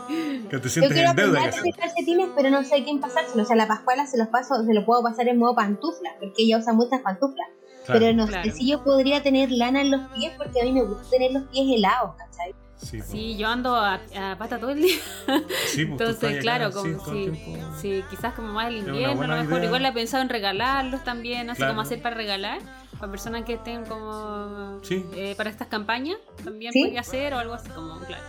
Que 0.50 0.58
te 0.58 0.64
Yo 0.64 0.68
sientes 0.68 0.92
quiero 0.92 1.10
en 1.10 1.16
deuda 1.16 1.50
calcetines, 1.78 2.28
pero 2.36 2.50
no 2.50 2.64
sé 2.64 2.82
quién 2.84 3.00
pasárselo. 3.00 3.42
O 3.42 3.46
sea, 3.46 3.56
la 3.56 3.66
pascuala 3.66 4.06
se 4.06 4.18
los 4.18 4.28
paso, 4.28 4.54
se 4.64 4.74
lo 4.74 4.84
puedo 4.84 5.02
pasar 5.02 5.28
en 5.28 5.38
modo 5.38 5.54
pantufla, 5.54 6.10
porque 6.18 6.42
ella 6.42 6.58
usa 6.58 6.72
muchas 6.72 7.00
pantuflas. 7.00 7.46
Claro. 7.86 8.00
Pero 8.00 8.12
no 8.16 8.26
Claro. 8.26 8.44
sé 8.44 8.50
si 8.56 8.68
yo 8.68 8.82
podría 8.84 9.22
tener 9.22 9.50
lana 9.50 9.80
en 9.80 9.90
los 9.92 10.00
pies, 10.12 10.32
porque 10.36 10.60
a 10.60 10.64
mí 10.64 10.72
me 10.72 10.82
gusta 10.82 11.08
tener 11.10 11.32
los 11.32 11.44
pies 11.44 11.66
helados, 11.78 12.14
¿cachai? 12.16 12.54
Sí, 12.78 13.36
yo 13.38 13.48
ando 13.48 13.74
a, 13.74 13.94
a 14.16 14.36
pata 14.38 14.58
todo 14.58 14.70
el 14.70 14.82
día. 14.82 14.96
Sí, 15.68 15.86
pues, 15.86 16.00
Entonces, 16.00 16.40
claro, 16.42 16.70
sí, 16.70 16.74
como, 16.92 17.04
sí, 17.06 17.32
sí, 17.80 18.04
quizás 18.10 18.34
como 18.34 18.52
más 18.52 18.68
el 18.68 18.76
invierno, 18.78 19.22
a 19.22 19.26
lo 19.26 19.36
mejor. 19.36 19.54
idea. 19.58 19.64
Igual 19.66 19.82
la 19.82 19.88
he 19.88 19.92
pensado 19.92 20.22
en 20.22 20.28
regalarlos 20.28 21.02
también, 21.02 21.48
así 21.48 21.58
Claro. 21.58 21.72
como 21.72 21.80
hacer 21.80 22.02
para 22.02 22.14
regalar, 22.16 22.58
para 22.98 23.10
personas 23.10 23.44
que 23.44 23.54
estén 23.54 23.84
como 23.86 24.78
Sí. 24.82 25.04
eh, 25.14 25.34
para 25.36 25.48
estas 25.50 25.68
campañas, 25.68 26.18
también 26.44 26.72
Sí. 26.72 26.82
podría 26.82 27.02
ser 27.02 27.34
o 27.34 27.38
algo 27.38 27.54
así 27.54 27.68
como, 27.70 27.98
claro. 28.00 28.22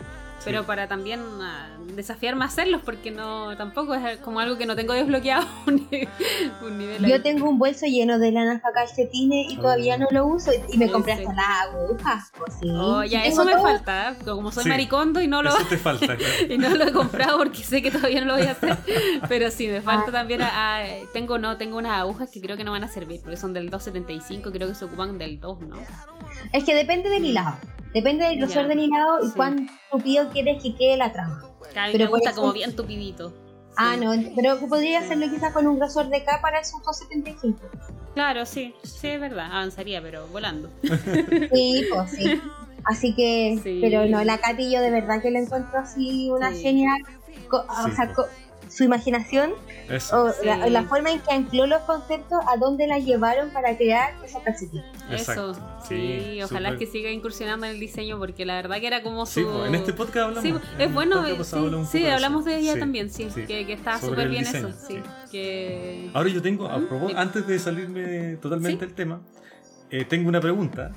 Pero 0.45 0.61
Sí. 0.61 0.67
para 0.67 0.87
también 0.87 1.19
ah, 1.41 1.67
desafiarme 1.93 2.43
a 2.45 2.47
hacerlos, 2.47 2.81
porque 2.85 3.11
no 3.11 3.57
tampoco 3.57 3.95
es 3.95 4.17
como 4.19 4.39
algo 4.39 4.57
que 4.57 4.65
no 4.65 4.75
tengo 4.75 4.93
desbloqueado 4.93 5.45
un 5.65 5.75
nivel, 5.89 6.07
un 6.61 6.77
nivel 6.77 7.03
ahí. 7.05 7.11
Yo 7.11 7.21
tengo 7.21 7.49
un 7.49 7.57
bolso 7.59 7.85
lleno 7.85 8.17
de 8.19 8.31
lana 8.31 8.59
para 8.61 8.73
calcetines 8.85 9.51
y 9.51 9.57
todavía 9.57 9.95
Oh. 9.95 9.99
no 9.99 10.07
lo 10.11 10.25
uso. 10.27 10.51
Y- 10.71 10.77
me 10.77 10.85
Sí, 10.87 10.91
compré 10.91 11.17
sí. 11.17 11.23
hasta 11.23 11.33
las 11.33 11.61
agujas, 11.73 12.31
pues 12.37 12.53
sí. 12.61 12.69
Oh, 12.71 13.03
ya, 13.03 13.25
eso 13.25 13.43
me 13.43 13.53
todo. 13.53 13.63
falta, 13.63 14.11
¿eh? 14.11 14.15
como 14.23 14.51
soy 14.51 14.63
Sí. 14.63 14.69
maricondo 14.69 15.19
y 15.21 15.27
no 15.27 15.41
lo 15.43 15.49
Eso 15.49 15.65
te 15.67 15.77
falta. 15.77 16.05
claro. 16.17 16.23
y 16.49 16.57
no 16.57 16.69
lo 16.69 16.83
he 16.85 16.91
comprado 16.93 17.37
porque 17.39 17.63
sé 17.63 17.81
que 17.81 17.91
todavía 17.91 18.21
no 18.21 18.27
lo 18.27 18.37
voy 18.37 18.45
a 18.47 18.51
hacer. 18.51 18.77
Pero 19.27 19.49
sí, 19.51 19.67
me 19.67 19.81
falta 19.81 20.11
también. 20.11 20.41
a- 20.43 20.77
a- 20.77 20.85
tengo 21.13 21.39
no 21.39 21.57
tengo 21.57 21.77
unas 21.77 21.99
agujas 21.99 22.29
que 22.31 22.39
creo 22.41 22.55
que 22.57 22.63
no 22.63 22.71
van 22.71 22.83
a 22.83 22.87
servir 22.87 23.19
porque 23.21 23.37
son 23.37 23.53
del 23.53 23.69
275, 23.69 24.51
creo 24.51 24.67
que 24.67 24.75
se 24.75 24.85
ocupan 24.85 25.17
del 25.17 25.39
2, 25.39 25.61
¿no? 25.61 25.75
Es 26.53 26.63
que 26.63 26.73
depende 26.75 27.09
del 27.09 27.25
hilado. 27.25 27.57
Depende 27.97 28.25
del 28.25 28.37
grosor 28.37 28.63
Ya. 28.63 28.67
del 28.69 28.79
hilado 28.79 29.19
y 29.23 29.27
Sí. 29.27 29.33
cuán 29.35 29.69
tupido 29.91 30.29
quieres 30.29 30.61
que 30.61 30.75
quede 30.75 30.97
la 30.97 31.11
trama. 31.11 31.43
Pero 31.73 32.05
me 32.05 32.09
por 32.09 32.09
gusta 32.19 32.29
eso- 32.31 32.41
como 32.41 32.53
bien 32.53 32.75
tupidito. 32.75 33.33
Ah, 33.75 33.95
Sí. 33.97 34.05
no, 34.05 34.11
pero 34.35 34.57
podría 34.67 34.99
hacerlo 34.99 35.27
quizás 35.29 35.53
con 35.53 35.67
un 35.67 35.77
grosor 35.77 36.09
de 36.09 36.23
K 36.23 36.39
para 36.41 36.59
esos 36.59 36.81
275. 36.83 37.59
Claro, 38.15 38.45
sí, 38.45 38.73
sí, 38.83 39.07
es 39.09 39.19
verdad, 39.21 39.45
avanzaría, 39.51 40.01
pero 40.01 40.25
volando. 40.27 40.69
Sí, 41.53 41.85
pues 41.93 42.11
sí. 42.11 42.41
Así 42.85 43.13
que, 43.15 43.59
Sí. 43.63 43.79
pero 43.81 44.05
no, 44.05 44.23
la 44.23 44.37
Katy 44.37 44.71
yo 44.71 44.81
de 44.81 44.89
verdad 44.91 45.21
que 45.21 45.29
la 45.29 45.39
encuentro 45.39 45.79
así 45.79 46.29
una 46.31 46.53
Sí. 46.53 46.61
genial. 46.61 46.97
o 47.51 47.89
sea, 47.95 48.11
pues. 48.15 48.27
Su 48.77 48.83
imaginación 48.83 49.53
Eso. 49.89 50.25
o 50.25 50.45
la, 50.45 50.63
Sí. 50.65 50.69
la 50.69 50.83
forma 50.83 51.09
en 51.11 51.19
que 51.19 51.31
ancló 51.33 51.65
los 51.65 51.81
conceptos 51.81 52.37
a 52.47 52.57
dónde 52.57 52.85
la 52.85 52.99
llevaron 52.99 53.49
para 53.49 53.75
crear 53.75 54.13
esos 54.23 54.41
calcetines. 54.43 54.85
Exacto. 55.09 55.51
Eso, 55.51 55.79
Sí, 55.87 56.19
sí, 56.23 56.43
ojalá 56.43 56.77
que 56.77 56.85
siga 56.85 57.09
incursionando 57.09 57.65
en 57.65 57.71
el 57.73 57.79
diseño 57.79 58.19
porque 58.19 58.45
la 58.45 58.55
verdad 58.55 58.79
que 58.79 58.85
era 58.87 59.01
como 59.01 59.25
su... 59.25 59.39
Sí, 59.39 59.45
en 59.65 59.73
este 59.73 59.93
podcast 59.93 60.17
hablamos. 60.27 60.43
Sí, 60.43 60.53
es 60.77 60.93
bueno, 60.93 61.23
sí, 61.85 62.03
de 62.03 62.11
hablamos 62.11 62.45
de 62.45 62.57
ella 62.59 62.73
Sí, 62.73 62.79
también, 62.79 63.09
sí, 63.09 63.29
sí. 63.33 63.45
Que, 63.45 63.65
que 63.65 63.73
está 63.73 63.99
súper 63.99 64.29
bien 64.29 64.43
diseño, 64.43 64.67
eso, 64.67 64.85
sí, 64.87 65.01
que... 65.31 66.11
Ahora 66.13 66.29
yo 66.29 66.41
tengo, 66.41 66.67
a 66.67 66.79
antes 67.15 67.47
de 67.47 67.57
salirme 67.57 68.35
totalmente 68.37 68.79
¿Sí? 68.79 68.85
del 68.85 68.93
tema, 68.93 69.21
eh, 69.89 70.05
tengo 70.05 70.29
una 70.29 70.39
pregunta 70.41 70.91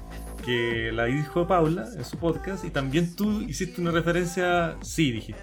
que 0.45 0.91
la 0.93 1.05
dijo 1.05 1.47
Paula 1.47 1.87
en 1.97 2.05
su 2.05 2.19
podcast 2.19 2.65
y 2.65 2.71
también 2.71 3.15
tú 3.17 3.41
hiciste 3.43 3.81
una 3.81 3.91
referencia, 3.91 4.77
sí, 4.83 5.13
dijiste. 5.13 5.43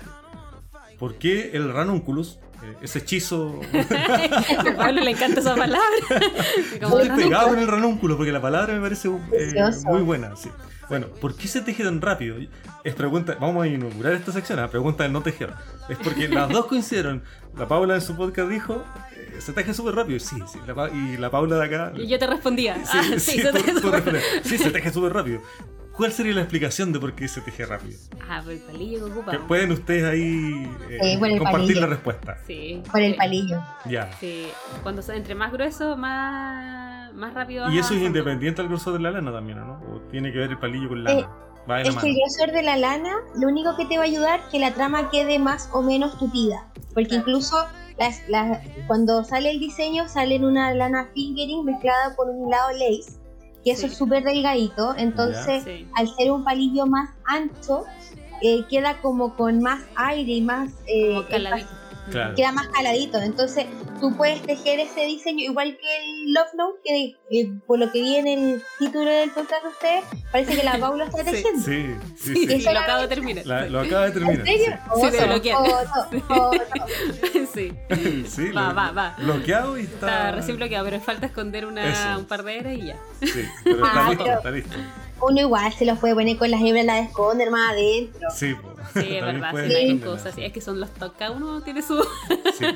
¿Por 0.97 1.15
qué 1.15 1.51
el 1.53 1.71
ranunculus, 1.73 2.39
eh, 2.63 2.73
ese 2.81 2.99
hechizo, 2.99 3.59
a 4.57 4.75
Pablo 4.77 5.01
le 5.03 5.11
encanta 5.11 5.39
esa 5.41 5.55
palabra. 5.55 5.87
Como 6.81 6.99
estoy 6.99 7.23
pegado 7.23 7.49
con 7.49 7.59
el 7.59 7.67
ranúnculo? 7.67 8.17
Porque 8.17 8.31
la 8.31 8.41
palabra 8.41 8.73
me 8.73 8.81
parece 8.81 9.09
eh, 9.09 9.53
muy 9.85 10.01
buena, 10.01 10.35
sí. 10.35 10.49
Bueno, 10.89 11.07
¿por 11.07 11.35
qué 11.35 11.49
se 11.49 11.59
teje 11.61 11.83
tan 11.83 11.99
rápido? 12.01 12.37
Es 12.85 12.95
pregunta, 12.95 13.35
vamos 13.41 13.61
a 13.63 13.67
inaugurar 13.67 14.13
esta 14.13 14.31
sección, 14.31 14.57
la 14.57 14.69
pregunta 14.69 15.03
del 15.03 15.11
no 15.11 15.21
tejer. 15.21 15.53
Es 15.89 15.97
porque 15.97 16.29
las 16.29 16.49
dos 16.49 16.65
coincidieron. 16.67 17.23
La 17.57 17.67
Paula 17.67 17.95
en 17.95 18.01
su 18.01 18.15
podcast 18.15 18.49
dijo, 18.49 18.85
eh, 19.13 19.35
se 19.39 19.51
teje 19.51 19.73
súper 19.73 19.95
rápido. 19.95 20.17
Sí, 20.19 20.37
sí. 20.51 20.59
la 20.65 20.89
y 20.89 21.17
la 21.17 21.29
Paula 21.29 21.57
de 21.57 21.65
acá... 21.65 21.91
Y 21.97 22.07
yo 22.07 22.17
te 22.17 22.25
respondía. 22.25 22.75
Sí, 22.85 22.91
ah, 22.93 23.03
sí, 23.03 23.19
sí, 23.19 23.41
se 23.41 23.51
tú- 23.51 23.57
te- 23.61 23.81
tú 23.81 23.91
respondes, 23.91 24.23
sí, 24.43 24.57
se 24.57 24.71
teje 24.71 24.91
súper 24.93 25.11
rápido. 25.13 25.41
¿Cuál 25.97 26.11
sería 26.11 26.33
la 26.35 26.41
explicación 26.41 26.93
de 26.93 26.99
por 26.99 27.13
qué 27.15 27.27
se 27.27 27.41
teje 27.41 27.65
rápido? 27.65 27.97
Ah, 28.29 28.39
por 28.43 28.53
el 28.53 28.59
palillo 28.59 29.05
que 29.05 29.11
ocupa. 29.11 29.31
Que 29.31 29.39
pueden 29.39 29.71
ustedes 29.71 30.03
ahí 30.03 30.69
eh, 30.89 30.99
Sí, 31.01 31.17
por 31.17 31.29
compartir 31.29 31.51
palillo. 31.61 31.81
la 31.81 31.87
respuesta. 31.87 32.37
Sí. 32.45 32.83
Por 32.91 33.01
el 33.01 33.15
palillo. 33.15 33.59
Ya. 33.85 34.11
Sí. 34.19 34.47
Cuando 34.83 35.01
se- 35.01 35.15
entre 35.15 35.33
más 35.35 35.51
grueso, 35.51 35.97
más, 35.97 37.13
más 37.13 37.33
rápido 37.33 37.69
Y 37.71 37.79
eso 37.79 37.95
es 37.95 38.01
independiente 38.01 38.61
del 38.61 38.69
grosor 38.69 38.93
de 38.93 38.99
la 38.99 39.11
lana 39.11 39.31
también, 39.31 39.59
¿o 39.59 39.65
¿no? 39.65 39.73
¿O 39.95 39.99
tiene 40.11 40.31
que 40.31 40.37
ver 40.37 40.51
el 40.51 40.59
palillo 40.59 40.89
con 40.89 41.03
lana? 41.03 41.19
Eh, 41.19 41.25
Va 41.69 41.79
la 41.79 41.89
Es 41.89 41.95
que 41.97 42.09
el 42.09 42.15
grosor 42.15 42.51
de 42.53 42.61
la 42.63 42.77
lana, 42.77 43.11
lo 43.35 43.47
único 43.49 43.75
que 43.75 43.85
te 43.85 43.97
va 43.97 44.03
a 44.03 44.05
ayudar 44.05 44.39
es 44.39 44.45
que 44.51 44.59
la 44.59 44.73
trama 44.73 45.09
quede 45.09 45.37
más 45.39 45.69
o 45.73 45.81
menos 45.81 46.17
tupida. 46.17 46.67
Porque 46.93 47.15
incluso 47.15 47.57
las, 47.99 48.21
las- 48.29 48.59
cuando 48.87 49.23
sale 49.25 49.51
el 49.51 49.59
diseño, 49.59 50.07
sale 50.07 50.35
en 50.35 50.45
una 50.45 50.73
lana 50.73 51.09
fingering 51.13 51.65
mezclada 51.65 52.15
con 52.15 52.29
un 52.29 52.49
lado 52.49 52.69
lace, 52.71 53.19
que 53.63 53.71
eso 53.71 53.81
Sí. 53.81 53.87
es 53.87 53.97
súper 53.97 54.23
delgadito. 54.23 54.95
Entonces, 54.97 55.63
Sí. 55.63 55.87
al 55.95 56.07
ser 56.07 56.31
un 56.31 56.43
palillo 56.43 56.85
más 56.85 57.09
ancho, 57.25 57.83
eh, 58.41 58.65
queda 58.69 59.01
como 59.01 59.35
con 59.35 59.59
más 59.61 59.81
aire 59.95 60.33
y 60.33 60.41
más. 60.41 60.71
eh. 60.87 61.21
Claro. 62.11 62.35
queda 62.35 62.51
más 62.51 62.67
caladito. 62.69 63.17
Entonces, 63.19 63.65
tú 63.99 64.15
puedes 64.15 64.41
tejer 64.41 64.79
ese 64.79 65.01
diseño 65.05 65.43
igual 65.43 65.77
que 65.79 65.97
el 65.97 66.33
Love 66.33 66.53
Note, 66.55 66.79
que 66.83 67.15
eh, 67.39 67.51
por 67.65 67.79
lo 67.79 67.91
que 67.91 68.01
vi 68.01 68.15
en 68.15 68.27
el 68.27 68.63
título 68.79 69.09
del 69.09 69.29
podcast 69.31 69.63
de 69.63 69.69
ustedes, 69.69 70.03
parece 70.31 70.55
que 70.57 70.63
la 70.63 70.77
Paula 70.77 71.05
está 71.05 71.23
tejiendo. 71.23 71.61
Sí, 71.63 71.85
sí, 72.17 72.33
Sí, 72.35 72.47
sí. 72.47 72.53
Eso 72.53 72.71
lo 72.73 72.79
acabo 72.79 73.01
de 73.01 73.07
terminar. 73.07 73.45
La- 73.45 73.65
lo 73.69 73.79
acaba 73.81 74.05
de 74.05 74.11
terminar. 74.11 74.39
¿En 74.39 74.45
serio? 74.45 74.77
Sí, 74.95 75.51
foto, 75.51 76.21
foto. 76.27 76.51
sí. 77.53 77.73
Sí, 77.93 78.25
sí 78.27 78.51
Va, 78.51 78.69
lo- 78.69 78.75
va, 78.75 78.91
va. 78.91 79.15
Bloqueado 79.19 79.77
y 79.77 79.81
está. 79.83 79.95
Está 80.07 80.31
recién 80.31 80.57
bloqueado, 80.57 80.85
pero 80.85 80.99
falta 81.01 81.25
esconder 81.27 81.65
una, 81.65 81.87
Eso. 81.91 82.19
un 82.19 82.25
par 82.25 82.43
de 82.43 82.57
eras 82.59 82.73
y 82.73 82.85
ya. 82.87 82.97
Sí, 83.21 83.43
pero 83.63 83.85
está 83.85 84.05
Ah, 84.05 84.09
listo, 84.09 84.23
pero- 84.23 84.37
está 84.37 84.51
listo. 84.51 84.77
Uno 85.22 85.41
igual 85.41 85.74
se 85.74 85.86
los 85.86 85.97
puede 85.97 86.13
poner 86.13 86.38
con 86.38 86.51
las 86.51 86.61
hebras, 86.61 86.86
la 86.86 86.95
de 86.95 87.01
esconder 87.01 87.49
más 87.49 87.72
adentro. 87.72 88.30
Sí, 88.30 88.53
po. 88.53 88.70
Sí, 88.93 89.15
es 89.15 89.26
verdad, 89.26 89.51
sí, 89.51 89.74
hay 89.74 89.99
cosas. 89.99 90.36
sí. 90.36 90.43
Es 90.43 90.53
que 90.53 90.61
son 90.61 90.80
los 90.80 90.91
toques, 90.93 91.18
cada 91.18 91.32
uno 91.32 91.61
tiene 91.61 91.82
su. 91.82 92.01
Sí. 92.57 92.65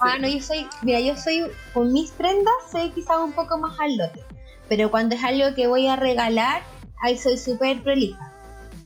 Ah, 0.00 0.18
no, 0.18 0.26
yo 0.26 0.42
soy, 0.42 0.66
mira, 0.82 0.98
yo 0.98 1.16
soy, 1.16 1.46
con 1.72 1.92
mis 1.92 2.10
prendas 2.10 2.52
soy 2.70 2.90
quizás 2.90 3.18
un 3.18 3.32
poco 3.32 3.56
más 3.58 3.78
al 3.78 3.96
lote. 3.96 4.20
Pero 4.68 4.90
cuando 4.90 5.14
es 5.14 5.22
algo 5.22 5.54
que 5.54 5.68
voy 5.68 5.86
a 5.86 5.94
regalar, 5.94 6.62
ahí 7.00 7.16
soy 7.16 7.38
súper 7.38 7.80
prolija. 7.80 8.32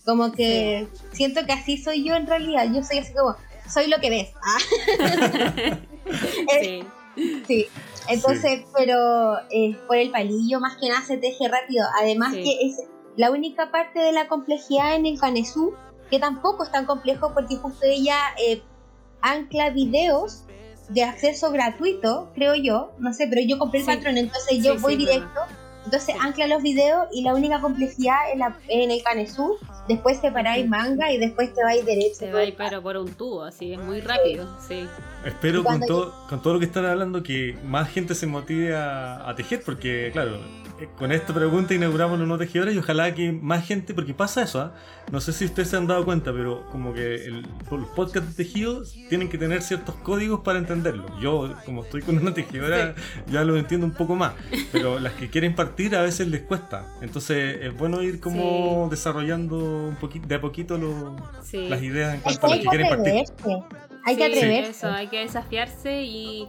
Como 0.04 0.32
que 0.32 0.86
siento 1.12 1.46
que 1.46 1.52
así 1.52 1.78
soy 1.78 2.04
yo 2.04 2.14
en 2.14 2.26
realidad. 2.26 2.66
Yo 2.72 2.82
soy 2.84 2.98
así 2.98 3.14
como, 3.14 3.36
soy 3.72 3.86
lo 3.88 4.00
que 4.00 4.10
ves. 4.10 4.28
Ah, 4.42 5.78
Sí. 6.60 6.84
Sí. 7.46 7.66
Entonces, 8.08 8.62
pero 8.76 9.38
eh, 9.50 9.76
por 9.86 9.96
el 9.96 10.10
palillo 10.10 10.58
más 10.60 10.76
que 10.76 10.88
nada 10.88 11.02
se 11.02 11.16
teje 11.16 11.48
rápido. 11.48 11.84
Además 12.00 12.32
Sí. 12.34 12.42
que 12.42 12.66
es 12.66 12.76
la 13.16 13.30
única 13.30 13.70
parte 13.70 14.00
de 14.00 14.12
la 14.12 14.28
complejidad 14.28 14.94
en 14.96 15.06
el 15.06 15.18
canesú 15.20 15.74
que 16.10 16.18
tampoco 16.18 16.64
es 16.64 16.72
tan 16.72 16.86
complejo 16.86 17.32
porque 17.34 17.56
justo 17.56 17.80
ella 17.84 18.16
eh, 18.44 18.62
ancla 19.20 19.70
videos 19.70 20.44
de 20.88 21.04
acceso 21.04 21.52
gratuito, 21.52 22.30
creo 22.34 22.54
yo, 22.56 22.92
no 22.98 23.12
sé, 23.12 23.28
pero 23.28 23.42
yo 23.46 23.58
compré 23.58 23.80
el 23.80 23.86
Sí. 23.86 23.92
patrón, 23.94 24.18
entonces 24.18 24.64
yo 24.64 24.76
voy 24.80 24.96
directo. 24.96 25.40
Entonces 25.84 26.14
Sí. 26.14 26.20
ancla 26.20 26.46
los 26.46 26.62
videos 26.62 27.08
y 27.12 27.22
la 27.22 27.34
única 27.34 27.60
complejidad 27.60 28.32
en, 28.32 28.40
la, 28.40 28.56
en 28.68 28.90
el 28.90 29.02
canesú, 29.02 29.56
después 29.88 30.18
separáis 30.20 30.68
manga 30.68 31.10
y 31.12 31.18
después 31.18 31.54
te 31.54 31.62
vais 31.62 31.84
derecho. 31.84 32.16
Se 32.16 32.26
todo 32.26 32.34
va 32.34 32.40
a 32.40 32.42
el 32.42 32.48
ir 32.50 32.54
pero 32.56 32.82
por 32.82 32.96
un 32.96 33.12
tubo, 33.14 33.44
así, 33.44 33.72
es 33.72 33.78
muy 33.80 34.00
rápido. 34.00 34.48
Sí. 34.66 34.86
Espero 35.24 35.64
con 35.64 35.80
todo, 35.80 36.14
con 36.28 36.42
todo 36.42 36.54
lo 36.54 36.60
que 36.60 36.66
están 36.66 36.84
hablando 36.84 37.22
que 37.22 37.56
más 37.64 37.88
gente 37.90 38.14
se 38.14 38.26
motive 38.26 38.76
a, 38.76 39.28
a 39.28 39.34
tejer, 39.34 39.62
porque 39.64 40.10
claro, 40.12 40.40
con 40.88 41.12
esta 41.12 41.32
pregunta 41.34 41.74
inauguramos 41.74 42.18
los 42.18 42.26
no 42.28 42.38
tejedores 42.38 42.74
y 42.74 42.78
ojalá 42.78 43.14
que 43.14 43.32
más 43.32 43.66
gente, 43.66 43.94
porque 43.94 44.14
pasa 44.14 44.42
eso, 44.42 44.60
¿ah? 44.60 44.74
no 45.10 45.20
sé 45.20 45.32
si 45.32 45.44
ustedes 45.44 45.68
se 45.68 45.76
han 45.76 45.86
dado 45.86 46.04
cuenta, 46.04 46.32
pero 46.32 46.66
como 46.70 46.92
que 46.94 47.14
el- 47.26 47.46
los 47.70 47.88
podcasts 47.96 48.36
de 48.36 48.44
tejidos 48.44 48.94
tienen 49.08 49.28
que 49.28 49.38
tener 49.38 49.62
ciertos 49.62 49.94
códigos 49.96 50.40
para 50.40 50.58
entenderlo. 50.58 51.06
Yo, 51.20 51.52
como 51.64 51.82
estoy 51.84 52.02
con 52.02 52.18
una 52.18 52.32
tejedora, 52.34 52.94
ya 53.26 53.44
lo 53.44 53.56
entiendo 53.56 53.86
un 53.86 53.92
poco 53.94 54.14
más, 54.16 54.34
pero 54.72 54.98
las 55.00 55.12
que 55.14 55.28
quieren 55.30 55.54
partir 55.54 55.94
a 55.96 56.02
veces 56.02 56.28
les 56.28 56.42
cuesta. 56.42 56.86
Entonces 57.02 57.58
es 57.62 57.76
bueno 57.76 58.02
ir 58.02 58.20
como 58.20 58.88
desarrollando 58.90 59.56
un 59.88 59.96
poquito, 59.96 60.26
de 60.28 60.34
a 60.36 60.40
poquito 60.40 60.78
lo- 60.78 61.16
Sí. 61.42 61.68
las 61.68 61.82
ideas 61.82 62.14
en 62.14 62.20
cuanto 62.20 62.40
que 62.40 62.46
a 62.46 62.48
las 62.50 62.58
hay 62.58 62.62
que 62.64 62.68
quieren 62.68 62.88
partir. 62.88 63.08
atreverse. 63.08 63.64
Hay 64.06 64.16
que 64.16 64.26
Sí, 64.30 64.32
atreverse. 64.38 64.70
Eso, 64.70 64.88
hay 64.90 65.08
que 65.08 65.18
desafiarse 65.18 66.02
y 66.02 66.48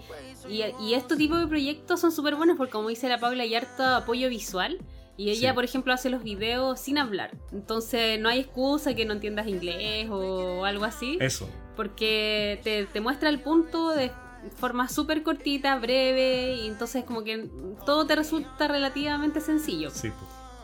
Y, 0.49 0.63
y 0.83 0.93
este 0.93 1.15
tipo 1.15 1.35
de 1.37 1.47
proyectos 1.47 1.99
son 1.99 2.11
súper 2.11 2.35
buenos 2.35 2.57
porque 2.57 2.71
como 2.71 2.89
dice 2.89 3.07
la 3.09 3.19
Paula 3.19 3.43
hay 3.43 3.55
harto 3.55 3.83
apoyo 3.83 4.29
visual. 4.29 4.79
Y 5.17 5.29
ella, 5.29 5.49
Sí. 5.49 5.55
por 5.55 5.63
ejemplo, 5.65 5.93
hace 5.93 6.09
los 6.09 6.23
videos 6.23 6.79
sin 6.79 6.97
hablar. 6.97 7.31
Entonces 7.51 8.19
no 8.19 8.29
hay 8.29 8.39
excusa 8.39 8.95
que 8.95 9.05
no 9.05 9.13
entiendas 9.13 9.47
inglés 9.47 10.07
o 10.09 10.65
algo 10.65 10.85
así. 10.85 11.17
Eso. 11.21 11.47
Porque 11.75 12.59
te, 12.63 12.85
te 12.85 13.01
muestra 13.01 13.29
el 13.29 13.39
punto 13.39 13.89
de 13.89 14.11
forma 14.55 14.87
súper 14.89 15.21
cortita, 15.21 15.77
breve. 15.77 16.55
Y 16.55 16.67
entonces 16.67 17.03
como 17.03 17.23
que 17.23 17.49
todo 17.85 18.07
te 18.07 18.15
resulta 18.15 18.67
relativamente 18.67 19.41
sencillo. 19.41 19.89
Sí. 19.91 20.09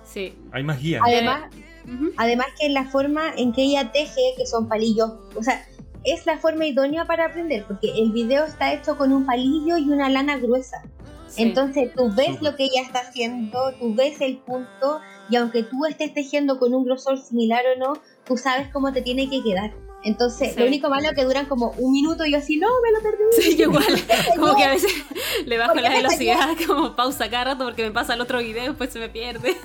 Sí. 0.05 0.33
Hay 0.51 0.63
más 0.63 0.81
guía. 0.81 1.01
Además, 1.05 1.51
además 2.15 2.47
que 2.59 2.69
la 2.69 2.85
forma 2.85 3.33
en 3.35 3.51
que 3.53 3.63
ella 3.63 3.91
teje, 3.91 4.21
que 4.37 4.45
son 4.47 4.67
palillos, 4.67 5.11
o 5.35 5.43
sea, 5.43 5.63
es 6.07 6.25
la 6.25 6.37
forma 6.37 6.65
idónea 6.65 7.05
para 7.05 7.25
aprender, 7.25 7.65
porque 7.65 7.91
el 7.97 8.11
video 8.11 8.45
está 8.45 8.73
hecho 8.73 8.97
con 8.97 9.11
un 9.11 9.25
palillo 9.25 9.77
y 9.77 9.89
una 9.89 10.09
lana 10.09 10.37
gruesa. 10.37 10.81
Sí. 11.27 11.43
Entonces 11.43 11.93
tú 11.93 12.09
ves 12.15 12.41
lo 12.41 12.55
que 12.55 12.63
ella 12.63 12.81
está 12.81 12.99
haciendo, 12.99 13.73
tú 13.79 13.93
ves 13.93 14.21
el 14.21 14.37
punto 14.37 15.01
y 15.29 15.35
aunque 15.35 15.63
tú 15.63 15.85
estés 15.85 16.13
tejiendo 16.13 16.57
con 16.57 16.73
un 16.73 16.85
grosor 16.85 17.17
similar 17.17 17.63
o 17.75 17.79
no, 17.79 17.93
tú 18.25 18.37
sabes 18.37 18.69
cómo 18.71 18.93
te 18.93 19.01
tiene 19.01 19.29
que 19.29 19.43
quedar. 19.43 19.73
Entonces, 20.03 20.53
Sí. 20.53 20.59
lo 20.59 20.67
único 20.67 20.89
malo 20.89 21.09
es 21.09 21.15
que 21.15 21.23
duran 21.25 21.47
como 21.47 21.71
un 21.71 21.91
minuto 21.91 22.25
y 22.25 22.31
yo 22.31 22.37
así, 22.37 22.55
no, 22.57 22.67
me 22.83 22.91
lo 22.91 23.01
perdí. 23.01 23.23
Sí, 23.41 23.57
yo 23.57 23.63
igual, 23.71 23.83
como 24.37 24.55
que 24.55 24.63
a 24.63 24.69
veces 24.69 24.91
le 25.45 25.57
bajo 25.57 25.73
¿Por 25.73 25.81
la 25.81 25.89
velocidad, 25.89 26.49
como 26.67 26.95
pausa 26.95 27.29
cada 27.29 27.43
rato 27.45 27.65
porque 27.65 27.83
me 27.83 27.91
pasa 27.91 28.13
el 28.13 28.21
otro 28.21 28.39
video 28.39 28.63
y 28.63 28.67
después 28.67 28.93
se 28.93 28.99
me 28.99 29.09
pierde. 29.09 29.57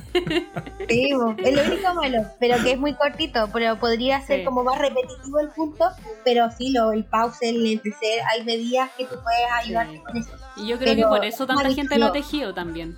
Sí, 0.89 1.11
es 1.11 1.55
lo 1.55 1.63
único 1.63 1.95
malo, 1.95 2.19
pero 2.41 2.57
que 2.65 2.73
es 2.73 2.79
muy 2.79 2.95
cortito, 2.95 3.49
pero 3.53 3.79
podría 3.79 4.21
ser 4.23 4.41
Sí. 4.41 4.45
como 4.45 4.65
más 4.65 4.79
repetitivo 4.79 5.39
el 5.39 5.49
punto, 5.51 5.85
pero 6.25 6.51
filo, 6.51 6.91
el 6.93 7.05
pause, 7.05 7.43
el 7.43 7.65
empezar, 7.67 8.01
hay 8.33 8.43
medidas 8.45 8.91
que 8.97 9.05
tú 9.05 9.15
puedes 9.23 9.53
ayudarte 9.55 9.93
Sí. 9.97 9.99
con 10.01 10.17
eso. 10.17 10.31
Y 10.57 10.67
yo 10.67 10.79
creo 10.79 10.95
Pero 10.97 11.09
que 11.09 11.17
por 11.17 11.25
eso 11.25 11.47
tanta 11.47 11.71
gente 11.73 11.99
lo 11.99 12.07
ha 12.07 12.13
tejido. 12.13 12.53
también. 12.55 12.97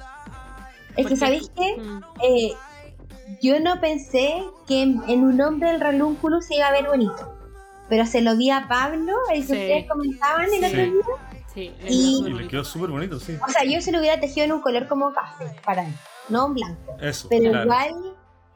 Es 0.96 1.06
que, 1.08 1.16
¿sabéis 1.16 1.50
qué? 1.56 1.76
Mm, 1.76 2.00
Eh, 2.22 2.52
yo 3.42 3.60
no 3.60 3.80
pensé 3.80 4.42
que 4.66 4.82
en, 4.82 5.02
en 5.08 5.24
un 5.24 5.40
hombre 5.40 5.70
el 5.70 5.80
ranúnculo 5.80 6.40
se 6.40 6.56
iba 6.56 6.66
a 6.68 6.72
ver 6.72 6.86
bonito, 6.86 7.34
pero 7.88 8.06
se 8.06 8.20
lo 8.20 8.36
vi 8.36 8.50
a 8.50 8.66
Pablo, 8.68 9.12
el 9.32 9.40
que 9.46 9.46
Sí. 9.46 9.52
ustedes 9.52 9.88
comentaban 9.88 10.44
el 10.44 10.50
Sí. 10.50 10.64
otro 10.66 10.78
día. 10.82 10.92
Sí, 11.54 11.72
Y- 11.88 12.22
le 12.32 12.48
quedó 12.48 12.64
súper 12.64 12.90
bonito, 12.90 13.20
sí. 13.20 13.36
O 13.46 13.50
sea, 13.50 13.64
yo 13.64 13.80
se 13.80 13.92
lo 13.92 14.00
hubiera 14.00 14.18
tejido 14.20 14.44
en 14.44 14.52
un 14.52 14.60
color 14.60 14.88
como 14.88 15.12
café, 15.12 15.46
para 15.64 15.84
mí, 15.84 15.92
no 16.28 16.46
en 16.46 16.54
blanco. 16.54 16.96
Eso. 17.00 17.28
Pero 17.30 17.50
claro. 17.50 17.64
igual, 17.64 17.94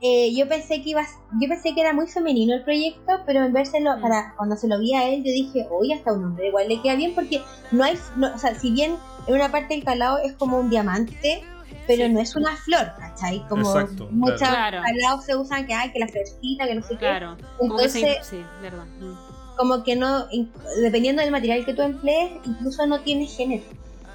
eh, 0.01 0.35
yo 0.35 0.49
pensé 0.49 0.83
que 0.83 0.91
iba, 0.91 1.03
yo 1.41 1.49
pensé 1.49 1.75
que 1.75 1.81
era 1.81 1.93
muy 1.93 2.09
femenino 2.09 2.55
el 2.55 2.65
proyecto, 2.65 3.13
pero 3.25 3.45
en 3.45 3.53
vérselo, 3.53 3.97
Mm. 3.97 4.01
para 4.03 4.35
cuando 4.37 4.57
se 4.57 4.67
lo 4.67 4.79
vi 4.81 4.95
a 4.95 5.09
él, 5.09 5.19
yo 5.19 5.31
dije, 5.31 5.67
oye, 5.71 5.95
hasta 5.95 6.13
un 6.13 6.25
hombre 6.25 6.49
igual 6.49 6.69
le 6.69 6.81
queda 6.83 6.97
bien, 6.97 7.15
porque 7.15 7.41
no 7.71 7.85
hay, 7.85 7.97
no, 8.17 8.35
o 8.35 8.39
sea, 8.39 8.55
si 8.57 8.71
bien 8.73 8.97
en 9.29 9.35
una 9.35 9.53
parte 9.53 9.75
del 9.75 9.85
calado 9.85 10.19
es 10.19 10.33
como 10.33 10.59
un 10.59 10.69
diamante, 10.71 11.45
pero 11.89 12.07
Sí. 12.07 12.13
no 12.13 12.21
es 12.21 12.37
una 12.37 12.55
flor, 12.55 12.93
¿cachai? 13.01 13.45
Como 13.49 13.63
Exacto, 13.63 14.07
muchos 14.13 14.39
claro. 14.39 14.81
calados 14.83 15.25
se 15.25 15.35
usan 15.35 15.67
que 15.67 15.75
hay, 15.75 15.91
que 15.91 15.99
la 15.99 16.07
florcita, 16.07 16.67
que 16.69 16.75
no 16.77 16.83
sé 16.83 16.91
qué. 16.91 16.99
Claro. 16.99 17.37
Como 17.57 17.77
que 17.79 17.89
se- 17.89 17.99
Entonces, 18.01 18.27
sí, 18.29 18.45
verdad. 18.63 18.85
Mm. 19.01 19.15
como 19.57 19.83
que 19.83 19.97
no, 19.97 20.27
dependiendo 20.83 21.21
del 21.23 21.33
material 21.33 21.65
que 21.65 21.75
tú 21.75 21.83
emplees, 21.83 22.31
incluso 22.45 22.87
no 22.87 23.01
tiene 23.01 23.27
género. 23.27 23.65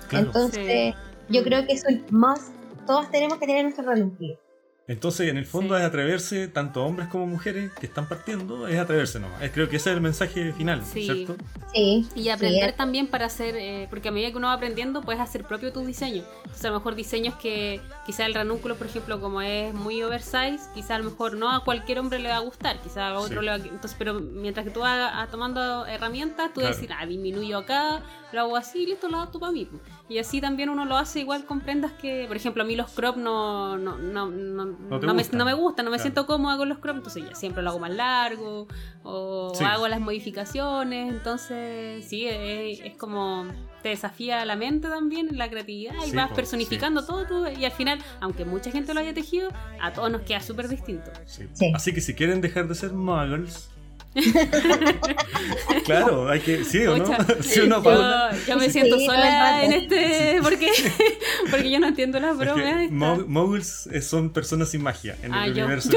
Claro. 0.07 0.27
Entonces, 0.27 0.93
yo 1.27 1.41
Mm. 1.41 1.43
creo 1.43 1.65
que 1.67 1.73
eso 1.73 1.89
es 1.89 1.99
más, 2.13 2.51
todos 2.87 3.11
tenemos 3.11 3.39
que 3.39 3.47
tener 3.47 3.63
nuestro 3.63 3.83
ranúnculo. 3.85 4.37
Entonces, 4.85 5.29
en 5.29 5.37
el 5.37 5.45
fondo 5.45 5.75
Sí. 5.75 5.81
es 5.81 5.87
atreverse, 5.87 6.47
tanto 6.49 6.83
hombres 6.85 7.07
como 7.07 7.25
mujeres 7.25 7.71
que 7.79 7.85
están 7.85 8.09
partiendo, 8.09 8.67
es 8.67 8.77
atreverse 8.77 9.17
nomás. 9.19 9.41
Es- 9.41 9.51
Creo 9.51 9.69
que 9.69 9.77
ese 9.77 9.91
es 9.91 9.95
el 9.95 10.01
mensaje 10.01 10.51
final, 10.51 10.83
Sí. 10.85 11.03
¿cierto? 11.05 11.37
Sí. 11.73 12.05
Y 12.15 12.27
aprender 12.27 12.71
sí, 12.71 12.75
también 12.75 13.07
para 13.07 13.27
hacer, 13.27 13.55
eh, 13.55 13.87
porque 13.89 14.09
a 14.09 14.11
medida 14.11 14.31
que 14.31 14.37
uno 14.37 14.47
va 14.47 14.53
aprendiendo, 14.53 15.01
puedes 15.01 15.21
hacer 15.21 15.45
propio 15.45 15.71
tu 15.71 15.85
diseño. 15.85 16.23
Entonces, 16.43 16.65
a 16.65 16.69
lo 16.69 16.75
mejor 16.79 16.95
diseños 16.95 17.35
que 17.35 17.79
quizá 18.05 18.25
el 18.25 18.33
ranúnculo, 18.33 18.75
por 18.75 18.87
ejemplo, 18.87 19.21
como 19.21 19.41
es 19.41 19.73
muy 19.73 20.03
oversize, 20.03 20.59
quizá 20.75 20.95
a 20.95 20.99
lo 20.99 21.05
mejor 21.05 21.37
no 21.37 21.49
a 21.49 21.63
cualquier 21.63 21.99
hombre 21.99 22.19
le 22.19 22.27
va 22.27 22.35
a 22.35 22.39
gustar, 22.39 22.81
quizá 22.81 23.07
a 23.07 23.19
otro 23.19 23.39
Sí. 23.39 23.45
le 23.45 23.51
va 23.51 23.55
a... 23.63 23.67
Entonces, 23.67 23.95
pero 23.97 24.15
mientras 24.15 24.65
que 24.65 24.71
tú 24.71 24.81
vas 24.81 25.11
a- 25.13 25.27
tomando 25.31 25.85
herramientas, 25.85 26.49
tú 26.53 26.59
Claro. 26.59 26.75
decir, 26.75 26.89
ah, 26.91 27.05
disminuyo 27.05 27.59
acá, 27.59 28.01
lo 28.33 28.39
hago 28.41 28.57
así, 28.57 28.85
listo, 28.85 29.07
lo 29.07 29.17
adapto 29.17 29.39
para 29.39 29.51
mí. 29.53 29.67
Y 30.09 30.17
así 30.19 30.41
también 30.41 30.67
uno 30.69 30.83
lo 30.83 30.97
hace 30.97 31.21
igual 31.21 31.45
con 31.45 31.61
prendas 31.61 31.93
que, 31.93 32.25
por 32.27 32.35
ejemplo, 32.35 32.61
a 32.63 32.65
mí 32.65 32.75
los 32.75 32.91
crop 32.91 33.15
no, 33.15 33.77
no, 33.77 33.97
no, 33.97 34.29
no, 34.29 34.65
No 34.65 35.13
me, 35.13 35.13
gustan. 35.23 35.37
no 35.39 35.45
me 35.45 35.53
gustan, 35.53 35.85
no 35.85 35.91
me 35.91 35.95
Claro. 35.97 36.01
siento 36.03 36.25
cómoda 36.27 36.57
con 36.57 36.67
los 36.67 36.79
crop, 36.79 36.97
entonces 36.97 37.23
ya 37.29 37.33
siempre 37.35 37.63
lo 37.63 37.69
hago 37.69 37.79
más 37.79 37.91
largo 37.91 38.67
o 39.03 39.53
Sí. 39.55 39.63
hago 39.63 39.87
las 39.87 40.01
modificaciones, 40.01 41.09
entonces 41.09 42.05
sí, 42.05 42.25
es, 42.27 42.81
es 42.81 42.95
como 42.97 43.45
te 43.81 43.89
desafía 43.89 44.43
la 44.45 44.55
mente 44.57 44.87
también, 44.89 45.29
la 45.37 45.49
creatividad 45.49 45.93
y 46.05 46.09
Sí, 46.09 46.15
vas 46.15 46.29
po, 46.29 46.35
personificando 46.35 47.05
todo 47.05 47.25
tú, 47.25 47.45
y 47.47 47.63
al 47.65 47.71
final, 47.71 47.99
aunque 48.19 48.43
mucha 48.45 48.71
gente 48.71 48.93
lo 48.93 48.99
haya 48.99 49.13
tejido, 49.13 49.49
a 49.81 49.93
todos 49.93 50.11
nos 50.11 50.21
queda 50.23 50.41
súper 50.41 50.67
distinto. 50.67 51.11
Sí. 51.25 51.47
Sí. 51.53 51.71
Así 51.73 51.93
que 51.93 52.01
si 52.01 52.13
quieren 52.13 52.41
dejar 52.41 52.67
de 52.67 52.75
ser 52.75 52.91
muggles. 52.93 53.69
claro, 55.85 56.29
hay 56.29 56.39
que. 56.39 56.63
¿Sí 56.63 56.85
o 56.85 56.97
no? 56.97 57.05
¿Sí 57.41 57.61
o 57.61 57.67
no, 57.67 57.83
yo, 57.83 58.37
yo 58.47 58.57
me 58.57 58.69
siento 58.69 58.99
sola 58.99 59.63
en 59.63 59.73
este 59.73 60.39
porque 60.41 60.69
porque 61.51 61.71
yo 61.71 61.79
no 61.79 61.87
entiendo 61.87 62.19
las 62.19 62.33
Es 62.33 62.39
que 62.39 62.45
bromas. 62.89 63.27
moguls 63.27 63.87
eh, 63.87 64.01
son 64.01 64.29
personas 64.31 64.69
sin 64.69 64.83
magia 64.83 65.15
en 65.23 65.33
Ah, 65.33 65.45
el 65.47 65.53
yo. 65.53 65.63
universo. 65.65 65.89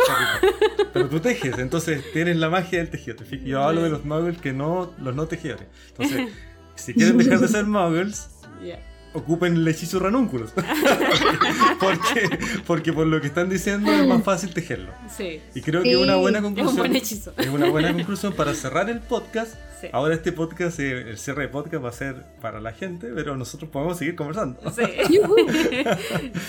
Pero 0.92 1.08
tú 1.08 1.20
tejes, 1.20 1.58
entonces 1.58 2.02
tienes 2.12 2.36
la 2.36 2.48
magia 2.48 2.78
del 2.78 2.90
tejido. 2.90 3.16
Yo 3.44 3.62
hablo 3.62 3.82
de 3.82 3.90
los 3.90 4.04
muggles 4.04 4.38
que 4.38 4.52
no, 4.52 4.92
los 4.98 5.14
no 5.14 5.26
tejedores. 5.26 5.66
Entonces, 5.90 6.28
si 6.74 6.94
quieren 6.94 7.18
dejar 7.18 7.40
de 7.40 7.48
ser 7.48 7.64
muggles, 7.66 8.28
Ya. 8.64 8.78
Ocupen 9.16 9.56
el 9.56 9.66
hechizo 9.68 9.98
ranúnculos. 9.98 10.52
porque, 11.80 12.38
porque 12.66 12.92
por 12.92 13.06
lo 13.06 13.20
que 13.20 13.26
están 13.28 13.48
diciendo 13.48 13.90
es 13.92 14.06
más 14.06 14.22
fácil 14.22 14.52
tejerlo. 14.52 14.92
Sí, 15.16 15.40
Y 15.54 15.60
creo 15.62 15.82
Sí, 15.82 15.88
que 15.88 15.94
es 15.94 16.00
una 16.00 16.16
buena 16.16 16.38
es 16.38 16.44
conclusión. 16.44 16.72
un 16.74 16.76
buen 16.78 16.96
hechizo. 16.96 17.32
Es 17.36 17.48
una 17.48 17.68
buena 17.70 17.92
conclusión 17.92 18.32
para 18.34 18.54
cerrar 18.54 18.88
el 18.90 19.00
podcast. 19.00 19.54
Sí. 19.80 19.88
Ahora 19.92 20.14
este 20.14 20.32
podcast, 20.32 20.80
eh, 20.80 21.10
el 21.10 21.18
cierre 21.18 21.42
de 21.42 21.48
podcast 21.48 21.84
va 21.84 21.90
a 21.90 21.92
ser 21.92 22.24
para 22.40 22.60
la 22.60 22.72
gente, 22.72 23.08
pero 23.14 23.36
nosotros 23.36 23.70
podemos 23.70 23.98
seguir 23.98 24.14
conversando. 24.16 24.58
Sí, 24.70 24.82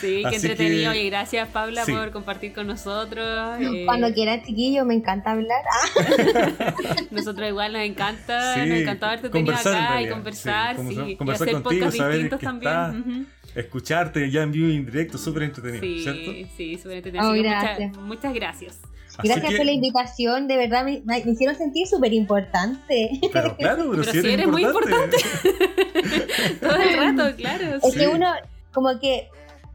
sí 0.02 0.22
qué 0.22 0.28
Así 0.28 0.36
entretenido. 0.36 0.92
que- 0.94 1.04
Y 1.04 1.10
gracias, 1.10 1.50
Paula, 1.50 1.84
Sí. 1.84 1.92
por 1.92 2.12
compartir 2.12 2.54
con 2.54 2.68
nosotros. 2.68 3.60
Eh, 3.60 3.84
Cuando 3.86 4.14
quieran, 4.14 4.44
chiquillo, 4.44 4.86
me 4.86 4.94
encanta 4.94 5.32
hablar. 5.32 5.62
Ah, 5.70 6.74
Nosotros 7.12 7.50
igual 7.50 7.74
nos 7.74 7.82
encanta, 7.82 8.54
Sí, 8.54 8.60
nos 8.70 8.78
encanta 8.80 9.08
haberte 9.08 9.30
tenido 9.30 9.56
acá 9.56 10.02
y 10.02 10.10
conversar, 10.10 10.78
sí, 10.78 10.88
sí, 10.96 11.16
conversar- 11.18 11.48
y 11.48 11.52
hacer 11.52 11.62
contigo, 11.64 11.64
podcasts 11.64 11.98
saber 11.98 12.14
distintos 12.14 12.40
que 12.40 12.46
también. 12.46 12.74
estás 12.74 12.96
Ujú. 12.96 13.26
Escucharte 13.56 14.32
ya 14.32 14.44
en 14.44 14.52
vivo 14.52 14.70
y 14.70 14.76
en 14.76 14.86
directo, 14.86 15.18
súper 15.18 15.44
entretenido, 15.44 15.82
Sí, 15.84 16.00
¿cierto? 16.04 16.32
sí, 16.56 16.78
súper 16.78 16.98
entretenido. 16.98 17.30
Oh, 17.30 17.34
gracias. 17.34 17.90
muchas, 17.90 18.04
muchas 18.04 18.34
gracias. 18.34 18.80
Gracias 19.24 19.52
que- 19.52 19.58
por 19.58 19.66
la 19.66 19.72
invitación, 19.72 20.48
de 20.48 20.58
verdad 20.58 20.84
me, 20.86 21.02
me 21.06 21.20
hicieron 21.20 21.56
sentir 21.56 21.88
súper 21.88 22.14
importante. 22.14 23.10
Pero 23.34 23.56
claro, 23.56 23.56
pero, 23.58 23.92
Pero 23.92 24.04
si 24.04 24.12
si 24.12 24.18
eres, 24.20 24.34
eres 24.34 24.48
muy 24.48 24.64
importante. 24.64 25.18
Todo 26.62 26.76
el 26.76 26.98
rato, 26.98 27.36
claro. 27.36 27.76
Es 27.84 27.94
sí. 27.94 28.00
que 28.00 28.08
uno, 28.08 28.28
como 28.74 29.00
que, 29.00 29.30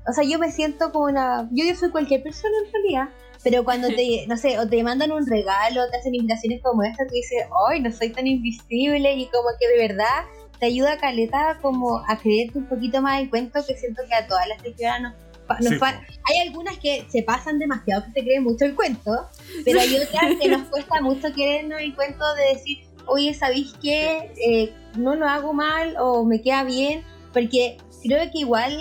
o 0.09 0.13
sea, 0.13 0.25
yo 0.25 0.39
me 0.39 0.51
siento 0.51 0.93
como 0.93 1.07
una. 1.07 1.49
Yo, 1.53 1.65
yo 1.65 1.75
soy 1.75 1.91
cualquier 1.91 2.23
persona 2.23 2.55
en 2.67 2.73
realidad. 2.73 3.09
Pero 3.45 3.65
cuando 3.65 3.89
te, 3.89 4.25
no 4.29 4.37
sé, 4.37 4.59
o 4.59 4.69
te 4.69 4.83
mandan 4.85 5.11
un 5.11 5.27
regalo, 5.27 5.81
te 5.91 5.97
hacen 5.99 6.15
invitaciones 6.15 6.61
como 6.63 6.83
esta, 6.85 7.05
tú 7.07 7.13
dices, 7.13 7.45
¡ay, 7.69 7.81
no 7.81 7.91
soy 7.91 8.11
tan 8.11 8.27
invisible! 8.27 9.15
Y 9.15 9.27
como 9.27 9.49
que 9.59 9.67
de 9.69 9.89
verdad 9.89 10.25
te 10.61 10.67
ayuda 10.67 10.97
Caleta 10.97 11.59
como 11.61 11.99
a 12.07 12.17
creerte 12.19 12.59
un 12.59 12.67
poquito 12.67 13.03
más 13.03 13.21
el 13.21 13.29
cuento 13.31 13.61
que 13.67 13.77
siento 13.77 14.03
que 14.09 14.15
a 14.15 14.29
todas 14.29 14.47
las 14.47 14.63
tejedoras 14.63 15.15
nos, 15.61 15.69
Sí. 15.75 15.79
Hay 16.25 16.47
algunas 16.47 16.79
que 16.79 17.05
se 17.09 17.23
pasan 17.23 17.59
demasiado, 17.59 18.05
que 18.07 18.13
se 18.13 18.21
creen 18.25 18.45
mucho 18.45 18.65
el 18.65 18.75
cuento, 18.75 19.29
pero 19.65 19.81
hay 19.81 19.95
otras 19.97 20.37
que 20.41 20.49
nos 20.49 20.69
cuesta 20.69 21.01
mucho 21.01 21.33
creernos 21.33 21.81
el 21.81 21.95
cuento 21.95 22.25
de 22.35 22.55
decir, 22.55 22.79
oye, 23.07 23.35
¿sabéis 23.35 23.75
qué? 23.83 24.33
Eh, 24.47 24.73
no 24.97 25.15
lo 25.17 25.27
hago 25.27 25.53
mal 25.53 25.97
o 25.99 26.25
me 26.25 26.41
queda 26.43 26.63
bien, 26.65 27.03
porque 27.33 27.77
creo 28.05 28.31
que 28.31 28.39
igual 28.39 28.77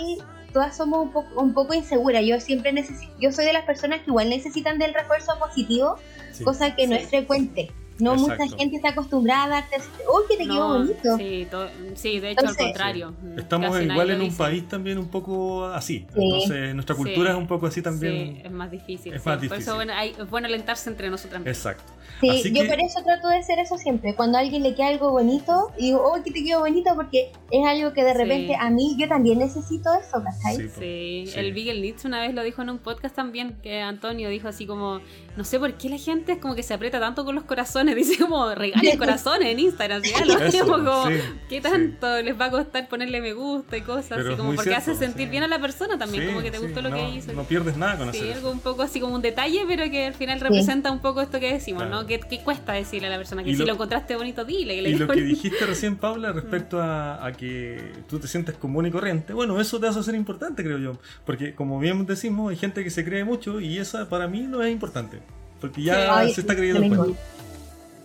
todas 0.52 0.76
somos 0.76 1.00
un 1.06 1.12
poco, 1.12 1.40
un 1.40 1.54
poco 1.54 1.74
inseguras. 1.74 2.24
Yo 2.24 2.38
siempre 2.40 2.72
necesito, 2.72 3.12
yo 3.18 3.32
soy 3.32 3.46
de 3.46 3.52
las 3.54 3.64
personas 3.64 4.00
que 4.00 4.10
igual 4.10 4.28
necesitan 4.28 4.78
del 4.78 4.94
refuerzo 4.94 5.32
positivo, 5.38 5.96
Sí. 6.32 6.44
cosa 6.44 6.74
que 6.76 6.86
no 6.86 6.94
es 6.96 7.08
frecuente. 7.08 7.70
No 7.98 8.14
Exacto. 8.14 8.44
mucha 8.44 8.56
gente 8.58 8.76
está 8.76 8.88
acostumbrada 8.90 9.44
a 9.44 9.48
darte 9.48 9.76
así, 9.76 9.88
¡oh, 10.08 10.22
que 10.28 10.36
te 10.36 10.44
quedó 10.44 10.54
No, 10.54 10.78
bonito! 10.78 11.16
Sí, 11.18 11.46
to- 11.50 11.68
sí, 11.94 12.20
de 12.20 12.30
hecho 12.30 12.40
Entonces- 12.40 12.58
al 12.60 12.66
contrario. 12.72 13.14
Estamos 13.36 13.70
Casi 13.76 13.84
igual 13.84 14.10
en 14.10 14.20
un 14.20 14.24
dice. 14.26 14.38
país 14.38 14.68
también 14.68 14.98
un 14.98 15.08
poco 15.08 15.66
así. 15.66 16.06
Sí. 16.14 16.22
Entonces, 16.22 16.74
nuestra 16.74 16.96
cultura 16.96 17.30
Sí. 17.30 17.36
es 17.36 17.40
un 17.40 17.46
poco 17.46 17.66
así 17.66 17.76
Sí, 17.76 17.82
también. 17.82 18.40
es 18.44 18.50
más 18.50 18.70
difícil. 18.70 19.12
es 19.12 19.22
sí. 19.22 19.28
más 19.28 19.36
Por 19.36 19.42
difícil. 19.42 19.62
eso 19.62 19.74
bueno, 19.74 19.92
hay- 19.94 20.14
es 20.18 20.30
bueno 20.30 20.46
alentarse 20.48 20.90
entre 20.90 21.10
nosotras 21.10 21.40
mismas. 21.40 21.56
Exacto. 21.56 21.92
Sí, 22.20 22.28
Así 22.30 22.52
yo 22.52 22.62
que- 22.62 22.68
por 22.68 22.80
eso 22.80 23.02
trato 23.04 23.28
de 23.28 23.36
hacer 23.36 23.58
eso 23.58 23.76
siempre. 23.78 24.14
Cuando 24.14 24.38
a 24.38 24.40
alguien 24.40 24.62
le 24.62 24.74
queda 24.74 24.88
algo 24.88 25.10
bonito, 25.10 25.70
digo, 25.78 26.02
oh, 26.04 26.22
que 26.22 26.30
te 26.30 26.42
quedó 26.44 26.60
bonito, 26.60 26.94
porque 26.94 27.30
es 27.50 27.66
algo 27.66 27.92
que 27.92 28.04
de 28.04 28.12
Sí. 28.12 28.18
repente 28.18 28.56
a 28.58 28.70
mí 28.70 28.96
yo 28.98 29.08
también 29.08 29.38
necesito 29.38 29.90
eso, 29.94 30.22
¿cachai? 30.22 30.56
Sí, 30.56 30.62
po. 30.64 30.80
Sí, 30.80 31.24
Sí. 31.26 31.38
el 31.38 31.52
Beagle 31.52 31.80
Nietzsche 31.80 32.08
una 32.08 32.20
vez 32.20 32.34
lo 32.34 32.42
dijo 32.42 32.62
en 32.62 32.70
un 32.70 32.78
podcast 32.78 33.14
también, 33.14 33.56
que 33.62 33.80
Antonio 33.80 34.28
dijo 34.28 34.48
así 34.48 34.66
como, 34.66 35.00
no 35.36 35.44
sé 35.44 35.58
por 35.58 35.74
qué 35.74 35.88
la 35.88 35.98
gente 35.98 36.32
es 36.32 36.38
como 36.38 36.54
que 36.54 36.62
se 36.62 36.74
aprieta 36.74 36.98
tanto 37.00 37.24
con 37.24 37.34
los 37.34 37.44
corazones 37.44 37.81
corazones, 37.82 37.96
dice 38.08 38.18
como 38.22 38.54
regalen 38.54 38.98
corazones 38.98 39.48
en 39.48 39.58
Instagram, 39.60 40.02
¿sí? 40.02 40.12
Lo 40.26 40.38
Eso, 40.38 40.66
como, 40.66 41.06
sí, 41.08 41.14
¿qué 41.48 41.60
tanto 41.60 42.20
les 42.22 42.38
va 42.40 42.46
a 42.46 42.50
costar 42.50 42.88
ponerle 42.88 43.20
me 43.20 43.32
gusta 43.32 43.76
y 43.76 43.82
cosas 43.82 44.06
Pero 44.10 44.28
así 44.28 44.36
como 44.36 44.50
porque 44.54 44.70
cierto, 44.70 44.90
hace 44.90 44.94
sentir 44.94 45.26
sí. 45.26 45.30
bien 45.30 45.42
a 45.42 45.48
la 45.48 45.58
persona 45.60 45.98
también, 45.98 46.24
Sí, 46.24 46.28
como 46.30 46.42
que 46.42 46.50
te 46.50 46.58
sí, 46.58 46.64
gustó 46.64 46.82
lo 46.82 46.90
no, 46.90 46.96
que 46.96 47.08
hizo. 47.10 47.32
No 47.32 47.44
pierdes 47.44 47.76
nada 47.76 47.96
con 47.98 48.12
Sí, 48.12 48.18
hacer 48.18 48.28
eso. 48.30 48.38
algo 48.38 48.50
un 48.50 48.60
poco 48.60 48.82
así 48.82 49.00
como 49.00 49.14
un 49.14 49.22
detalle, 49.22 49.64
pero 49.66 49.90
que 49.90 50.06
al 50.06 50.14
final 50.14 50.40
representa 50.40 50.90
un 50.90 51.00
poco 51.00 51.20
esto 51.22 51.40
que 51.40 51.52
decimos, 51.52 51.82
Claro. 51.84 52.02
¿no? 52.02 52.06
Que, 52.06 52.20
que 52.20 52.40
cuesta 52.40 52.72
decirle 52.72 53.08
a 53.08 53.10
la 53.10 53.16
persona 53.18 53.42
que 53.42 53.50
Y 53.50 53.54
si 53.54 53.60
lo- 53.60 53.66
lo 53.66 53.72
encontraste 53.74 54.16
bonito, 54.16 54.44
dile. 54.44 54.76
Que 54.76 54.82
le 54.82 54.90
Y 54.90 54.94
lo 54.94 55.08
que 55.08 55.20
dijiste 55.22 55.64
recién, 55.66 55.96
Paula, 55.96 56.32
respecto 56.32 56.80
a, 56.80 57.24
a 57.26 57.32
que 57.32 57.92
tú 58.08 58.18
te 58.18 58.28
sientes 58.28 58.54
común 58.56 58.86
y 58.86 58.90
corriente, 58.90 59.32
bueno, 59.32 59.60
eso 59.60 59.78
te 59.80 59.86
hace 59.88 60.02
ser 60.02 60.14
importante, 60.14 60.62
creo 60.62 60.78
yo. 60.78 60.98
Porque, 61.24 61.54
como 61.54 61.78
bien 61.78 62.04
decimos, 62.06 62.50
hay 62.50 62.56
gente 62.56 62.84
que 62.84 62.90
se 62.90 63.04
cree 63.04 63.24
mucho 63.24 63.60
y 63.60 63.78
esa 63.78 64.08
para 64.08 64.28
mí 64.28 64.40
no 64.42 64.62
es 64.62 64.72
importante. 64.72 65.18
Porque 65.60 65.82
ya 65.82 66.18
Ay, 66.18 66.32
se 66.34 66.40
está 66.40 66.56
creyendo 66.56 67.14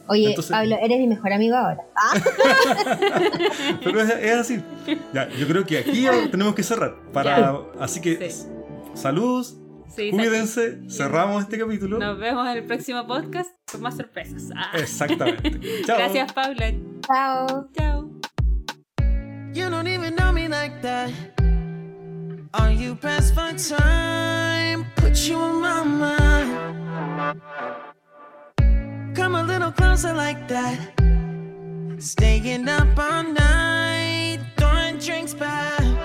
Oye, 0.09 0.29
Entonces- 0.29 0.51
Pablo, 0.51 0.77
eres 0.81 0.99
mi 0.99 1.07
mejor 1.07 1.33
amigo 1.33 1.55
ahora. 1.55 1.81
Ah, 1.95 2.13
Pero 3.83 4.01
es, 4.01 4.09
es 4.09 4.33
así. 4.37 4.63
Ya, 5.13 5.29
yo 5.29 5.47
creo 5.47 5.65
que 5.65 5.79
aquí 5.79 6.07
tenemos 6.31 6.55
que 6.55 6.63
cerrar. 6.63 6.95
Para, 7.13 7.59
así 7.79 8.01
que, 8.01 8.29
Sí. 8.29 8.47
saludos, 8.93 9.57
Sí, 9.95 10.11
cuídense, 10.11 10.79
cerramos 10.89 11.43
este 11.43 11.57
capítulo. 11.57 11.97
Nos 11.97 12.19
vemos 12.19 12.47
en 12.47 12.57
el 12.57 12.63
próximo 12.65 13.07
podcast 13.07 13.49
con 13.71 13.81
más 13.81 13.95
sorpresas. 13.97 14.49
Ah. 14.55 14.71
Exactamente. 14.77 15.59
Chao. 15.85 15.97
Gracias, 15.97 16.33
Paula. 16.33 16.71
chao. 17.07 17.67
Chao. 17.75 18.09
You 19.53 19.69
don't 19.71 19.87
even 19.87 20.15
know 20.15 20.31
me 20.31 20.47
like 20.47 20.81
that. 20.83 21.09
Are 22.53 22.71
you 22.73 22.95
pressed 22.95 23.33
for 23.33 23.51
time? 23.55 24.85
Put 24.97 25.15
you 25.27 25.35
on 25.37 25.61
my 25.61 25.83
mind. 25.83 27.41
Come 29.18 29.34
a 29.34 29.41
little 29.41 29.72
closer 29.72 30.13
like 30.13 30.47
that. 30.47 30.78
Staying 31.97 32.70
up 32.70 32.99
all 32.99 33.24
night, 33.24 34.38
throwing 34.57 34.99
drinks 34.99 35.34
back. 35.34 35.96